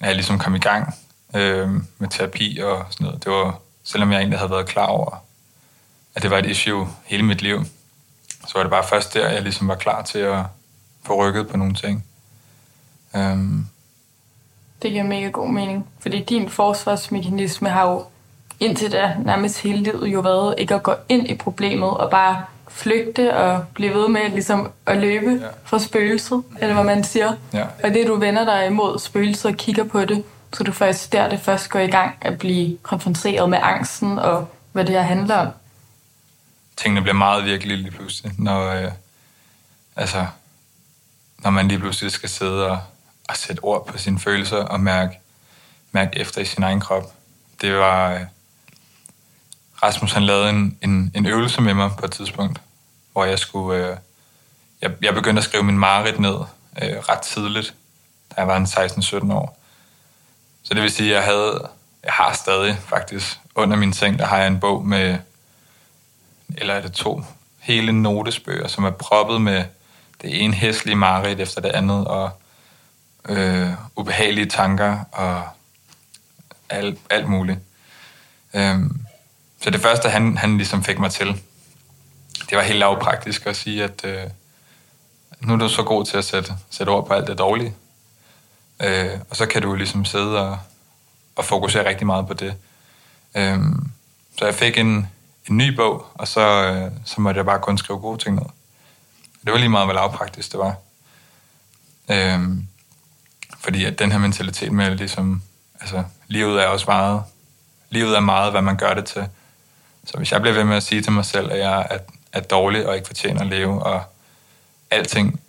at 0.00 0.06
jeg 0.06 0.14
ligesom 0.14 0.38
kom 0.38 0.54
i 0.54 0.58
gang 0.58 0.94
øh, 1.34 1.70
med 1.98 2.08
terapi 2.08 2.58
og 2.62 2.86
sådan 2.90 3.04
noget. 3.04 3.24
Det 3.24 3.32
var, 3.32 3.58
selvom 3.84 4.12
jeg 4.12 4.18
egentlig 4.18 4.38
havde 4.38 4.50
været 4.50 4.66
klar 4.66 4.86
over, 4.86 5.24
at 6.14 6.22
det 6.22 6.30
var 6.30 6.38
et 6.38 6.46
issue 6.46 6.88
hele 7.04 7.22
mit 7.22 7.42
liv, 7.42 7.64
så 8.46 8.52
var 8.54 8.62
det 8.62 8.70
bare 8.70 8.84
først 8.88 9.14
der, 9.14 9.28
jeg 9.28 9.42
ligesom 9.42 9.68
var 9.68 9.74
klar 9.74 10.02
til 10.02 10.18
at 10.18 10.44
få 11.06 11.26
rykket 11.26 11.48
på 11.48 11.56
nogle 11.56 11.74
ting. 11.74 12.04
Øh. 13.14 13.38
det 14.82 14.90
giver 14.90 15.04
mega 15.04 15.28
god 15.28 15.48
mening, 15.48 15.88
fordi 16.00 16.24
din 16.24 16.50
forsvarsmekanisme 16.50 17.68
har 17.68 17.90
jo 17.90 18.04
indtil 18.60 18.92
da 18.92 19.14
nærmest 19.24 19.60
hele 19.60 19.82
livet 19.82 20.08
jo 20.08 20.20
været 20.20 20.54
ikke 20.58 20.74
at 20.74 20.82
gå 20.82 20.94
ind 21.08 21.28
i 21.28 21.34
problemet 21.34 21.90
og 21.90 22.10
bare 22.10 22.44
flygte 22.68 23.36
og 23.36 23.64
blive 23.74 23.94
ved 23.94 24.08
med 24.08 24.30
ligesom 24.30 24.72
at 24.86 24.96
løbe 24.96 25.30
ja. 25.30 25.46
fra 25.64 25.78
spøgelset, 25.78 26.42
eller 26.60 26.74
hvad 26.74 26.84
man 26.84 27.04
siger. 27.04 27.32
Ja. 27.52 27.64
Og 27.84 27.90
det, 27.90 28.06
du 28.06 28.14
vender 28.14 28.44
dig 28.44 28.66
imod 28.66 28.98
spøgelset 28.98 29.50
og 29.50 29.56
kigger 29.56 29.84
på 29.84 30.04
det, 30.04 30.24
så 30.52 30.64
du 30.64 30.72
først 30.72 31.12
der 31.12 31.28
det 31.28 31.40
først 31.40 31.70
går 31.70 31.78
i 31.78 31.90
gang 31.90 32.16
at 32.20 32.38
blive 32.38 32.78
konfronteret 32.82 33.50
med 33.50 33.58
angsten 33.62 34.18
og 34.18 34.48
hvad 34.72 34.84
det 34.84 34.94
her 34.94 35.02
handler 35.02 35.36
om. 35.36 35.48
Tingene 36.76 37.02
bliver 37.02 37.14
meget 37.14 37.44
virkelige 37.44 37.76
lige 37.76 37.90
pludselig, 37.90 38.32
når, 38.38 38.68
øh, 38.68 38.90
altså, 39.96 40.26
når 41.38 41.50
man 41.50 41.68
lige 41.68 41.78
pludselig 41.78 42.12
skal 42.12 42.28
sidde 42.28 42.70
og, 42.70 42.78
at 43.28 43.36
sætte 43.36 43.60
ord 43.60 43.86
på 43.86 43.98
sine 43.98 44.18
følelser 44.18 44.56
og 44.56 44.80
mærke, 44.80 45.18
mærke 45.92 46.18
efter 46.18 46.40
i 46.40 46.44
sin 46.44 46.62
egen 46.62 46.80
krop. 46.80 47.14
Det 47.60 47.74
var... 47.76 48.20
Rasmus 49.82 50.12
han 50.12 50.22
lavede 50.22 50.50
en, 50.50 50.78
en, 50.82 51.12
en 51.14 51.26
øvelse 51.26 51.60
med 51.60 51.74
mig 51.74 51.90
på 51.98 52.04
et 52.04 52.12
tidspunkt, 52.12 52.60
hvor 53.12 53.24
jeg 53.24 53.38
skulle... 53.38 53.86
Øh, 53.86 53.96
jeg, 54.82 54.90
jeg 55.02 55.14
begyndte 55.14 55.40
at 55.40 55.44
skrive 55.44 55.62
min 55.62 55.78
mareridt 55.78 56.18
ned 56.18 56.34
øh, 56.82 56.98
ret 56.98 57.20
tidligt, 57.20 57.74
da 58.30 58.34
jeg 58.36 58.48
var 58.48 58.56
en 58.56 58.64
16-17 58.64 59.32
år. 59.32 59.58
Så 60.62 60.74
det 60.74 60.82
vil 60.82 60.90
sige, 60.90 61.10
at 61.10 61.16
jeg 61.16 61.24
havde... 61.24 61.68
Jeg 62.04 62.12
har 62.12 62.32
stadig 62.32 62.78
faktisk 62.78 63.38
under 63.54 63.76
min 63.76 63.92
seng, 63.92 64.18
der 64.18 64.26
har 64.26 64.38
jeg 64.38 64.46
en 64.46 64.60
bog 64.60 64.86
med... 64.86 65.18
Eller 66.56 66.74
er 66.74 66.80
det 66.80 66.92
to 66.92 67.24
hele 67.58 67.92
notesbøger, 67.92 68.68
som 68.68 68.84
er 68.84 68.90
proppet 68.90 69.40
med 69.40 69.64
det 70.22 70.44
ene 70.44 70.54
hæslige 70.54 70.96
mareridt 70.96 71.40
efter 71.40 71.60
det 71.60 71.68
andet, 71.68 72.06
og 72.06 72.30
øh, 73.28 73.70
ubehagelige 73.96 74.46
tanker, 74.46 75.04
og 75.12 75.42
alt, 76.70 76.98
alt 77.10 77.28
muligt. 77.28 77.58
Øhm, 78.54 79.06
så 79.62 79.70
det 79.70 79.80
første, 79.80 80.08
han, 80.08 80.36
han 80.36 80.56
ligesom 80.56 80.84
fik 80.84 80.98
mig 80.98 81.10
til, 81.10 81.42
det 82.50 82.58
var 82.58 82.62
helt 82.62 82.78
lavpraktisk 82.78 83.46
at 83.46 83.56
sige, 83.56 83.84
at 83.84 84.04
øh, 84.04 84.22
nu 85.40 85.52
er 85.52 85.56
du 85.56 85.68
så 85.68 85.82
god 85.82 86.04
til 86.04 86.16
at 86.16 86.24
sætte, 86.24 86.54
sætte 86.70 86.90
ord 86.90 87.06
på 87.06 87.14
alt 87.14 87.26
det 87.26 87.38
dårlige. 87.38 87.74
Øh, 88.82 89.18
og 89.30 89.36
så 89.36 89.46
kan 89.46 89.62
du 89.62 89.74
ligesom 89.74 90.04
sidde 90.04 90.40
og, 90.40 90.58
og 91.36 91.44
fokusere 91.44 91.88
rigtig 91.88 92.06
meget 92.06 92.26
på 92.26 92.34
det. 92.34 92.54
Øh, 93.34 93.58
så 94.38 94.44
jeg 94.44 94.54
fik 94.54 94.78
en, 94.78 95.08
en 95.50 95.56
ny 95.56 95.68
bog, 95.76 96.06
og 96.14 96.28
så, 96.28 96.40
øh, 96.40 96.92
så 97.04 97.20
måtte 97.20 97.38
jeg 97.38 97.46
bare 97.46 97.58
kun 97.58 97.78
skrive 97.78 97.98
gode 97.98 98.18
ting 98.18 98.36
ned. 98.36 98.46
Det 99.44 99.52
var 99.52 99.58
lige 99.58 99.68
meget, 99.68 99.86
hvor 99.86 99.94
lavpraktisk 99.94 100.52
det 100.52 100.60
var. 100.60 100.74
Øh, 102.10 102.40
fordi 103.60 103.84
at 103.84 103.98
den 103.98 104.12
her 104.12 104.18
mentalitet 104.18 104.72
med 104.72 104.94
ligesom, 104.94 105.42
altså 105.80 106.04
livet 106.26 106.62
er 106.62 106.66
også 106.66 106.86
meget, 106.88 107.22
livet 107.90 108.16
er 108.16 108.20
meget, 108.20 108.50
hvad 108.50 108.62
man 108.62 108.76
gør 108.76 108.94
det 108.94 109.04
til. 109.04 109.28
Så 110.10 110.16
hvis 110.16 110.32
jeg 110.32 110.40
bliver 110.40 110.54
ved 110.54 110.64
med 110.64 110.76
at 110.76 110.82
sige 110.82 111.02
til 111.02 111.12
mig 111.12 111.24
selv, 111.24 111.52
at 111.52 111.58
jeg 111.58 111.86
er, 111.90 111.98
er 112.32 112.40
dårlig 112.40 112.86
og 112.86 112.94
ikke 112.96 113.06
fortjener 113.06 113.40
at 113.40 113.46
leve, 113.46 113.82
og 113.82 114.02
alting 114.90 115.40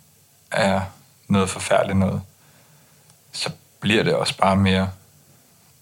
er 0.50 0.80
noget 1.28 1.50
forfærdeligt 1.50 1.98
noget, 1.98 2.22
så 3.32 3.50
bliver 3.80 4.02
det 4.02 4.14
også 4.14 4.36
bare 4.36 4.56
mere 4.56 4.90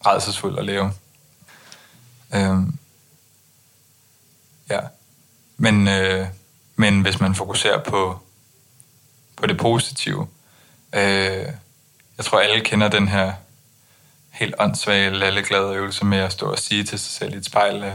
redselsfuldt 0.07 0.59
at 0.59 0.64
leve. 0.64 0.93
Øhm, 2.35 2.78
ja. 4.70 4.81
Men, 5.57 5.89
øh, 5.89 6.26
men 6.76 7.01
hvis 7.01 7.20
man 7.20 7.35
fokuserer 7.35 7.83
på, 7.83 8.20
på 9.37 9.47
det 9.47 9.59
positive, 9.59 10.28
øh, 10.93 11.47
jeg 12.16 12.24
tror 12.24 12.41
alle 12.41 12.64
kender 12.64 12.89
den 12.89 13.09
her 13.09 13.33
helt 14.31 14.55
åndssvage, 14.59 15.11
lalleglade 15.11 15.74
øvelse 15.74 16.05
med 16.05 16.18
at 16.18 16.33
stå 16.33 16.51
og 16.51 16.59
sige 16.59 16.85
til 16.85 16.99
sig 16.99 17.12
selv 17.12 17.35
i 17.35 17.37
et 17.37 17.45
spejl, 17.45 17.85
øh, 17.85 17.93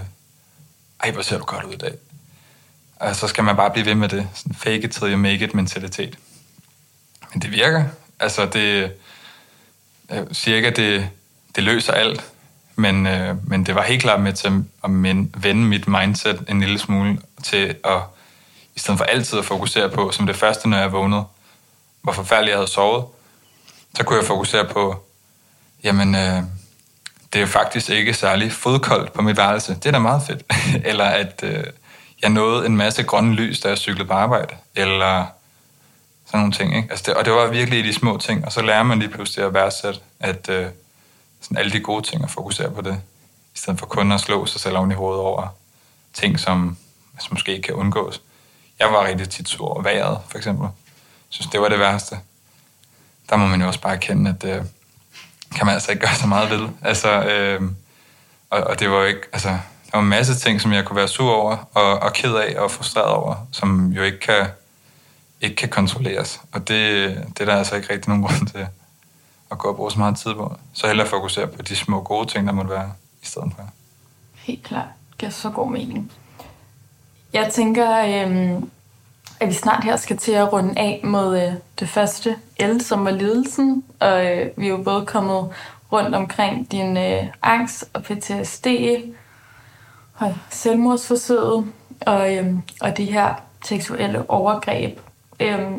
ej, 1.04 1.12
hvor 1.12 1.22
ser 1.22 1.38
du 1.38 1.44
godt 1.44 1.64
ud 1.64 1.74
i 1.74 1.78
dag. 1.78 1.94
Og 2.96 3.16
så 3.16 3.28
skal 3.28 3.44
man 3.44 3.56
bare 3.56 3.72
blive 3.72 3.86
ved 3.86 3.96
med 3.96 4.10
det. 4.10 4.30
Sådan 4.34 4.56
fake 4.56 4.82
it 4.82 4.92
till 4.92 5.12
you 5.12 5.18
make 5.18 5.46
it 5.46 5.54
mentalitet. 5.54 6.18
Men 7.34 7.42
det 7.42 7.52
virker. 7.52 7.84
Altså, 8.20 8.46
det, 8.46 8.92
jeg 10.10 10.26
siger 10.32 10.58
ikke, 10.58 10.68
at 10.68 10.76
det, 10.76 11.10
det 11.56 11.64
løser 11.64 11.94
alt, 11.94 12.32
men, 12.76 13.08
øh, 13.08 13.50
men 13.50 13.66
det 13.66 13.76
var 13.76 13.82
helt 13.82 14.02
klart 14.02 14.22
med 14.22 14.34
til 14.34 14.64
at 14.84 14.90
vende 15.44 15.64
mit 15.64 15.88
mindset 15.88 16.46
en 16.50 16.60
lille 16.60 16.80
smule 16.80 17.18
til 17.44 17.76
at, 17.84 18.02
i 18.76 18.80
stedet 18.80 18.98
for 18.98 19.06
altid 19.06 19.40
at 19.40 19.46
fokusere 19.46 19.90
på, 19.90 20.12
som 20.12 20.26
det 20.26 20.36
første, 20.36 20.70
når 20.70 20.78
jeg 20.78 20.92
vågnede, 20.92 21.24
hvor 22.02 22.14
forfærdeligt 22.14 22.52
jeg 22.52 22.58
havde 22.58 22.72
sovet, 22.72 23.06
så 23.96 24.04
kunne 24.04 24.20
jeg 24.20 24.28
fokusere 24.28 24.66
på, 24.66 25.06
jamen, 25.84 26.16
øh, 26.16 26.44
det 27.36 27.44
er 27.44 27.46
faktisk 27.46 27.90
ikke 27.90 28.14
særlig 28.14 28.52
fodkoldt 28.52 29.14
på 29.14 29.22
mit 29.22 29.38
værelse. 29.38 29.76
Det 29.76 29.86
er 29.86 29.92
da 29.92 30.00
meget 30.00 30.22
fedt. 30.28 30.44
Eller 30.90 31.04
at 31.04 31.44
øh, 31.44 31.64
jeg 32.22 32.30
nåede 32.30 32.66
en 32.66 32.78
masse 32.78 33.04
grønne 33.04 33.34
lys, 33.36 33.60
da 33.60 33.70
jeg 33.70 33.78
cyklede 33.78 34.08
på 34.08 34.14
arbejde. 34.14 34.56
Eller 34.76 35.26
sådan 36.26 36.40
nogle 36.40 36.54
ting. 36.54 36.76
Ikke? 36.76 36.88
Altså 36.92 37.04
det, 37.08 37.14
og 37.14 37.26
det 37.26 37.34
var 37.34 37.48
virkelig 37.48 37.84
de 37.84 37.94
små 37.94 38.18
ting. 38.18 38.46
Og 38.46 38.52
så 38.52 38.62
lærer 38.62 38.84
man 38.84 39.00
lige 39.00 39.10
pludselig 39.10 39.46
at 39.46 39.54
værdsætte, 39.54 40.00
at 40.20 40.50
øh, 40.50 40.68
sådan 41.42 41.58
alle 41.58 41.72
de 41.72 41.80
gode 41.80 42.02
ting 42.02 42.24
og 42.24 42.30
fokusere 42.30 42.72
på 42.72 42.82
det. 42.82 43.02
I 43.56 43.58
stedet 43.58 43.80
for 43.80 43.86
kun 43.86 44.12
at 44.12 44.20
slå 44.20 44.46
sig 44.46 44.62
selv 44.62 44.78
oven 44.78 44.92
i 44.92 44.96
hovedet 44.96 45.22
over 45.22 45.48
ting, 46.14 46.40
som, 46.40 46.78
som 47.20 47.34
måske 47.34 47.52
ikke 47.52 47.66
kan 47.66 47.74
undgås. 47.74 48.22
Jeg 48.80 48.88
var 48.88 49.06
rigtig 49.06 49.30
tit 49.30 49.50
sur 49.50 49.68
over 49.68 49.82
vejret, 49.82 50.20
for 50.30 50.38
eksempel. 50.38 50.64
Jeg 50.64 50.72
synes, 51.30 51.48
det 51.48 51.62
var 51.62 51.70
det 51.70 51.80
værste. 51.80 52.18
Der 53.30 53.36
må 53.36 53.48
man 53.48 53.62
jo 53.62 53.68
også 53.68 53.82
bare 53.82 53.94
erkende, 53.94 54.36
at 54.42 54.58
øh, 54.58 54.66
kan 55.56 55.66
man 55.66 55.74
altså 55.74 55.92
ikke 55.92 56.06
gøre 56.06 56.16
så 56.16 56.28
meget 56.28 56.50
ved. 56.50 56.68
Altså, 56.82 57.24
øh, 57.24 57.62
og, 58.50 58.64
og 58.64 58.80
det 58.80 58.90
var 58.90 58.96
jo 58.96 59.04
ikke, 59.04 59.22
altså, 59.34 59.50
der 59.50 59.98
var 59.98 60.02
en 60.02 60.10
masse 60.10 60.36
ting, 60.36 60.62
som 60.62 60.74
jeg 60.74 60.86
kunne 60.86 60.98
være 60.98 61.08
sur 61.08 61.34
over, 61.34 61.58
og, 61.74 62.00
og 62.00 62.14
ked 62.14 62.36
af 62.36 62.60
og 62.60 62.72
frustreret 62.72 63.14
over, 63.14 63.36
som 63.52 63.92
jo 63.92 64.04
ikke 64.04 64.20
kan, 64.20 64.48
ikke 65.42 65.56
kan 65.56 65.70
kontrolleres. 65.70 66.42
Og 66.52 66.68
det, 66.68 67.10
det 67.28 67.42
er 67.42 67.46
der 67.46 67.56
altså 67.56 67.76
ikke 67.76 67.94
rigtig 67.94 68.10
nogen 68.10 68.24
grund 68.28 68.48
til 68.48 68.68
at 69.52 69.58
gå 69.58 69.68
og 69.68 69.76
bruge 69.76 69.92
så 69.92 70.00
meget 70.00 70.18
tid 70.18 70.34
på. 70.34 70.56
Så 70.74 70.88
hellere 70.88 71.08
fokusere 71.08 71.48
på 71.48 71.62
de 71.62 71.76
små 71.76 72.02
gode 72.02 72.28
ting, 72.28 72.48
der 72.48 72.54
måtte 72.54 72.72
være 72.72 72.92
i 73.22 73.26
stedet 73.26 73.52
for. 73.56 73.70
Helt 74.34 74.64
klart. 74.64 74.88
Det 75.10 75.18
giver 75.18 75.32
så 75.32 75.50
god 75.50 75.72
mening. 75.72 76.12
Jeg 77.34 77.52
tænker, 77.54 78.00
øh, 78.00 78.64
at 79.40 79.48
vi 79.48 79.54
snart 79.54 79.84
her 79.84 79.96
skal 79.96 80.18
til 80.18 80.32
at 80.32 80.54
runde 80.54 80.80
af 80.80 81.02
mod 81.04 81.38
øh, 81.38 81.54
det 81.80 81.90
første 81.90 82.36
L, 82.60 82.80
som 82.82 83.06
var 83.06 83.12
lidelsen. 83.12 83.84
Og 84.00 84.26
øh, 84.26 84.50
vi 84.58 84.66
er 84.66 84.70
jo 84.70 84.78
både 84.78 85.06
kommet 85.06 85.50
rundt 85.92 86.16
omkring 86.16 86.72
din 86.72 86.98
øh, 86.98 87.24
angst 87.44 87.86
og 87.94 88.04
PTSD, 88.04 88.68
og 90.18 90.36
selvmordsforsøget 90.50 91.66
og, 92.02 92.36
øh, 92.36 92.54
og 92.82 92.98
de 92.98 93.06
her 93.06 93.34
seksuelle 93.66 94.30
overgreb. 94.30 95.00
Øh, 95.40 95.72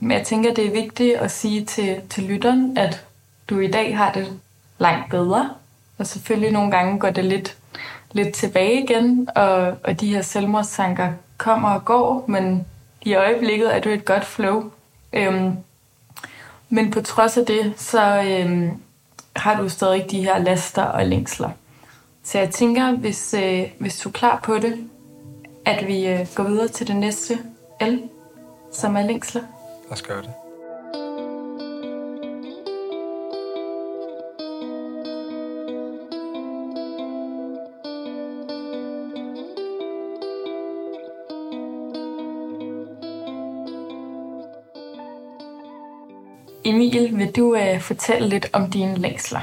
men 0.00 0.10
jeg 0.10 0.26
tænker, 0.26 0.54
det 0.54 0.66
er 0.66 0.82
vigtigt 0.82 1.16
at 1.16 1.30
sige 1.30 1.64
til, 1.64 2.00
til 2.10 2.24
lytteren, 2.24 2.78
at 2.78 3.04
du 3.50 3.58
i 3.58 3.70
dag 3.70 3.96
har 3.96 4.12
det 4.12 4.40
langt 4.78 5.10
bedre. 5.10 5.50
Og 5.98 6.06
selvfølgelig 6.06 6.52
nogle 6.52 6.70
gange 6.70 6.98
går 6.98 7.10
det 7.10 7.24
lidt, 7.24 7.56
lidt 8.12 8.34
tilbage 8.34 8.82
igen, 8.84 9.28
og, 9.34 9.74
og 9.84 10.00
de 10.00 10.14
her 10.14 10.22
selvmordstanker 10.22 11.12
kommer 11.38 11.70
og 11.70 11.84
går, 11.84 12.24
men 12.28 12.66
i 13.04 13.14
øjeblikket 13.14 13.74
er 13.74 13.80
du 13.80 13.88
et 13.88 14.04
godt 14.04 14.24
flow. 14.24 14.70
Øhm, 15.12 15.56
men 16.68 16.90
på 16.90 17.00
trods 17.00 17.36
af 17.36 17.46
det, 17.46 17.74
så 17.76 18.22
øhm, 18.22 18.70
har 19.36 19.62
du 19.62 19.68
stadig 19.68 20.06
de 20.10 20.24
her 20.24 20.38
laster 20.38 20.82
og 20.82 21.06
længsler. 21.06 21.50
Så 22.22 22.38
jeg 22.38 22.50
tænker, 22.50 22.92
hvis, 22.92 23.34
øh, 23.34 23.70
hvis 23.78 23.98
du 23.98 24.08
er 24.08 24.12
klar 24.12 24.40
på 24.44 24.58
det, 24.58 24.88
at 25.64 25.86
vi 25.86 26.06
øh, 26.06 26.26
går 26.34 26.44
videre 26.44 26.68
til 26.68 26.86
det 26.86 26.96
næste 26.96 27.38
L, 27.80 27.98
som 28.72 28.96
er 28.96 29.02
længsler. 29.02 29.42
Lad 29.84 29.92
os 29.92 30.02
gøre 30.02 30.22
det. 30.22 30.43
Emil, 46.64 47.18
vil 47.18 47.36
du 47.36 47.56
øh, 47.56 47.80
fortælle 47.80 48.28
lidt 48.28 48.46
om 48.52 48.70
dine 48.70 48.96
længsler? 48.96 49.40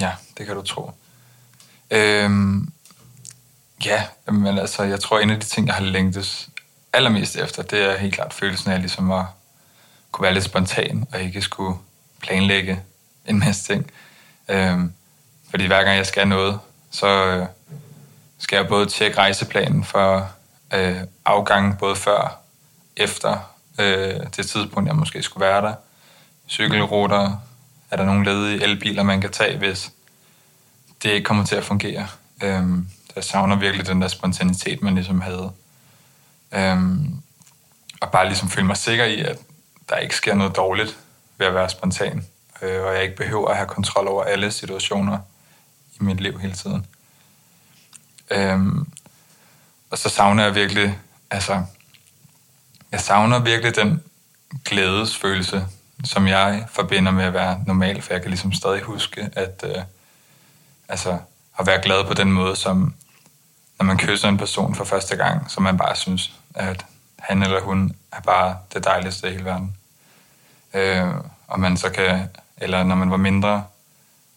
Ja, 0.00 0.12
det 0.38 0.46
kan 0.46 0.54
du 0.54 0.62
tro. 0.62 0.90
Øhm, 1.90 2.72
ja, 3.84 4.04
men 4.26 4.58
altså, 4.58 4.82
jeg 4.82 5.00
tror, 5.00 5.18
en 5.18 5.30
af 5.30 5.40
de 5.40 5.46
ting, 5.46 5.66
jeg 5.66 5.74
har 5.74 5.84
længtes 5.84 6.48
allermest 6.92 7.36
efter, 7.36 7.62
det 7.62 7.82
er 7.82 7.98
helt 7.98 8.14
klart 8.14 8.34
følelsen 8.34 8.70
af 8.70 8.80
ligesom 8.80 9.10
at 9.10 9.24
kunne 10.12 10.22
være 10.22 10.34
lidt 10.34 10.44
spontan, 10.44 11.06
og 11.12 11.20
ikke 11.22 11.42
skulle 11.42 11.78
planlægge 12.20 12.80
en 13.26 13.38
masse 13.38 13.64
ting. 13.64 13.90
Øhm, 14.48 14.92
fordi 15.50 15.66
hver 15.66 15.84
gang 15.84 15.96
jeg 15.96 16.06
skal 16.06 16.28
noget, 16.28 16.58
så 16.90 17.06
øh, 17.06 17.46
skal 18.38 18.56
jeg 18.56 18.68
både 18.68 18.86
tjekke 18.86 19.18
rejseplanen 19.18 19.84
for 19.84 20.30
øh, 20.74 21.00
afgangen 21.24 21.76
både 21.76 21.96
før, 21.96 22.40
efter 22.96 23.55
øh, 23.78 24.20
det 24.36 24.46
tidspunkt, 24.46 24.88
jeg 24.88 24.96
måske 24.96 25.22
skulle 25.22 25.46
være 25.46 25.62
der. 25.62 25.74
Cykelruter, 26.48 27.36
er 27.90 27.96
der 27.96 28.04
nogle 28.04 28.24
ledige 28.24 28.62
elbiler, 28.62 29.02
man 29.02 29.20
kan 29.20 29.30
tage, 29.30 29.58
hvis 29.58 29.92
det 31.02 31.10
ikke 31.10 31.24
kommer 31.24 31.44
til 31.44 31.56
at 31.56 31.64
fungere. 31.64 32.08
Øhm, 32.42 32.88
jeg 33.16 33.24
savner 33.24 33.56
virkelig 33.56 33.86
den 33.86 34.02
der 34.02 34.08
spontanitet, 34.08 34.82
man 34.82 34.94
ligesom 34.94 35.20
havde. 35.20 35.52
Øhm, 36.52 37.22
og 38.00 38.10
bare 38.10 38.26
ligesom 38.26 38.48
føle 38.48 38.66
mig 38.66 38.76
sikker 38.76 39.04
i, 39.04 39.20
at 39.20 39.38
der 39.88 39.96
ikke 39.96 40.16
sker 40.16 40.34
noget 40.34 40.56
dårligt 40.56 40.98
ved 41.38 41.46
at 41.46 41.54
være 41.54 41.68
spontan. 41.68 42.26
Øh, 42.62 42.84
og 42.84 42.94
jeg 42.94 43.02
ikke 43.02 43.16
behøver 43.16 43.48
at 43.48 43.56
have 43.56 43.68
kontrol 43.68 44.08
over 44.08 44.24
alle 44.24 44.52
situationer 44.52 45.18
i 46.00 46.04
mit 46.04 46.20
liv 46.20 46.38
hele 46.38 46.54
tiden. 46.54 46.86
Øhm, 48.30 48.86
og 49.90 49.98
så 49.98 50.08
savner 50.08 50.44
jeg 50.44 50.54
virkelig, 50.54 50.98
altså 51.30 51.64
jeg 52.92 53.00
savner 53.00 53.38
virkelig 53.38 53.76
den 53.76 54.02
glædesfølelse, 54.64 55.66
som 56.04 56.26
jeg 56.26 56.66
forbinder 56.70 57.12
med 57.12 57.24
at 57.24 57.32
være 57.32 57.62
normal, 57.66 58.02
for 58.02 58.12
jeg 58.12 58.22
kan 58.22 58.30
ligesom 58.30 58.52
stadig 58.52 58.82
huske, 58.82 59.30
at 59.32 59.64
øh, 59.66 59.82
altså, 60.88 61.18
at 61.58 61.66
være 61.66 61.82
glad 61.82 62.04
på 62.04 62.14
den 62.14 62.32
måde, 62.32 62.56
som 62.56 62.94
når 63.78 63.86
man 63.86 63.98
kysser 63.98 64.28
en 64.28 64.38
person 64.38 64.74
for 64.74 64.84
første 64.84 65.16
gang, 65.16 65.50
så 65.50 65.60
man 65.60 65.78
bare 65.78 65.96
synes, 65.96 66.32
at 66.54 66.86
han 67.18 67.42
eller 67.42 67.60
hun 67.60 67.96
er 68.12 68.20
bare 68.20 68.56
det 68.74 68.84
dejligste 68.84 69.28
i 69.28 69.30
hele 69.30 69.44
verden. 69.44 69.76
Øh, 70.74 71.14
og 71.46 71.60
man 71.60 71.76
så 71.76 71.90
kan, 71.90 72.28
eller 72.56 72.84
når 72.84 72.94
man 72.94 73.10
var 73.10 73.16
mindre, 73.16 73.64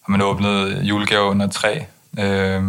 og 0.04 0.12
man 0.12 0.22
åbnede 0.22 0.82
julegaver 0.82 1.30
under 1.30 1.48
træ, 1.48 1.84
øh, 2.20 2.64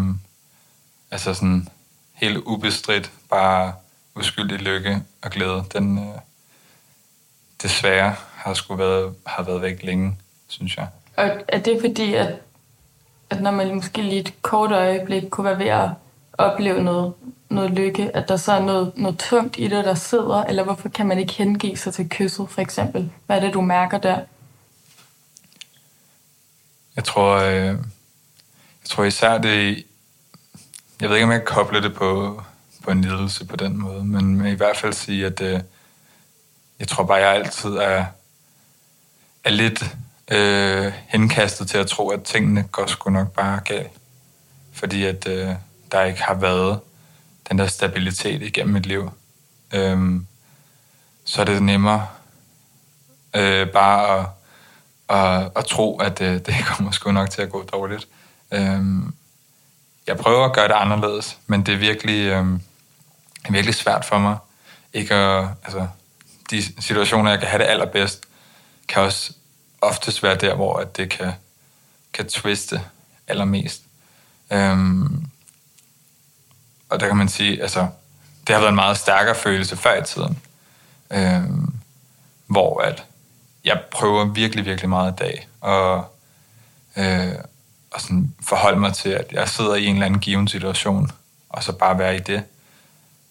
altså 1.11 1.35
sådan 1.35 1.69
helt 2.13 2.37
ubestridt, 2.37 3.11
bare 3.31 3.73
uskyldig 4.17 4.59
lykke 4.59 5.03
og 5.23 5.31
glæde, 5.31 5.65
den 5.73 5.99
øh, 5.99 6.15
desværre 7.63 8.15
har 8.35 8.55
sgu 8.55 8.75
været, 8.75 9.15
har 9.27 9.43
været 9.43 9.63
væk 9.63 9.83
længe, 9.83 10.17
synes 10.49 10.77
jeg. 10.77 10.89
Og 11.17 11.31
er 11.49 11.59
det 11.59 11.79
fordi, 11.81 12.15
at, 12.15 12.35
at 13.31 13.43
når 13.43 13.51
man 13.51 13.75
måske 13.75 14.03
lige 14.03 14.21
et 14.21 14.43
kort 14.43 14.73
øjeblik 14.73 15.23
kunne 15.31 15.45
være 15.45 15.59
ved 15.59 15.67
at 15.67 15.89
opleve 16.33 16.83
noget, 16.83 17.13
noget 17.49 17.71
lykke, 17.71 18.17
at 18.17 18.29
der 18.29 18.37
så 18.37 18.53
er 18.53 18.61
noget, 18.61 18.93
noget 18.97 19.19
tungt 19.19 19.59
i 19.59 19.69
det, 19.69 19.85
der 19.85 19.95
sidder, 19.95 20.45
eller 20.45 20.65
hvorfor 20.65 20.89
kan 20.89 21.07
man 21.07 21.19
ikke 21.19 21.33
hengive 21.33 21.77
sig 21.77 21.95
til 21.95 22.09
kysset, 22.09 22.49
for 22.49 22.61
eksempel? 22.61 23.13
Hvad 23.27 23.37
er 23.37 23.41
det, 23.41 23.55
du 23.55 23.61
mærker 23.61 23.99
der? 23.99 24.21
Jeg 26.97 27.05
tror, 27.05 27.37
øh, 27.37 27.65
jeg 27.65 27.77
tror 28.85 29.05
især 29.05 29.39
det, 29.39 29.85
jeg 31.01 31.09
ved 31.09 31.17
ikke, 31.17 31.25
om 31.25 31.33
jeg 31.33 31.41
kan 31.41 31.55
koble 31.55 31.83
det 31.83 31.95
på, 31.95 32.43
på 32.83 32.91
en 32.91 33.01
lidelse 33.01 33.45
på 33.45 33.57
den 33.57 33.77
måde, 33.79 34.05
men 34.05 34.47
i 34.47 34.55
hvert 34.55 34.77
fald 34.77 34.93
sige, 34.93 35.27
at 35.27 35.41
øh, 35.41 35.61
jeg 36.81 36.89
tror 36.89 37.05
bare, 37.05 37.19
jeg 37.19 37.35
altid 37.35 37.71
er, 37.71 38.05
er 39.45 39.51
lidt 39.51 39.97
øh, 40.31 40.93
henkastet 41.09 41.69
til 41.69 41.79
at 41.79 41.87
tro, 41.87 42.09
at 42.09 42.23
tingene 42.23 42.63
går 42.63 42.87
sgu 42.87 43.11
nok 43.11 43.33
bare 43.33 43.61
galt. 43.65 43.93
Fordi 44.73 45.05
at 45.05 45.27
øh, 45.27 45.55
der 45.93 46.03
ikke 46.03 46.23
har 46.23 46.35
været 46.35 46.81
den 47.49 47.59
der 47.59 47.67
stabilitet 47.67 48.43
igennem 48.43 48.75
mit 48.75 48.87
liv. 48.87 49.11
Øhm, 49.73 50.27
så 51.25 51.41
er 51.41 51.45
det 51.45 51.63
nemmere 51.63 52.07
øh, 53.37 53.69
bare 53.69 54.19
at, 54.19 54.27
at, 55.17 55.51
at 55.57 55.65
tro, 55.65 55.99
at 55.99 56.21
øh, 56.21 56.41
det 56.47 56.55
kommer 56.67 56.93
sgu 56.93 57.13
nok 57.13 57.31
til 57.31 57.43
at 57.43 57.51
gå 57.51 57.63
dårligt. 57.63 58.09
Øhm, 58.53 59.15
jeg 60.07 60.17
prøver 60.17 60.45
at 60.45 60.53
gøre 60.53 60.69
det 60.69 60.75
anderledes, 60.75 61.39
men 61.47 61.63
det 61.67 61.75
er 61.75 61.79
virkelig, 61.79 62.27
øh, 62.27 62.47
er 63.45 63.53
virkelig 63.53 63.75
svært 63.75 64.05
for 64.05 64.19
mig. 64.19 64.37
Ikke 64.93 65.15
at, 65.15 65.49
altså, 65.65 65.87
de 66.51 66.83
situationer, 66.83 67.31
jeg 67.31 67.39
kan 67.39 67.49
have 67.49 67.63
det 67.63 67.69
allerbedst, 67.69 68.27
kan 68.89 69.03
også 69.03 69.33
oftest 69.81 70.23
være 70.23 70.37
der, 70.37 70.55
hvor 70.55 70.77
at 70.77 70.97
det 70.97 71.11
kan, 71.11 71.33
kan 72.13 72.29
twiste 72.29 72.81
allermest. 73.29 73.83
Øhm, 74.53 75.27
og 76.89 77.01
der 77.01 77.07
kan 77.07 77.17
man 77.17 77.29
sige, 77.29 77.63
altså, 77.63 77.89
det 78.47 78.55
har 78.55 78.61
været 78.61 78.69
en 78.69 78.75
meget 78.75 78.99
stærkere 78.99 79.35
følelse 79.35 79.77
før 79.77 80.03
i 80.03 80.05
tiden. 80.05 80.39
Øhm, 81.11 81.75
hvor 82.47 82.81
at 82.81 83.05
jeg 83.65 83.83
prøver 83.91 84.25
virkelig, 84.25 84.65
virkelig 84.65 84.89
meget 84.89 85.13
i 85.13 85.17
dag 85.17 85.49
og, 85.61 86.17
øh, 86.97 87.35
og 87.91 88.01
sådan 88.01 88.35
forholde 88.43 88.81
mig 88.81 88.95
til, 88.95 89.09
at 89.09 89.33
jeg 89.33 89.49
sidder 89.49 89.75
i 89.75 89.87
en 89.87 89.95
eller 89.95 90.07
anden 90.07 90.21
given 90.21 90.49
situation, 90.49 91.11
og 91.49 91.63
så 91.63 91.73
bare 91.73 91.99
være 91.99 92.17
i 92.17 92.19
det. 92.19 92.45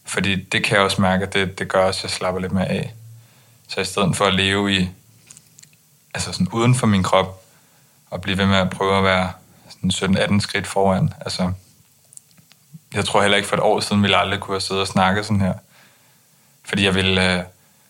Fordi 0.09 0.43
det 0.43 0.63
kan 0.63 0.75
jeg 0.75 0.83
også 0.83 1.01
mærke, 1.01 1.25
at 1.25 1.33
det, 1.33 1.59
det 1.59 1.67
gør 1.67 1.85
også, 1.85 1.99
at 1.99 2.03
jeg 2.03 2.11
slapper 2.11 2.41
lidt 2.41 2.51
mere 2.51 2.67
af. 2.67 2.93
Så 3.67 3.81
i 3.81 3.85
stedet 3.85 4.15
for 4.15 4.25
at 4.25 4.33
leve 4.33 4.73
i, 4.73 4.89
altså 6.13 6.31
sådan 6.31 6.47
uden 6.47 6.75
for 6.75 6.87
min 6.87 7.03
krop, 7.03 7.43
og 8.09 8.21
blive 8.21 8.37
ved 8.37 8.45
med 8.45 8.57
at 8.57 8.69
prøve 8.69 8.97
at 8.97 9.03
være 9.03 9.31
sådan 9.69 10.15
17-18 10.15 10.39
skridt 10.39 10.67
foran, 10.67 11.13
altså 11.21 11.51
jeg 12.93 13.05
tror 13.05 13.21
heller 13.21 13.37
ikke 13.37 13.49
for 13.49 13.55
et 13.55 13.61
år 13.61 13.79
siden, 13.79 14.01
ville 14.01 14.17
jeg 14.17 14.21
aldrig 14.21 14.39
kunne 14.39 14.53
have 14.55 14.61
siddet 14.61 14.81
og 14.81 14.87
snakket 14.87 15.25
sådan 15.25 15.41
her. 15.41 15.53
Fordi 16.63 16.85
jeg 16.85 16.95
ville 16.95 17.33
øh, 17.33 17.43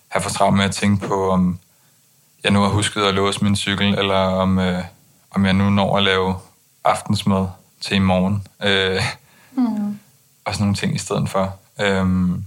have 0.07 0.21
for 0.21 0.29
travlt 0.29 0.57
med 0.57 0.65
at 0.65 0.71
tænke 0.71 1.07
på, 1.07 1.31
om 1.31 1.59
jeg 2.43 2.51
nu 2.51 2.61
har 2.61 2.69
husket 2.69 3.01
at 3.01 3.13
låse 3.13 3.43
min 3.43 3.55
cykel, 3.55 3.99
eller 3.99 4.15
om, 4.15 4.59
øh, 4.59 4.83
om 5.31 5.45
jeg 5.45 5.53
nu 5.53 5.69
når 5.69 5.97
at 5.97 6.03
lave 6.03 6.35
aftensmad 6.83 7.47
til 7.81 7.95
i 7.95 7.99
morgen. 7.99 8.47
Øh, 8.63 9.01
mm. 9.51 9.99
Og 10.45 10.53
sådan 10.53 10.63
nogle 10.63 10.75
ting 10.75 10.95
i 10.95 10.97
stedet 10.97 11.29
for. 11.29 11.59
Øhm. 11.79 12.43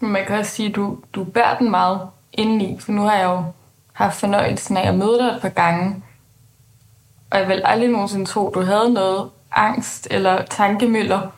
Man 0.00 0.24
kan 0.26 0.38
også 0.38 0.52
sige, 0.52 0.68
at 0.68 0.74
du, 0.74 0.98
du 1.14 1.24
bærer 1.24 1.58
den 1.58 1.70
meget 1.70 2.00
indeni, 2.32 2.80
for 2.80 2.92
nu 2.92 3.02
har 3.02 3.16
jeg 3.16 3.24
jo 3.24 3.44
haft 3.92 4.20
fornøjelsen 4.20 4.76
af 4.76 4.88
at 4.88 4.94
møde 4.94 5.18
dig 5.18 5.26
et 5.26 5.42
par 5.42 5.48
gange. 5.48 6.02
Og 7.30 7.38
jeg 7.38 7.48
vil 7.48 7.62
aldrig 7.64 7.90
nogensinde 7.90 8.26
tro, 8.26 8.48
at 8.48 8.54
du 8.54 8.60
havde 8.60 8.92
noget 8.92 9.30
angst 9.52 10.08
eller 10.10 10.44
tankemøller 10.44 11.30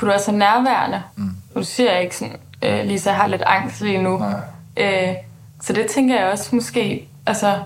kunne 0.00 0.10
du 0.10 0.14
også 0.14 0.30
have 0.30 0.38
nærværende. 0.38 1.02
Mm. 1.16 1.30
Du 1.54 1.64
siger 1.64 1.98
ikke 1.98 2.16
sådan, 2.16 2.40
øh, 2.62 2.84
Lisa, 2.86 3.10
jeg 3.10 3.16
har 3.16 3.26
lidt 3.26 3.42
angst 3.42 3.80
lige 3.80 4.02
nu. 4.02 4.24
Øh, 4.76 5.14
så 5.62 5.72
det 5.72 5.90
tænker 5.90 6.20
jeg 6.20 6.32
også 6.32 6.54
måske, 6.54 7.08
altså, 7.26 7.62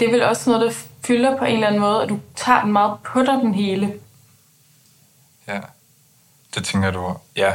det 0.00 0.08
er 0.08 0.12
vel 0.12 0.22
også 0.22 0.50
noget, 0.50 0.66
der 0.66 0.72
fylder 1.06 1.38
på 1.38 1.44
en 1.44 1.54
eller 1.54 1.66
anden 1.66 1.80
måde, 1.80 2.02
at 2.02 2.08
du 2.08 2.20
tager 2.36 2.62
den 2.62 2.72
meget 2.72 2.98
på 3.04 3.20
dig, 3.20 3.34
den 3.34 3.54
hele. 3.54 3.92
Ja, 5.48 5.60
det 6.54 6.64
tænker 6.64 6.90
du, 6.90 7.16
ja. 7.36 7.52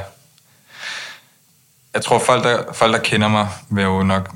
Jeg 1.97 2.03
tror, 2.03 2.19
folk 2.19 2.43
der, 2.43 2.73
folk, 2.73 2.93
der 2.93 2.99
kender 2.99 3.27
mig, 3.27 3.47
vil 3.69 3.83
jo 3.83 4.03
nok, 4.03 4.35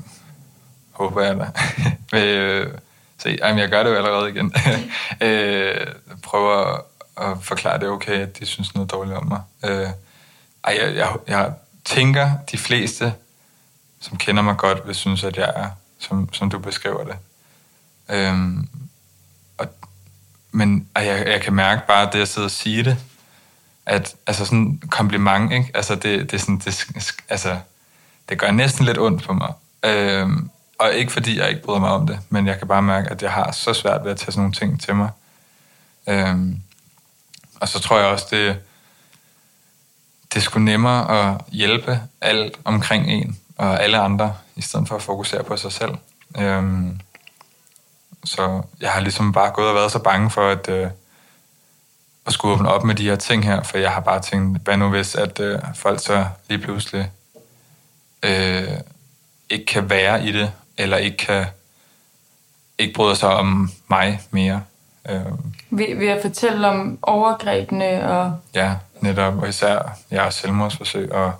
håber 0.92 1.22
jeg 1.22 1.36
da, 1.36 1.50
vil 2.12 2.28
øh, 2.28 2.78
se, 3.18 3.38
jamen, 3.40 3.58
jeg 3.58 3.68
gør 3.68 3.82
det 3.82 3.90
jo 3.90 3.96
allerede 3.96 4.30
igen, 4.30 4.54
øh, 5.28 5.86
prøver 6.22 6.76
at 7.16 7.38
forklare 7.42 7.78
det 7.78 7.88
okay, 7.88 8.12
at 8.12 8.38
de 8.38 8.46
synes 8.46 8.74
noget 8.74 8.90
dårligt 8.90 9.16
om 9.16 9.26
mig. 9.26 9.40
Øh, 9.64 9.88
ej, 10.64 10.78
jeg, 10.80 10.96
jeg, 10.96 11.08
jeg 11.28 11.52
tænker, 11.84 12.30
de 12.52 12.58
fleste, 12.58 13.14
som 14.00 14.16
kender 14.18 14.42
mig 14.42 14.56
godt, 14.56 14.86
vil 14.86 14.94
synes, 14.94 15.24
at 15.24 15.36
jeg 15.36 15.52
er, 15.56 15.70
som, 15.98 16.32
som 16.32 16.50
du 16.50 16.58
beskriver 16.58 17.04
det. 17.04 17.16
Øh, 18.08 18.34
og, 19.58 19.66
men 20.50 20.88
ej, 20.94 21.04
jeg, 21.04 21.26
jeg 21.26 21.40
kan 21.40 21.52
mærke 21.52 21.82
bare, 21.86 22.10
det 22.12 22.22
at 22.22 22.28
sidde 22.28 22.44
og 22.44 22.50
sige 22.50 22.84
det, 22.84 22.96
at 23.86 24.14
altså 24.26 24.44
sådan 24.44 24.82
kompliment, 24.90 25.52
ikke? 25.52 25.70
Altså 25.74 25.94
det, 25.94 26.30
det 26.30 26.34
er 26.34 26.38
sådan, 26.38 26.58
det, 26.58 26.86
altså, 27.28 27.58
det 28.28 28.38
gør 28.38 28.50
næsten 28.50 28.84
lidt 28.84 28.98
ondt 28.98 29.22
på 29.22 29.32
mig. 29.32 29.52
Øhm, 29.84 30.50
og 30.78 30.94
ikke 30.94 31.12
fordi 31.12 31.38
jeg 31.38 31.48
ikke 31.48 31.62
bryder 31.62 31.80
mig 31.80 31.90
om 31.90 32.06
det, 32.06 32.18
men 32.28 32.46
jeg 32.46 32.58
kan 32.58 32.68
bare 32.68 32.82
mærke, 32.82 33.08
at 33.08 33.22
jeg 33.22 33.32
har 33.32 33.52
så 33.52 33.74
svært 33.74 34.04
ved 34.04 34.10
at 34.10 34.16
tage 34.16 34.32
sådan 34.32 34.40
nogle 34.40 34.54
ting 34.54 34.80
til 34.80 34.94
mig. 34.94 35.10
Øhm, 36.06 36.62
og 37.60 37.68
så 37.68 37.80
tror 37.80 37.98
jeg 37.98 38.06
også, 38.06 38.26
det, 38.30 38.56
det 40.32 40.36
er 40.38 40.40
sgu 40.40 40.58
nemmere 40.58 41.30
at 41.30 41.40
hjælpe 41.48 42.00
alt 42.20 42.58
omkring 42.64 43.10
en 43.10 43.38
og 43.56 43.82
alle 43.82 43.98
andre, 43.98 44.34
i 44.56 44.62
stedet 44.62 44.88
for 44.88 44.96
at 44.96 45.02
fokusere 45.02 45.44
på 45.44 45.56
sig 45.56 45.72
selv. 45.72 45.94
Øhm, 46.38 47.00
så 48.24 48.62
jeg 48.80 48.90
har 48.90 49.00
ligesom 49.00 49.32
bare 49.32 49.50
gået 49.50 49.68
og 49.68 49.74
været 49.74 49.92
så 49.92 49.98
bange 49.98 50.30
for, 50.30 50.48
at, 50.48 50.68
øh, 50.68 50.90
at 52.26 52.32
skulle 52.32 52.54
åbne 52.54 52.68
op 52.68 52.84
med 52.84 52.94
de 52.94 53.04
her 53.04 53.16
ting 53.16 53.44
her, 53.44 53.62
for 53.62 53.78
jeg 53.78 53.90
har 53.90 54.00
bare 54.00 54.22
tænkt, 54.22 54.62
hvad 54.64 54.76
nu 54.76 54.88
hvis, 54.88 55.14
at 55.14 55.40
øh, 55.40 55.58
folk 55.74 56.00
så 56.00 56.26
lige 56.48 56.58
pludselig 56.58 57.10
øh, 58.22 58.68
ikke 59.50 59.66
kan 59.66 59.90
være 59.90 60.24
i 60.24 60.32
det, 60.32 60.52
eller 60.78 60.96
ikke 60.96 61.16
kan 61.16 61.46
ikke 62.78 62.94
bryder 62.94 63.14
sig 63.14 63.28
om 63.28 63.70
mig 63.88 64.20
mere. 64.30 64.62
Øh, 65.08 65.26
ved, 65.70 65.96
ved 65.96 66.08
at 66.08 66.22
fortælle 66.22 66.68
om 66.68 66.98
overgrebene 67.02 68.10
og... 68.10 68.36
Ja, 68.54 68.74
netop, 69.00 69.38
og 69.38 69.48
især 69.48 69.98
ja, 70.10 70.30
selvmordsforsøg. 70.30 71.12
Og, 71.12 71.32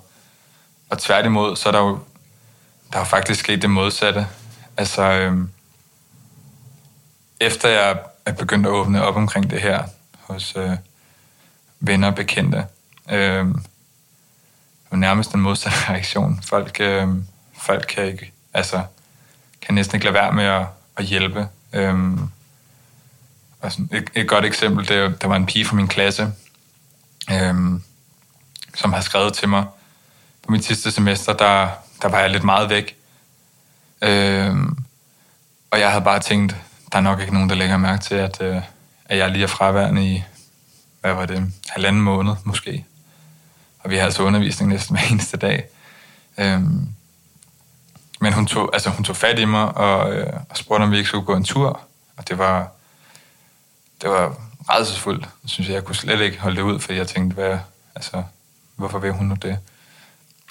og 0.89 0.97
tværtimod, 0.97 1.55
så 1.55 1.69
er 1.69 1.71
der 1.71 1.79
jo, 1.79 1.99
der 2.93 2.99
er 2.99 3.03
faktisk 3.03 3.39
sket 3.39 3.61
det 3.61 3.69
modsatte. 3.69 4.27
Altså, 4.77 5.01
øhm, 5.01 5.49
efter 7.39 7.69
jeg 7.69 7.99
er 8.25 8.31
begyndt 8.31 8.65
at 8.65 8.71
åbne 8.71 9.03
op 9.03 9.15
omkring 9.15 9.49
det 9.49 9.61
her 9.61 9.83
hos 10.33 10.53
øh, 10.55 10.77
venner 11.79 12.07
og 12.07 12.15
bekendte, 12.15 12.65
øh, 13.11 13.47
jo 14.91 14.97
nærmest 14.97 15.33
en 15.33 15.41
modsatte 15.41 15.77
reaktion. 15.89 16.39
Folk, 16.43 16.77
øh, 16.79 17.07
folk 17.57 17.85
kan 17.95 18.05
ikke, 18.05 18.31
altså, 18.53 18.83
kan 19.61 19.75
næsten 19.75 19.95
ikke 19.95 20.05
lade 20.05 20.13
være 20.13 20.33
med 20.33 20.45
at, 20.45 20.65
at 20.97 21.05
hjælpe. 21.05 21.47
Øh, 21.73 22.17
Altså, 23.63 23.81
et, 23.91 24.09
et 24.15 24.27
godt 24.27 24.45
eksempel, 24.45 24.87
det, 24.87 25.21
der 25.21 25.27
var 25.27 25.35
en 25.35 25.45
pige 25.45 25.65
fra 25.65 25.75
min 25.75 25.87
klasse, 25.87 26.31
øh, 27.31 27.55
som 28.75 28.93
har 28.93 29.01
skrevet 29.01 29.33
til 29.33 29.49
mig. 29.49 29.65
På 30.45 30.51
mit 30.51 30.65
sidste 30.65 30.91
semester, 30.91 31.33
der, 31.33 31.69
der 32.01 32.07
var 32.07 32.19
jeg 32.19 32.29
lidt 32.29 32.43
meget 32.43 32.69
væk. 32.69 32.95
Øh, 34.01 34.55
og 35.71 35.79
jeg 35.79 35.91
havde 35.91 36.03
bare 36.03 36.19
tænkt, 36.19 36.55
der 36.91 36.97
er 36.97 37.01
nok 37.01 37.19
ikke 37.19 37.33
nogen, 37.33 37.49
der 37.49 37.55
lægger 37.55 37.77
mærke 37.77 38.03
til, 38.03 38.15
at, 38.15 38.41
øh, 38.41 38.61
at 39.13 39.19
jeg 39.19 39.31
lige 39.31 39.43
er 39.43 39.47
fraværende 39.47 40.05
i, 40.05 40.23
hvad 41.01 41.13
var 41.13 41.25
det, 41.25 41.53
halvanden 41.69 42.01
måned 42.01 42.35
måske. 42.43 42.85
Og 43.79 43.89
vi 43.89 43.97
har 43.97 44.03
altså 44.03 44.23
undervisning 44.23 44.71
næsten 44.71 44.95
hver 44.97 45.05
eneste 45.11 45.37
dag. 45.37 45.65
Øhm, 46.37 46.87
men 48.21 48.33
hun 48.33 48.47
tog, 48.47 48.69
altså, 48.73 48.89
hun 48.89 49.03
tog 49.03 49.15
fat 49.15 49.39
i 49.39 49.45
mig 49.45 49.77
og, 49.77 50.13
øh, 50.13 50.33
og 50.49 50.57
spurgte, 50.57 50.83
om 50.83 50.91
vi 50.91 50.97
ikke 50.97 51.07
skulle 51.07 51.25
gå 51.25 51.35
en 51.35 51.43
tur. 51.43 51.81
Og 52.17 52.27
det 52.27 52.37
var, 52.37 52.71
det 54.01 54.09
var 54.09 54.35
redselsfuldt, 54.69 55.29
synes 55.45 55.67
jeg. 55.67 55.75
Jeg 55.75 55.83
kunne 55.83 55.95
slet 55.95 56.21
ikke 56.21 56.39
holde 56.39 56.55
det 56.55 56.61
ud, 56.61 56.79
fordi 56.79 56.97
jeg 56.97 57.07
tænkte, 57.07 57.33
hvad, 57.33 57.57
altså, 57.95 58.23
hvorfor 58.75 58.99
vil 58.99 59.11
hun 59.11 59.25
nu 59.25 59.35
det? 59.35 59.59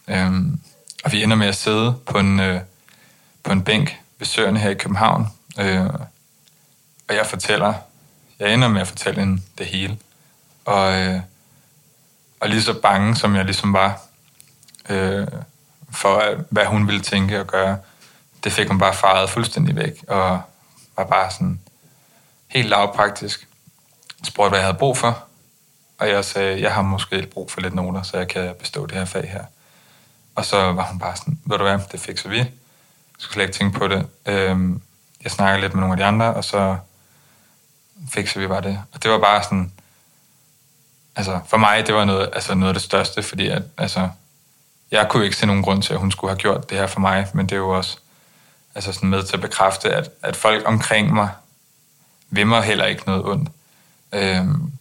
Øhm, 0.08 0.60
og 1.04 1.12
vi 1.12 1.22
ender 1.22 1.36
med 1.36 1.46
at 1.46 1.56
sidde 1.56 1.94
på 2.06 2.18
en, 2.18 2.40
øh, 2.40 2.60
på 3.42 3.52
en 3.52 3.62
bænk 3.62 4.00
ved 4.18 4.26
Søerne 4.26 4.58
her 4.58 4.70
i 4.70 4.74
København. 4.74 5.28
Øh, 5.58 5.86
og 7.08 7.14
jeg 7.14 7.26
fortæller, 7.26 7.74
jeg 8.42 8.54
ender 8.54 8.68
med 8.68 8.80
at 8.80 8.88
fortælle 8.88 9.20
hende 9.20 9.42
det 9.58 9.66
hele. 9.66 9.98
Og, 10.64 11.00
øh, 11.00 11.20
og 12.40 12.48
lige 12.48 12.62
så 12.62 12.80
bange, 12.80 13.16
som 13.16 13.36
jeg 13.36 13.44
ligesom 13.44 13.72
var, 13.72 14.00
øh, 14.88 15.26
for 15.90 16.30
øh, 16.30 16.38
hvad 16.50 16.66
hun 16.66 16.86
ville 16.86 17.00
tænke 17.00 17.40
og 17.40 17.46
gøre, 17.46 17.78
det 18.44 18.52
fik 18.52 18.68
hun 18.68 18.78
bare 18.78 18.94
faret 18.94 19.30
fuldstændig 19.30 19.76
væk, 19.76 20.04
og 20.08 20.40
var 20.96 21.04
bare 21.04 21.30
sådan 21.30 21.60
helt 22.48 22.68
lavpraktisk. 22.68 23.48
Spurgte, 24.24 24.48
hvad 24.48 24.58
jeg 24.58 24.66
havde 24.66 24.78
brug 24.78 24.96
for, 24.96 25.24
og 25.98 26.08
jeg 26.08 26.24
sagde, 26.24 26.60
jeg 26.60 26.74
har 26.74 26.82
måske 26.82 27.26
brug 27.26 27.50
for 27.50 27.60
lidt 27.60 27.74
noter, 27.74 28.02
så 28.02 28.16
jeg 28.16 28.28
kan 28.28 28.54
bestå 28.58 28.86
det 28.86 28.96
her 28.96 29.04
fag 29.04 29.30
her. 29.30 29.44
Og 30.34 30.44
så 30.44 30.72
var 30.72 30.82
hun 30.82 30.98
bare 30.98 31.16
sådan, 31.16 31.38
ved 31.44 31.58
du 31.58 31.64
hvad, 31.64 31.78
det 31.92 32.00
fikser 32.00 32.28
vi. 32.28 32.38
Jeg 32.38 32.46
skulle 33.18 33.32
slet 33.32 33.44
ikke 33.44 33.54
tænke 33.54 33.78
på 33.78 33.88
det. 33.88 34.06
Øhm, 34.26 34.82
jeg 35.22 35.30
snakker 35.30 35.60
lidt 35.60 35.74
med 35.74 35.80
nogle 35.80 35.92
af 35.92 35.96
de 35.96 36.04
andre, 36.04 36.34
og 36.34 36.44
så 36.44 36.76
fikser 38.10 38.40
vi 38.40 38.46
bare 38.46 38.60
det. 38.60 38.82
Og 38.92 39.02
det 39.02 39.10
var 39.10 39.18
bare 39.18 39.42
sådan, 39.42 39.72
altså 41.16 41.40
for 41.46 41.56
mig, 41.56 41.86
det 41.86 41.94
var 41.94 42.04
noget, 42.04 42.30
altså 42.32 42.54
noget 42.54 42.68
af 42.68 42.74
det 42.74 42.82
største, 42.82 43.22
fordi 43.22 43.48
at, 43.48 43.62
altså, 43.78 44.08
jeg 44.90 45.08
kunne 45.08 45.24
ikke 45.24 45.36
se 45.36 45.46
nogen 45.46 45.62
grund 45.62 45.82
til, 45.82 45.92
at 45.92 46.00
hun 46.00 46.10
skulle 46.10 46.30
have 46.30 46.38
gjort 46.38 46.70
det 46.70 46.78
her 46.78 46.86
for 46.86 47.00
mig, 47.00 47.26
men 47.34 47.46
det 47.46 47.52
er 47.52 47.60
jo 47.60 47.68
også 47.68 47.98
altså 48.74 48.92
sådan 48.92 49.08
med 49.08 49.22
til 49.22 49.36
at 49.36 49.40
bekræfte, 49.40 49.90
at, 49.90 50.10
at 50.22 50.36
folk 50.36 50.62
omkring 50.66 51.14
mig 51.14 51.28
vil 52.30 52.46
mig 52.46 52.62
heller 52.62 52.84
ikke 52.84 53.02
noget 53.06 53.24
ondt. 53.24 53.50
Øhm, 54.12 54.72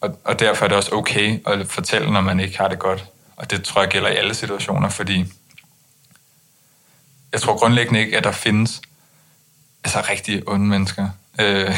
og, 0.00 0.20
og 0.24 0.38
derfor 0.38 0.64
er 0.64 0.68
det 0.68 0.76
også 0.76 0.94
okay 0.94 1.40
at 1.46 1.66
fortælle, 1.66 2.10
når 2.12 2.20
man 2.20 2.40
ikke 2.40 2.58
har 2.58 2.68
det 2.68 2.78
godt. 2.78 3.04
Og 3.36 3.50
det 3.50 3.64
tror 3.64 3.80
jeg 3.80 3.90
gælder 3.90 4.08
i 4.08 4.16
alle 4.16 4.34
situationer, 4.34 4.88
fordi 4.88 5.32
jeg 7.32 7.40
tror 7.40 7.58
grundlæggende 7.58 8.00
ikke, 8.00 8.16
at 8.16 8.24
der 8.24 8.32
findes 8.32 8.82
altså 9.84 10.00
rigtig 10.10 10.48
onde 10.48 10.66
mennesker. 10.66 11.08
Øh, 11.40 11.74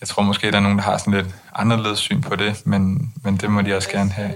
jeg 0.00 0.08
tror 0.08 0.22
måske, 0.22 0.50
der 0.50 0.56
er 0.56 0.60
nogen, 0.60 0.78
der 0.78 0.84
har 0.84 0.98
sådan 0.98 1.14
lidt 1.14 1.34
anderledes 1.54 1.98
syn 1.98 2.20
på 2.20 2.36
det, 2.36 2.66
men, 2.66 3.12
men 3.24 3.36
det 3.36 3.50
må 3.50 3.62
de 3.62 3.76
også 3.76 3.90
gerne 3.90 4.10
have. 4.10 4.30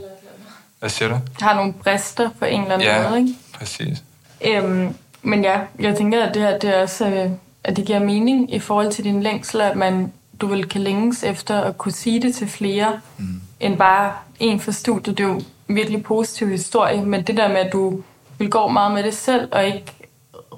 Hvad 0.78 0.90
siger 0.90 1.08
du? 1.08 1.18
Har 1.40 1.54
nogle 1.54 1.72
brister 1.72 2.30
på 2.38 2.44
en 2.44 2.60
eller 2.60 2.74
anden 2.74 2.88
ja, 2.88 3.08
måde, 3.08 3.20
ikke? 3.20 3.34
præcis. 3.54 4.02
Øhm, 4.44 4.94
men 5.22 5.44
ja, 5.44 5.60
jeg 5.78 5.96
tænker, 5.96 6.24
at 6.24 6.34
det 6.34 6.42
her 6.42 6.58
det 6.58 6.76
er 6.76 6.82
også, 6.82 7.06
øh, 7.06 7.30
at 7.64 7.76
det 7.76 7.84
giver 7.84 7.98
mening 7.98 8.54
i 8.54 8.58
forhold 8.58 8.92
til 8.92 9.04
din 9.04 9.22
længsel, 9.22 9.60
at 9.60 9.76
man, 9.76 10.12
du 10.40 10.46
vil 10.46 10.68
kan 10.68 10.80
længes 10.80 11.22
efter 11.22 11.60
at 11.60 11.78
kunne 11.78 11.92
sige 11.92 12.22
det 12.22 12.34
til 12.34 12.48
flere, 12.48 13.00
mm. 13.18 13.40
end 13.60 13.78
bare 13.78 14.12
en 14.40 14.60
for 14.60 14.72
studiet. 14.72 15.18
Det 15.18 15.24
er 15.24 15.28
jo 15.28 15.42
en 15.68 15.76
virkelig 15.76 16.02
positiv 16.02 16.48
historie, 16.48 17.04
men 17.04 17.22
det 17.22 17.36
der 17.36 17.48
med, 17.48 17.56
at 17.56 17.72
du 17.72 18.02
vil 18.38 18.50
gå 18.50 18.68
meget 18.68 18.94
med 18.94 19.02
det 19.02 19.14
selv, 19.14 19.48
og 19.52 19.66
ikke 19.66 19.84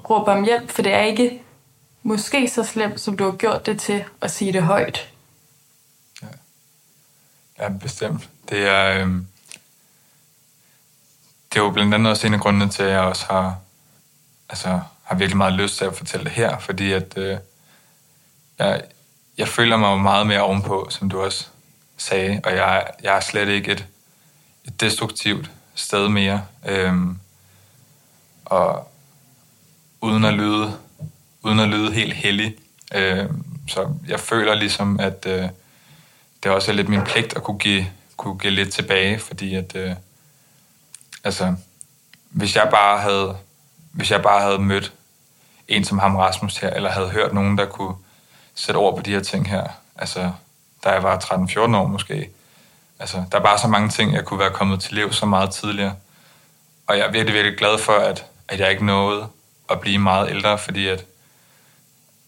råbe 0.09 0.31
om 0.31 0.43
hjælp, 0.43 0.69
for 0.69 0.81
det 0.81 0.93
er 0.93 1.01
ikke 1.01 1.41
måske 2.03 2.49
så 2.49 2.63
slemt, 2.63 2.99
som 2.99 3.17
du 3.17 3.23
har 3.23 3.37
gjort 3.37 3.65
det 3.65 3.81
til 3.81 4.05
at 4.21 4.31
sige 4.31 4.53
det 4.53 4.63
højt. 4.63 5.09
Ja, 6.21 6.27
ja 7.59 7.69
bestemt. 7.69 8.29
Det 8.49 8.67
er, 8.67 9.05
øh, 9.05 9.11
det 11.53 11.59
er 11.59 11.63
jo 11.63 11.71
blandt 11.71 11.93
andet 11.93 12.11
også 12.11 12.27
en 12.27 12.33
af 12.33 12.39
grundene 12.39 12.69
til, 12.69 12.83
at 12.83 12.91
jeg 12.91 12.99
også 12.99 13.25
har, 13.29 13.57
altså, 14.49 14.79
har 15.03 15.15
virkelig 15.15 15.37
meget 15.37 15.53
lyst 15.53 15.77
til 15.77 15.85
at 15.85 15.95
fortælle 15.95 16.23
det 16.23 16.31
her, 16.31 16.59
fordi 16.59 16.91
at 16.91 17.17
øh, 17.17 17.37
jeg, 18.59 18.81
jeg 19.37 19.47
føler 19.47 19.77
mig 19.77 19.99
meget 19.99 20.27
mere 20.27 20.41
ovenpå, 20.41 20.87
som 20.89 21.09
du 21.09 21.21
også 21.21 21.47
sagde, 21.97 22.41
og 22.43 22.51
jeg, 22.51 22.87
jeg 23.03 23.15
er 23.15 23.19
slet 23.19 23.47
ikke 23.47 23.71
et, 23.71 23.85
et 24.65 24.81
destruktivt 24.81 25.51
sted 25.75 26.09
mere. 26.09 26.45
Øhm, 26.65 27.19
og 28.45 28.91
uden 30.01 30.25
at 30.25 30.33
lyde, 30.33 30.77
uden 31.43 31.59
at 31.59 31.69
lyde 31.69 31.93
helt 31.93 32.13
heldig. 32.13 32.55
Øh, 32.93 33.25
så 33.67 33.93
jeg 34.07 34.19
føler 34.19 34.55
ligesom, 34.55 34.99
at 34.99 35.25
øh, 35.25 35.49
det 36.43 36.51
også 36.51 36.71
er 36.71 36.75
lidt 36.75 36.89
min 36.89 37.03
pligt 37.03 37.35
at 37.35 37.43
kunne 37.43 37.59
give, 37.59 37.85
kunne 38.17 38.37
give 38.37 38.53
lidt 38.53 38.73
tilbage, 38.73 39.19
fordi 39.19 39.55
at 39.55 39.75
øh, 39.75 39.95
altså, 41.23 41.55
hvis 42.29 42.55
jeg 42.55 42.67
bare 42.71 42.99
havde, 42.99 43.37
hvis 43.91 44.11
jeg 44.11 44.21
bare 44.21 44.41
havde 44.41 44.59
mødt 44.59 44.93
en 45.67 45.83
som 45.83 45.99
ham 45.99 46.15
Rasmus 46.15 46.57
her, 46.57 46.69
eller 46.69 46.89
havde 46.89 47.09
hørt 47.09 47.33
nogen, 47.33 47.57
der 47.57 47.65
kunne 47.65 47.95
sætte 48.55 48.77
ord 48.77 48.97
på 48.97 49.01
de 49.01 49.11
her 49.11 49.23
ting 49.23 49.49
her, 49.49 49.67
altså, 49.95 50.31
da 50.83 50.89
jeg 50.89 51.03
var 51.03 51.19
13-14 51.19 51.59
år 51.59 51.87
måske, 51.87 52.29
altså, 52.99 53.23
der 53.31 53.37
er 53.37 53.43
bare 53.43 53.57
så 53.57 53.67
mange 53.67 53.89
ting, 53.89 54.13
jeg 54.13 54.25
kunne 54.25 54.39
være 54.39 54.53
kommet 54.53 54.81
til 54.81 54.95
liv 54.95 55.13
så 55.13 55.25
meget 55.25 55.51
tidligere. 55.51 55.95
Og 56.87 56.97
jeg 56.97 57.07
er 57.07 57.11
virkelig, 57.11 57.33
virkelig 57.33 57.57
glad 57.57 57.77
for, 57.77 57.93
at, 57.93 58.25
at 58.47 58.59
jeg 58.59 58.71
ikke 58.71 58.85
nåede 58.85 59.27
at 59.69 59.79
blive 59.79 59.99
meget 59.99 60.29
ældre, 60.29 60.57
fordi 60.57 60.87
at, 60.87 61.05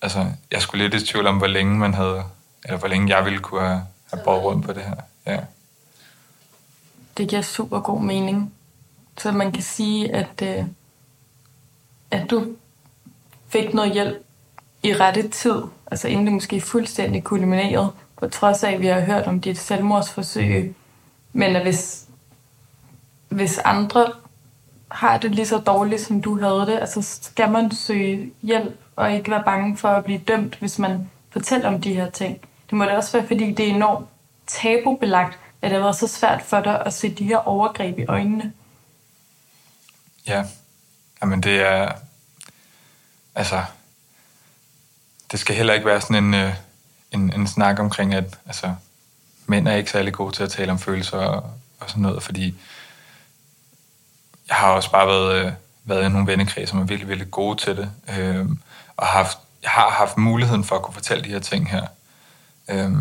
altså, 0.01 0.25
jeg 0.51 0.61
skulle 0.61 0.89
lidt 0.89 1.03
i 1.03 1.05
tvivl 1.05 1.27
om, 1.27 1.37
hvor 1.37 1.47
længe 1.47 1.77
man 1.77 1.93
havde, 1.93 2.23
eller 2.63 2.77
hvor 2.77 2.87
længe 2.87 3.15
jeg 3.15 3.25
ville 3.25 3.39
kunne 3.39 3.61
have, 3.61 3.81
have 4.13 4.23
båret 4.23 4.43
rundt 4.43 4.65
på 4.65 4.73
det 4.73 4.83
her. 4.83 4.95
Ja. 5.25 5.39
Det 7.17 7.29
giver 7.29 7.41
super 7.41 7.79
god 7.79 8.01
mening. 8.01 8.53
Så 9.17 9.31
man 9.31 9.51
kan 9.51 9.63
sige, 9.63 10.15
at, 10.15 10.41
øh, 10.43 10.65
at 12.11 12.29
du 12.29 12.45
fik 13.49 13.73
noget 13.73 13.93
hjælp 13.93 14.25
i 14.83 14.93
rette 14.93 15.29
tid, 15.29 15.61
altså 15.91 16.07
inden 16.07 16.25
det 16.25 16.33
måske 16.33 16.61
fuldstændig 16.61 17.23
kulminerede, 17.23 17.91
på 18.17 18.27
trods 18.27 18.63
af, 18.63 18.71
at 18.71 18.81
vi 18.81 18.87
har 18.87 19.01
hørt 19.01 19.27
om 19.27 19.41
dit 19.41 19.57
selvmordsforsøg. 19.57 20.75
Men 21.33 21.55
at 21.55 21.61
hvis, 21.61 22.05
hvis 23.29 23.57
andre 23.57 24.11
har 24.91 25.17
det 25.17 25.31
lige 25.31 25.47
så 25.47 25.57
dårligt, 25.57 26.01
som 26.01 26.21
du 26.21 26.39
havde 26.39 26.65
det, 26.65 26.79
altså 26.79 27.01
skal 27.01 27.51
man 27.51 27.71
søge 27.71 28.31
hjælp 28.41 28.79
og 29.01 29.13
ikke 29.13 29.31
være 29.31 29.43
bange 29.43 29.77
for 29.77 29.89
at 29.89 30.03
blive 30.03 30.19
dømt, 30.19 30.55
hvis 30.55 30.79
man 30.79 31.09
fortæller 31.29 31.67
om 31.67 31.81
de 31.81 31.93
her 31.93 32.09
ting. 32.09 32.41
Det 32.69 32.77
må 32.77 32.85
da 32.85 32.97
også 32.97 33.11
være, 33.17 33.27
fordi 33.27 33.53
det 33.53 33.69
er 33.69 33.73
enormt 33.73 34.07
tabubelagt, 34.47 35.39
at 35.61 35.71
det 35.71 35.77
har 35.77 35.83
været 35.83 35.95
så 35.95 36.07
svært 36.07 36.41
for 36.41 36.59
dig 36.59 36.85
at 36.85 36.93
se 36.93 37.13
de 37.13 37.23
her 37.23 37.37
overgreb 37.37 37.99
i 37.99 38.05
øjnene. 38.05 38.53
Ja, 40.27 40.45
jamen 41.21 41.43
det 41.43 41.61
er, 41.61 41.91
altså, 43.35 43.63
det 45.31 45.39
skal 45.39 45.55
heller 45.55 45.73
ikke 45.73 45.85
være 45.85 46.01
sådan 46.01 46.23
en, 46.23 46.33
øh, 46.33 46.53
en, 47.11 47.33
en 47.33 47.47
snak 47.47 47.79
omkring, 47.79 48.13
at 48.13 48.39
altså, 48.45 48.75
mænd 49.45 49.67
er 49.67 49.75
ikke 49.75 49.91
særlig 49.91 50.13
gode 50.13 50.35
til 50.35 50.43
at 50.43 50.51
tale 50.51 50.71
om 50.71 50.79
følelser 50.79 51.17
og, 51.17 51.53
og 51.79 51.89
sådan 51.89 52.01
noget, 52.01 52.23
fordi 52.23 52.55
jeg 54.47 54.55
har 54.55 54.71
også 54.71 54.91
bare 54.91 55.07
været, 55.07 55.45
øh, 55.45 55.51
været 55.83 56.05
i 56.05 56.09
nogle 56.09 56.27
vennekredse, 56.27 56.69
som 56.69 56.79
er 56.79 56.83
virkelig, 56.83 57.09
virkelig 57.09 57.31
gode 57.31 57.57
til 57.57 57.77
det, 57.77 57.91
øh, 58.17 58.45
og 58.97 59.07
haft, 59.07 59.37
jeg 59.63 59.71
har 59.71 59.89
haft 59.89 60.17
muligheden 60.17 60.63
for 60.63 60.75
at 60.75 60.81
kunne 60.81 60.93
fortælle 60.93 61.23
de 61.23 61.29
her 61.29 61.39
ting 61.39 61.69
her. 61.69 61.87
Øh, 62.69 62.91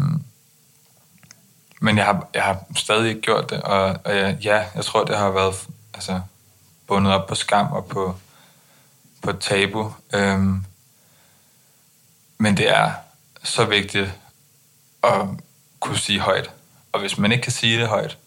men 1.81 1.97
jeg 1.99 2.05
har, 2.05 2.28
jeg 2.35 2.43
har 2.43 2.64
stadig 2.76 3.09
ikke 3.09 3.20
gjort 3.20 3.51
det, 3.51 3.62
og, 3.62 3.83
og 4.05 4.14
ja, 4.14 4.31
ja, 4.31 4.64
jeg 4.74 4.85
tror, 4.85 5.05
det 5.05 5.18
har 5.18 5.31
været 5.31 5.68
altså, 5.95 6.20
bundet 6.87 7.14
op 7.14 7.26
på 7.26 7.35
skam 7.35 7.72
og 7.72 7.87
på, 7.87 8.16
på 9.22 9.33
tabu. 9.33 9.95
Øhm, 10.14 10.64
men 12.39 12.57
det 12.57 12.70
er 12.70 12.93
så 13.43 13.64
vigtigt 13.64 14.12
at 15.03 15.26
kunne 15.81 15.99
sige 15.99 16.20
højt. 16.20 16.51
Og 16.93 17.01
hvis 17.01 17.18
man 17.18 17.33
ikke 17.33 17.43
kan 17.43 17.53
sige 17.53 17.81
det 17.81 17.89
højt, 17.89 18.18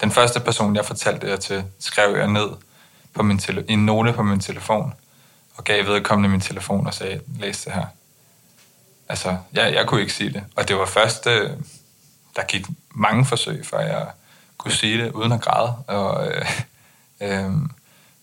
den 0.00 0.10
første 0.10 0.40
person, 0.40 0.76
jeg 0.76 0.84
fortalte 0.84 1.30
det 1.30 1.40
til, 1.40 1.64
skrev 1.78 2.16
jeg 2.16 2.26
ned 2.26 2.48
på 3.16 3.22
min 3.22 3.38
tele- 3.38 3.64
en 3.68 3.86
note 3.86 4.12
på 4.12 4.22
min 4.22 4.40
telefon, 4.40 4.94
og 5.56 5.64
gav 5.64 5.86
vedkommende 5.86 6.28
min 6.28 6.40
telefon 6.40 6.86
og 6.86 6.94
sagde, 6.94 7.20
læs 7.38 7.64
det 7.64 7.72
her. 7.72 7.86
Altså, 9.08 9.36
jeg, 9.52 9.74
jeg 9.74 9.86
kunne 9.86 10.00
ikke 10.00 10.12
sige 10.12 10.32
det. 10.32 10.44
Og 10.56 10.68
det 10.68 10.76
var 10.76 10.86
først, 10.86 11.26
øh, 11.26 11.50
der 12.36 12.42
gik 12.42 12.66
mange 12.90 13.24
forsøg, 13.24 13.66
før 13.66 13.80
jeg 13.80 14.06
kunne 14.58 14.72
sige 14.72 15.04
det 15.04 15.12
uden 15.12 15.32
at 15.32 15.40
græde. 15.40 15.74
Og, 15.86 16.28
øh, 16.28 16.44
øh, 17.20 17.52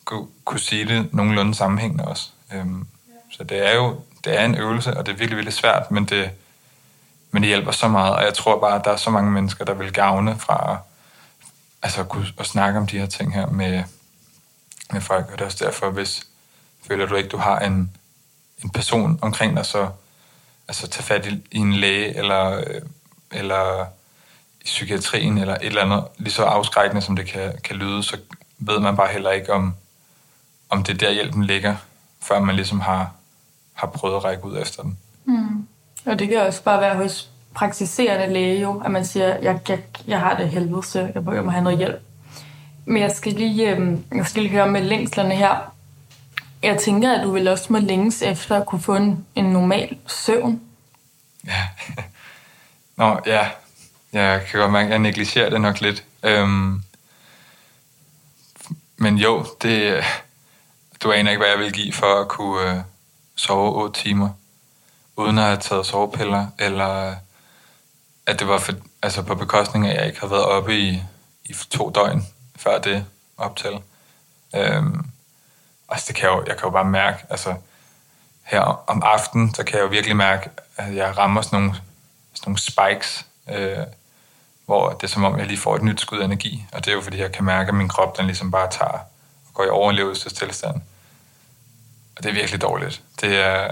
kunne, 0.06 0.28
kunne 0.46 0.60
sige 0.60 0.86
det 0.86 1.14
nogenlunde 1.14 1.56
sammenhængende 1.56 2.06
også. 2.06 2.30
Øhm, 2.54 2.88
så 3.32 3.44
det 3.44 3.68
er 3.68 3.76
jo 3.76 4.02
det 4.24 4.40
er 4.40 4.46
en 4.46 4.56
øvelse, 4.56 4.98
og 4.98 5.06
det 5.06 5.12
er 5.12 5.18
virkelig, 5.18 5.38
virkelig 5.38 5.54
svært, 5.54 5.92
men 5.92 6.06
det, 6.06 6.32
men 7.32 7.44
det 7.44 7.48
hjælper 7.48 7.72
så 7.72 7.88
meget, 7.88 8.16
og 8.16 8.24
jeg 8.24 8.34
tror 8.34 8.60
bare, 8.60 8.76
at 8.80 8.86
der 8.86 8.92
er 8.92 8.96
så 8.96 9.10
mange 9.10 9.32
mennesker, 9.32 9.66
der 9.66 9.74
vil 9.74 9.94
gavne 9.94 10.40
fra 10.40 10.78
altså, 11.84 12.02
at, 12.02 12.10
kunne, 12.10 12.28
at 12.38 12.46
snakke 12.46 12.80
om 12.80 12.88
de 12.88 13.00
her 13.00 13.06
ting 13.06 13.34
her 13.34 13.48
med, 13.48 13.84
med 14.94 15.02
folk, 15.02 15.26
og 15.26 15.32
det 15.32 15.42
er 15.42 15.46
også 15.46 15.66
derfor, 15.66 15.90
hvis 15.90 16.28
føler 16.88 17.06
du 17.06 17.16
ikke, 17.16 17.30
du 17.30 17.38
har 17.38 17.60
en, 17.60 17.92
en 18.64 18.70
person 18.70 19.20
omkring 19.22 19.56
dig, 19.56 19.66
så 19.66 19.90
altså, 20.68 20.88
tag 20.88 21.04
fat 21.04 21.26
i, 21.26 21.48
i 21.52 21.58
en 21.58 21.74
læge, 21.74 22.18
eller, 22.18 22.58
øh, 22.58 22.82
eller 23.32 23.86
i 24.62 24.66
psykiatrien, 24.66 25.38
eller 25.38 25.54
et 25.54 25.66
eller 25.66 25.82
andet, 25.82 26.04
lige 26.18 26.34
så 26.34 26.44
afskrækkende, 26.44 27.02
som 27.02 27.16
det 27.16 27.26
kan, 27.26 27.54
kan 27.64 27.76
lyde, 27.76 28.04
så 28.04 28.18
ved 28.58 28.80
man 28.80 28.96
bare 28.96 29.12
heller 29.12 29.32
ikke, 29.32 29.54
om, 29.54 29.76
om 30.70 30.84
det 30.84 30.94
er 30.94 30.98
der 30.98 31.12
hjælpen 31.12 31.44
ligger, 31.44 31.76
før 32.22 32.40
man 32.40 32.56
ligesom 32.56 32.80
har, 32.80 33.12
har 33.74 33.88
prøvet 33.88 34.16
at 34.16 34.24
række 34.24 34.46
ud 34.46 34.58
efter 34.62 34.84
den. 34.84 34.98
Mm. 35.26 35.68
Og 36.06 36.20
det 36.20 36.28
kan 36.28 36.38
også 36.38 36.64
bare 36.64 36.82
være 36.82 36.96
hos 36.96 37.30
praktiserende 37.54 38.34
læge 38.34 38.62
jo, 38.62 38.82
at 38.86 38.92
man 38.92 39.06
siger, 39.06 39.28
jeg, 39.28 39.60
jeg, 39.70 39.84
jeg 40.08 40.20
har 40.20 40.38
det 40.38 40.50
helvede, 40.50 40.84
så 40.84 41.12
jeg 41.16 41.26
behøver 41.26 41.52
have 41.52 41.64
noget 41.64 41.78
hjælp. 41.78 42.02
Men 42.86 43.02
jeg 43.02 43.12
skal 43.12 43.34
lige, 43.34 43.70
øh, 43.70 43.98
jeg 44.16 44.28
skal 44.28 44.42
lige 44.42 44.52
høre 44.52 44.72
med 44.72 44.82
længslerne 44.82 45.36
her. 45.36 45.74
Jeg 46.64 46.80
tænker, 46.80 47.14
at 47.18 47.24
du 47.24 47.32
vil 47.32 47.48
også 47.48 47.66
må 47.70 47.80
længes 47.80 48.22
efter 48.22 48.60
at 48.60 48.66
kunne 48.66 48.82
få 48.82 48.96
en, 48.96 49.26
en 49.36 49.46
normal 49.46 49.98
søvn. 50.08 50.62
Ja. 51.48 51.68
Nå, 52.98 53.20
ja. 53.26 53.50
Jeg 54.14 54.46
kan 54.46 54.60
godt 54.60 54.72
mærke, 54.72 54.86
at 54.86 54.92
jeg 54.92 55.00
negligerer 55.00 55.50
det 55.50 55.62
nok 55.62 55.82
lidt. 55.82 56.04
Øhm, 56.24 56.84
men 58.98 59.18
jo, 59.18 59.46
det, 59.62 59.82
øh, 59.82 60.04
du 61.04 61.12
aner 61.12 61.32
ikke, 61.32 61.40
hvad 61.40 61.50
jeg 61.50 61.60
vil 61.60 61.74
give 61.74 61.94
for 61.94 62.22
at 62.22 62.28
kunne 62.28 62.72
øh, 62.72 62.82
sove 63.36 63.84
8 63.84 64.02
timer, 64.02 64.30
uden 65.18 65.38
at 65.38 65.44
have 65.44 65.58
taget 65.58 65.86
sovepiller, 65.86 66.48
eller 66.60 67.10
øh, 67.10 67.16
at 68.26 68.40
det 68.40 68.48
var 68.48 68.60
for, 68.60 68.74
altså 69.02 69.22
på 69.22 69.36
bekostning 69.36 69.88
af, 69.88 69.92
at 69.92 69.98
jeg 69.98 70.08
ikke 70.08 70.20
har 70.20 70.28
været 70.28 70.46
oppe 70.46 70.80
i, 70.80 71.04
i 71.46 71.54
to 71.70 71.90
døgn 71.90 72.26
før 72.64 72.80
det 72.80 73.06
optal. 73.38 73.80
Øhm, 74.56 75.06
altså 75.90 76.06
det 76.08 76.16
kan 76.16 76.30
jeg, 76.30 76.38
jo, 76.38 76.44
jeg 76.48 76.58
kan 76.58 76.64
jo 76.64 76.70
bare 76.70 76.86
mærke, 76.86 77.26
altså 77.30 77.56
her 78.44 78.60
om 78.88 79.04
aftenen, 79.06 79.54
så 79.54 79.64
kan 79.64 79.76
jeg 79.76 79.84
jo 79.84 79.88
virkelig 79.88 80.16
mærke, 80.16 80.50
at 80.78 80.96
jeg 80.96 81.18
rammer 81.18 81.42
sådan 81.42 81.60
nogle, 81.60 81.76
sådan 82.34 82.50
nogle 82.50 82.60
spikes, 82.60 83.26
øh, 83.50 83.78
hvor 84.66 84.90
det 84.90 85.04
er 85.04 85.08
som 85.08 85.24
om, 85.24 85.40
jeg 85.40 85.48
lige 85.48 85.58
får 85.58 85.76
et 85.76 85.82
nyt 85.82 86.02
skud 86.02 86.20
af 86.20 86.26
energi. 86.26 86.66
Og 86.72 86.86
det 86.86 86.92
er 86.92 86.96
jo 86.96 87.02
fordi, 87.02 87.18
jeg 87.18 87.32
kan 87.32 87.46
mærke, 87.46 87.68
at 87.68 87.76
min 87.76 87.88
krop 87.88 88.18
den 88.18 88.26
ligesom 88.26 88.52
bare 88.52 88.70
tager 88.72 88.92
og 89.48 89.54
går 89.54 89.64
i 89.64 89.70
overlevelsestilstand. 89.70 90.82
Og 92.18 92.24
det 92.24 92.30
er 92.30 92.34
virkelig 92.34 92.62
dårligt. 92.62 93.02
Det 93.22 93.38
er, 93.40 93.72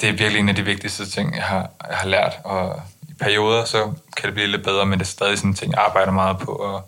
det 0.00 0.08
er 0.08 0.12
virkelig 0.12 0.40
en 0.40 0.48
af 0.48 0.54
de 0.54 0.62
vigtigste 0.64 1.10
ting, 1.10 1.36
jeg 1.36 1.44
har, 1.44 1.70
jeg 1.88 1.96
har 1.96 2.08
lært. 2.08 2.38
Og 2.44 2.82
i 3.08 3.12
perioder, 3.14 3.64
så 3.64 3.92
kan 4.16 4.26
det 4.26 4.34
blive 4.34 4.46
lidt 4.46 4.64
bedre, 4.64 4.86
men 4.86 4.98
det 4.98 5.04
er 5.04 5.10
stadig 5.10 5.38
sådan 5.38 5.50
en 5.50 5.54
ting, 5.54 5.72
jeg 5.72 5.84
arbejder 5.84 6.12
meget 6.12 6.38
på 6.38 6.54
at, 6.54 6.82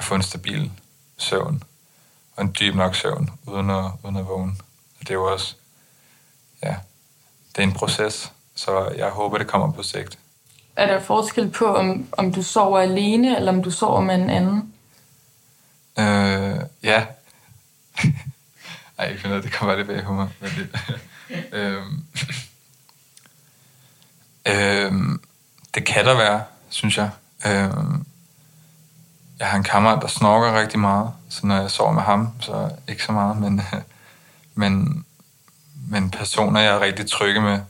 at 0.00 0.04
få 0.04 0.14
en 0.14 0.22
stabil 0.22 0.70
søvn. 1.18 1.62
Og 2.36 2.44
en 2.44 2.56
dyb 2.60 2.74
nok 2.74 2.94
søvn, 2.94 3.30
uden 3.46 3.70
at, 3.70 3.84
uden 4.02 4.16
at 4.16 4.26
vågne. 4.26 4.52
Og 5.00 5.00
det 5.00 5.10
er 5.10 5.14
jo 5.14 5.32
også, 5.32 5.54
ja, 6.62 6.76
det 7.56 7.62
er 7.62 7.66
en 7.66 7.72
proces, 7.72 8.32
så 8.54 8.88
jeg 8.96 9.10
håber, 9.10 9.38
det 9.38 9.46
kommer 9.46 9.72
på 9.72 9.82
sigt. 9.82 10.18
Er 10.76 10.86
der 10.86 11.00
forskel 11.00 11.50
på, 11.50 11.74
om, 11.76 12.08
om 12.12 12.32
du 12.32 12.42
sover 12.42 12.78
alene, 12.78 13.36
eller 13.36 13.52
om 13.52 13.62
du 13.62 13.70
sover 13.70 14.00
med 14.00 14.14
en 14.14 14.30
anden? 14.30 14.74
Øh, 15.98 16.60
ja. 16.82 17.06
Ej, 18.98 19.06
jeg 19.06 19.18
finder, 19.18 19.40
det 19.40 19.52
kommer 19.52 19.76
lidt 19.76 19.86
bag 19.86 20.12
mig. 20.12 20.28
Men 20.40 20.50
det, 20.50 20.68
øhm, 21.58 22.04
øhm, 24.46 25.22
det 25.74 25.84
kan 25.86 26.04
der 26.04 26.16
være, 26.16 26.44
synes 26.68 26.96
jeg. 26.96 27.10
Øhm, 27.46 28.06
jeg 29.40 29.48
har 29.48 29.56
en 29.56 29.64
kammerat, 29.64 30.02
der 30.02 30.08
snorker 30.08 30.60
rigtig 30.60 30.78
meget, 30.78 31.12
så 31.28 31.46
når 31.46 31.60
jeg 31.60 31.70
sover 31.70 31.92
med 31.92 32.02
ham, 32.02 32.28
så 32.40 32.70
ikke 32.88 33.04
så 33.04 33.12
meget, 33.12 33.36
men, 33.36 33.62
men, 34.54 35.04
men 35.88 36.10
personer, 36.10 36.60
jeg 36.60 36.74
er 36.74 36.80
rigtig 36.80 37.10
trygge 37.10 37.40
med, 37.40 37.60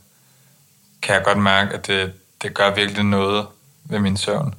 kan 1.02 1.14
jeg 1.14 1.24
godt 1.24 1.38
mærke, 1.38 1.74
at 1.74 1.86
det, 1.86 2.12
det 2.42 2.54
gør 2.54 2.74
virkelig 2.74 3.04
noget 3.04 3.46
ved 3.84 3.98
min 3.98 4.16
søvn, 4.16 4.54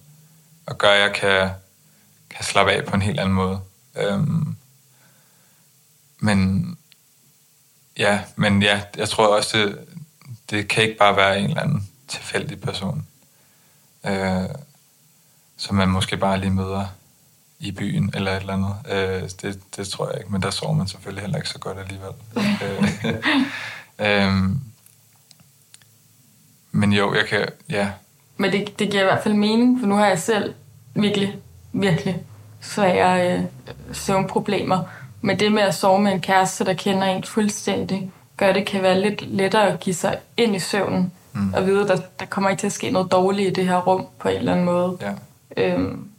og 0.65 0.77
gør, 0.77 0.89
at 0.89 1.01
jeg 1.01 1.13
kan, 1.13 1.49
kan 2.29 2.45
slappe 2.45 2.71
af 2.71 2.85
på 2.85 2.95
en 2.95 3.01
helt 3.01 3.19
anden 3.19 3.33
måde. 3.33 3.59
Øhm, 3.95 4.55
men 6.19 6.77
ja, 7.97 8.23
men 8.35 8.63
ja, 8.63 8.81
jeg 8.97 9.09
tror 9.09 9.35
også, 9.37 9.57
det, 9.57 9.79
det 10.49 10.67
kan 10.67 10.83
ikke 10.83 10.97
bare 10.97 11.15
være 11.15 11.39
en 11.39 11.49
eller 11.49 11.61
anden 11.61 11.89
tilfældig 12.07 12.61
person, 12.61 13.07
øh, 14.05 14.49
som 15.57 15.75
man 15.75 15.89
måske 15.89 16.17
bare 16.17 16.39
lige 16.39 16.51
møder 16.51 16.87
i 17.61 17.71
byen 17.71 18.11
eller 18.13 18.31
et 18.31 18.39
eller 18.39 18.53
andet. 18.53 18.75
Øh, 18.91 19.29
det, 19.41 19.59
det 19.75 19.87
tror 19.87 20.09
jeg 20.09 20.17
ikke, 20.19 20.31
men 20.31 20.41
der 20.41 20.49
sover 20.49 20.73
man 20.73 20.87
selvfølgelig 20.87 21.21
heller 21.21 21.37
ikke 21.37 21.49
så 21.49 21.59
godt 21.59 21.77
alligevel. 21.77 22.13
øh, 23.99 24.27
øh, 24.27 24.49
men 26.71 26.93
jo, 26.93 27.13
jeg 27.13 27.25
kan, 27.29 27.47
ja. 27.69 27.91
Men 28.37 28.51
det, 28.51 28.79
det 28.79 28.91
giver 28.91 29.03
i 29.03 29.05
hvert 29.05 29.23
fald 29.23 29.33
mening, 29.33 29.79
for 29.79 29.87
nu 29.87 29.95
har 29.95 30.07
jeg 30.07 30.19
selv 30.19 30.53
virkelig, 30.93 31.35
virkelig 31.73 32.21
svære 32.61 33.37
øh, 33.37 33.43
søvnproblemer. 33.93 34.83
Men 35.21 35.39
det 35.39 35.51
med 35.51 35.61
at 35.61 35.75
sove 35.75 36.01
med 36.01 36.11
en 36.11 36.21
kæreste, 36.21 36.65
der 36.65 36.73
kender 36.73 37.03
en 37.03 37.23
fuldstændig, 37.23 38.11
gør, 38.37 38.53
det 38.53 38.65
kan 38.65 38.81
være 38.81 39.01
lidt 39.01 39.21
lettere 39.21 39.67
at 39.67 39.79
give 39.79 39.95
sig 39.95 40.17
ind 40.37 40.55
i 40.55 40.59
søvnen, 40.59 41.11
mm. 41.33 41.53
og 41.53 41.65
vide, 41.65 41.81
at 41.81 41.87
der, 41.87 41.97
der 42.19 42.25
kommer 42.25 42.49
ikke 42.49 42.61
til 42.61 42.67
at 42.67 42.73
ske 42.73 42.91
noget 42.91 43.11
dårligt 43.11 43.49
i 43.49 43.61
det 43.61 43.67
her 43.67 43.77
rum 43.77 44.05
på 44.19 44.29
en 44.29 44.37
eller 44.37 44.51
anden 44.51 44.65
måde. 44.65 44.97
Ja. 45.01 45.13
Øhm, 45.57 46.10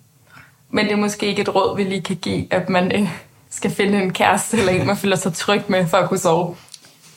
men 0.73 0.85
det 0.85 0.93
er 0.93 0.97
måske 0.97 1.27
ikke 1.27 1.43
et 1.43 1.55
råd, 1.55 1.77
vi 1.77 1.85
lige 1.85 2.03
kan 2.03 2.16
give, 2.16 2.53
at 2.53 2.68
man 2.68 2.93
øh, 2.93 3.09
skal 3.51 3.70
finde 3.70 4.03
en 4.03 4.12
kæreste 4.12 4.59
eller 4.59 4.73
en, 4.73 4.87
man 4.87 4.97
føler 4.97 5.16
sig 5.16 5.35
tryg 5.35 5.62
med 5.68 5.87
for 5.87 5.97
at 5.97 6.09
kunne 6.09 6.18
sove. 6.18 6.57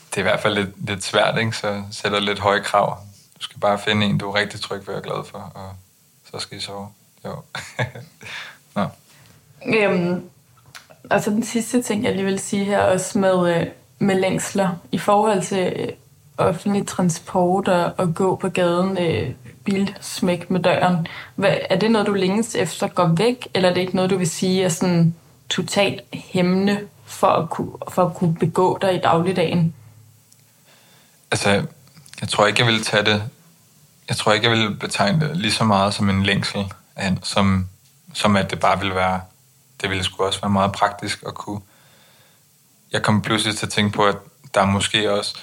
Det 0.09 0.17
er 0.17 0.21
i 0.21 0.23
hvert 0.23 0.39
fald 0.39 0.55
lidt, 0.55 0.87
lidt 0.87 1.03
svært, 1.03 1.39
ikke? 1.39 1.51
så 1.51 1.83
sætter 1.91 2.19
lidt 2.19 2.39
høje 2.39 2.59
krav. 2.59 2.97
Du 3.39 3.43
skal 3.43 3.59
bare 3.59 3.79
finde 3.79 4.05
en, 4.05 4.17
du 4.17 4.29
er 4.29 4.35
rigtig 4.35 4.61
tryg 4.61 4.87
ved 4.87 4.95
og 4.95 5.03
glad 5.03 5.25
for, 5.31 5.37
og 5.37 5.75
så 6.31 6.39
skal 6.39 6.57
I 6.57 6.61
sove. 6.61 6.87
Jo. 7.25 7.35
Nå. 8.75 8.87
Øhm, 9.65 10.29
og 11.09 11.21
så 11.21 11.29
den 11.29 11.43
sidste 11.43 11.81
ting, 11.81 12.03
jeg 12.03 12.15
lige 12.15 12.25
vil 12.25 12.39
sige 12.39 12.65
her, 12.65 12.79
også 12.79 13.19
med, 13.19 13.55
øh, 13.55 13.67
med 13.99 14.19
længsler, 14.19 14.69
i 14.91 14.97
forhold 14.97 15.43
til 15.43 15.73
øh, 15.75 15.87
offentlig 16.37 16.87
transport 16.87 17.67
og, 17.67 17.93
og 17.97 18.15
gå 18.15 18.35
på 18.35 18.49
gaden, 18.49 18.97
øh, 18.97 19.31
bilsmæk 19.65 20.49
med 20.49 20.59
døren. 20.59 21.07
Hvad, 21.35 21.57
er 21.69 21.79
det 21.79 21.91
noget, 21.91 22.07
du 22.07 22.13
længes 22.13 22.55
efter 22.55 22.87
går 22.87 23.07
væk, 23.07 23.47
eller 23.53 23.69
er 23.69 23.73
det 23.73 23.81
ikke 23.81 23.95
noget, 23.95 24.11
du 24.11 24.17
vil 24.17 24.29
sige 24.29 24.63
er 24.63 24.69
sådan 24.69 25.15
totalt 25.49 26.01
hæmmende 26.13 26.79
for 27.05 27.27
at 27.27 27.49
kunne, 27.49 27.71
for 27.89 28.05
at 28.05 28.15
kunne 28.15 28.35
begå 28.35 28.77
dig 28.81 28.95
i 28.95 28.99
dagligdagen? 28.99 29.73
Altså, 31.31 31.49
jeg 32.21 32.29
tror 32.29 32.47
ikke, 32.47 32.61
jeg 32.61 32.67
vil 32.67 32.83
tage 32.83 33.05
det... 33.05 33.23
Jeg 34.09 34.17
tror 34.17 34.33
ikke, 34.33 34.49
jeg 34.49 34.57
vil 34.57 34.75
betegne 34.75 35.27
det 35.27 35.37
lige 35.37 35.51
så 35.51 35.63
meget 35.63 35.93
som 35.93 36.09
en 36.09 36.23
længsel, 36.23 36.73
som, 37.23 37.67
som 38.13 38.35
at 38.35 38.51
det 38.51 38.59
bare 38.59 38.79
vil 38.79 38.95
være... 38.95 39.21
Det 39.81 39.89
ville 39.89 40.03
sgu 40.03 40.23
også 40.23 40.41
være 40.41 40.51
meget 40.51 40.71
praktisk 40.71 41.23
at 41.27 41.33
kunne... 41.33 41.61
Jeg 42.91 43.03
kom 43.03 43.21
pludselig 43.21 43.57
til 43.57 43.65
at 43.65 43.71
tænke 43.71 43.95
på, 43.95 44.05
at 44.05 44.15
der 44.53 44.61
er 44.61 44.65
måske 44.65 45.11
også... 45.11 45.35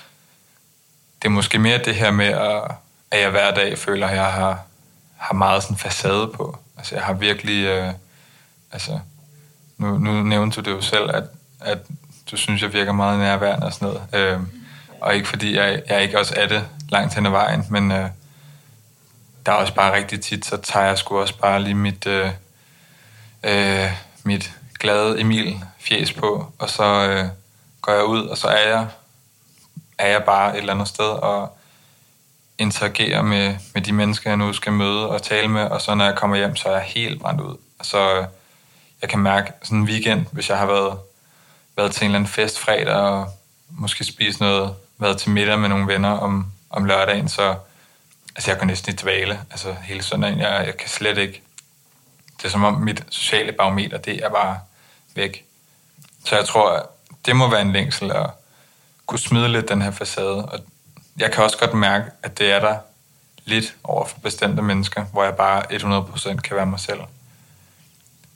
Det 1.22 1.28
er 1.28 1.32
måske 1.32 1.58
mere 1.58 1.78
det 1.78 1.94
her 1.94 2.10
med, 2.10 2.26
at, 2.26 2.62
at 3.12 3.20
jeg 3.20 3.30
hver 3.30 3.54
dag 3.54 3.78
føler, 3.78 4.06
at 4.06 4.16
jeg 4.16 4.32
har, 4.32 4.62
har 5.16 5.34
meget 5.34 5.62
sådan 5.62 5.76
facade 5.76 6.28
på. 6.28 6.58
Altså, 6.78 6.94
jeg 6.94 7.04
har 7.04 7.12
virkelig... 7.12 7.64
Øh, 7.64 7.92
altså, 8.72 8.98
nu, 9.78 9.98
nu 9.98 10.22
nævnte 10.22 10.62
du 10.62 10.70
det 10.70 10.76
jo 10.76 10.80
selv, 10.80 11.10
at, 11.14 11.24
at 11.60 11.78
du 12.30 12.36
synes, 12.36 12.62
jeg 12.62 12.72
virker 12.72 12.92
meget 12.92 13.18
nærværende 13.18 13.66
og 13.66 13.72
sådan 13.72 13.88
noget. 13.88 14.02
Øh, 14.12 14.40
og 15.00 15.14
ikke 15.14 15.28
fordi 15.28 15.56
jeg, 15.56 15.82
jeg 15.88 16.02
ikke 16.02 16.18
også 16.18 16.34
er 16.36 16.46
det 16.46 16.68
langt 16.88 17.14
hen 17.14 17.26
ad 17.26 17.30
vejen, 17.30 17.66
men 17.70 17.92
øh, 17.92 18.08
der 19.46 19.52
er 19.52 19.56
også 19.56 19.74
bare 19.74 19.96
rigtig 19.96 20.20
tit, 20.20 20.46
så 20.46 20.56
tager 20.56 20.86
jeg 20.86 20.98
sgu 20.98 21.20
også 21.20 21.38
bare 21.38 21.62
lige 21.62 21.74
mit, 21.74 22.06
øh, 22.06 22.30
øh, 23.42 23.90
mit 24.24 24.52
glade 24.78 25.20
Emil 25.20 25.64
fjes 25.78 26.12
på, 26.12 26.52
og 26.58 26.70
så 26.70 26.84
øh, 26.84 27.28
går 27.80 27.92
jeg 27.92 28.04
ud, 28.04 28.26
og 28.26 28.38
så 28.38 28.48
er 28.48 28.68
jeg, 28.68 28.86
er 29.98 30.08
jeg 30.08 30.24
bare 30.24 30.52
et 30.52 30.58
eller 30.58 30.74
andet 30.74 30.88
sted 30.88 31.04
og 31.04 31.58
interagere 32.62 33.22
med, 33.22 33.56
med 33.74 33.82
de 33.82 33.92
mennesker, 33.92 34.30
jeg 34.30 34.36
nu 34.36 34.52
skal 34.52 34.72
møde 34.72 35.08
og 35.08 35.22
tale 35.22 35.48
med, 35.48 35.62
og 35.62 35.80
så 35.80 35.94
når 35.94 36.04
jeg 36.04 36.14
kommer 36.14 36.36
hjem, 36.36 36.56
så 36.56 36.68
er 36.68 36.72
jeg 36.72 36.82
helt 36.82 37.20
brændt 37.20 37.40
ud. 37.40 37.56
Og 37.78 37.86
så 37.86 38.18
øh, 38.18 38.26
jeg 39.02 39.10
kan 39.10 39.18
mærke 39.18 39.52
sådan 39.62 39.78
en 39.78 39.84
weekend, 39.84 40.26
hvis 40.32 40.50
jeg 40.50 40.58
har 40.58 40.66
været, 40.66 40.98
været 41.76 41.92
til 41.92 42.02
en 42.04 42.06
eller 42.06 42.18
anden 42.18 42.32
fest 42.32 42.58
fredag, 42.58 42.94
og 42.94 43.28
måske 43.68 44.04
spise 44.04 44.40
noget 44.40 44.74
været 44.98 45.18
til 45.18 45.30
middag 45.30 45.58
med 45.58 45.68
nogle 45.68 45.86
venner 45.86 46.10
om, 46.10 46.46
om 46.70 46.84
lørdagen, 46.84 47.28
så 47.28 47.56
altså 48.36 48.50
jeg 48.50 48.58
går 48.58 48.66
næsten 48.66 48.92
i 48.92 48.96
dvale, 48.96 49.40
altså 49.50 49.74
hele 49.82 50.02
søndagen. 50.02 50.38
Jeg, 50.38 50.62
jeg 50.66 50.76
kan 50.76 50.88
slet 50.88 51.18
ikke... 51.18 51.42
Det 52.38 52.44
er 52.44 52.50
som 52.50 52.64
om 52.64 52.74
mit 52.74 53.04
sociale 53.10 53.52
barometer, 53.52 53.98
det 53.98 54.24
er 54.24 54.28
bare 54.28 54.58
væk. 55.14 55.44
Så 56.24 56.36
jeg 56.36 56.44
tror, 56.44 56.90
det 57.26 57.36
må 57.36 57.50
være 57.50 57.60
en 57.60 57.72
længsel 57.72 58.10
at 58.12 58.30
kunne 59.06 59.18
smide 59.18 59.48
lidt 59.48 59.68
den 59.68 59.82
her 59.82 59.90
facade. 59.90 60.44
Og 60.44 60.58
jeg 61.18 61.32
kan 61.32 61.44
også 61.44 61.58
godt 61.58 61.74
mærke, 61.74 62.10
at 62.22 62.38
det 62.38 62.52
er 62.52 62.60
der 62.60 62.76
lidt 63.44 63.76
over 63.84 64.06
for 64.06 64.18
bestemte 64.20 64.62
mennesker, 64.62 65.04
hvor 65.04 65.24
jeg 65.24 65.36
bare 65.36 65.62
100% 65.62 66.36
kan 66.36 66.56
være 66.56 66.66
mig 66.66 66.80
selv. 66.80 67.00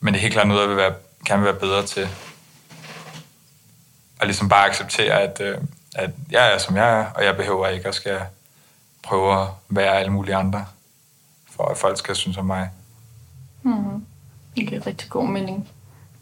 Men 0.00 0.14
det 0.14 0.18
er 0.18 0.22
helt 0.22 0.34
klart 0.34 0.48
noget, 0.48 0.60
jeg 0.60 0.68
vil 0.68 0.76
være, 0.76 0.94
kan 1.26 1.44
være 1.44 1.54
bedre 1.54 1.86
til. 1.86 2.08
Og 4.20 4.26
ligesom 4.26 4.48
bare 4.48 4.68
acceptere, 4.68 5.20
at, 5.20 5.40
øh, 5.40 5.58
at 5.94 6.10
jeg 6.30 6.54
er, 6.54 6.58
som 6.58 6.76
jeg 6.76 7.00
er, 7.00 7.06
og 7.14 7.24
jeg 7.24 7.36
behøver 7.36 7.68
ikke 7.68 7.88
at 7.88 7.94
skal 7.94 8.20
prøve 9.02 9.42
at 9.42 9.48
være 9.68 9.98
alle 9.98 10.12
mulige 10.12 10.34
andre, 10.34 10.66
for 11.50 11.64
at 11.64 11.76
folk 11.76 11.98
skal 11.98 12.16
synes 12.16 12.36
om 12.36 12.44
mig. 12.44 12.70
Mm. 13.62 14.04
Det 14.56 14.68
giver 14.68 14.86
rigtig 14.86 15.10
god 15.10 15.28
mening. 15.28 15.68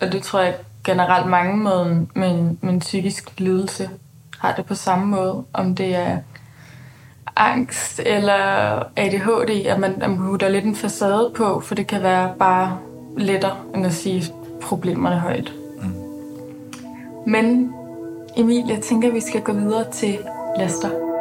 Og 0.01 0.13
det 0.13 0.23
tror 0.23 0.41
jeg 0.41 0.57
generelt 0.85 1.27
mange 1.27 1.57
med 1.57 2.07
med, 2.15 2.31
en, 2.31 2.59
med 2.63 2.73
en 2.73 2.81
psykisk 2.81 3.41
lidelse 3.41 3.91
har 4.39 4.55
det 4.55 4.67
på 4.67 4.75
samme 4.75 5.07
måde. 5.07 5.45
Om 5.53 5.75
det 5.75 5.95
er 5.95 6.19
angst 7.37 8.01
eller 8.07 8.83
ADHD, 8.97 9.67
at 9.67 9.81
man, 9.81 10.03
at 10.03 10.11
man 10.11 10.19
putter 10.19 10.49
lidt 10.49 10.65
en 10.65 10.77
facade 10.77 11.33
på, 11.37 11.61
for 11.61 11.75
det 11.75 11.87
kan 11.87 12.03
være 12.03 12.35
bare 12.39 12.79
lettere 13.17 13.57
end 13.75 13.87
at 13.87 13.93
sige 13.93 14.25
problemerne 14.63 15.17
højt. 15.17 15.53
Mm. 15.83 15.95
Men 17.27 17.75
Emil, 18.37 18.65
jeg 18.69 18.81
tænker, 18.81 19.09
at 19.09 19.15
vi 19.15 19.21
skal 19.21 19.41
gå 19.41 19.53
videre 19.53 19.91
til 19.93 20.19
Lester. 20.59 21.14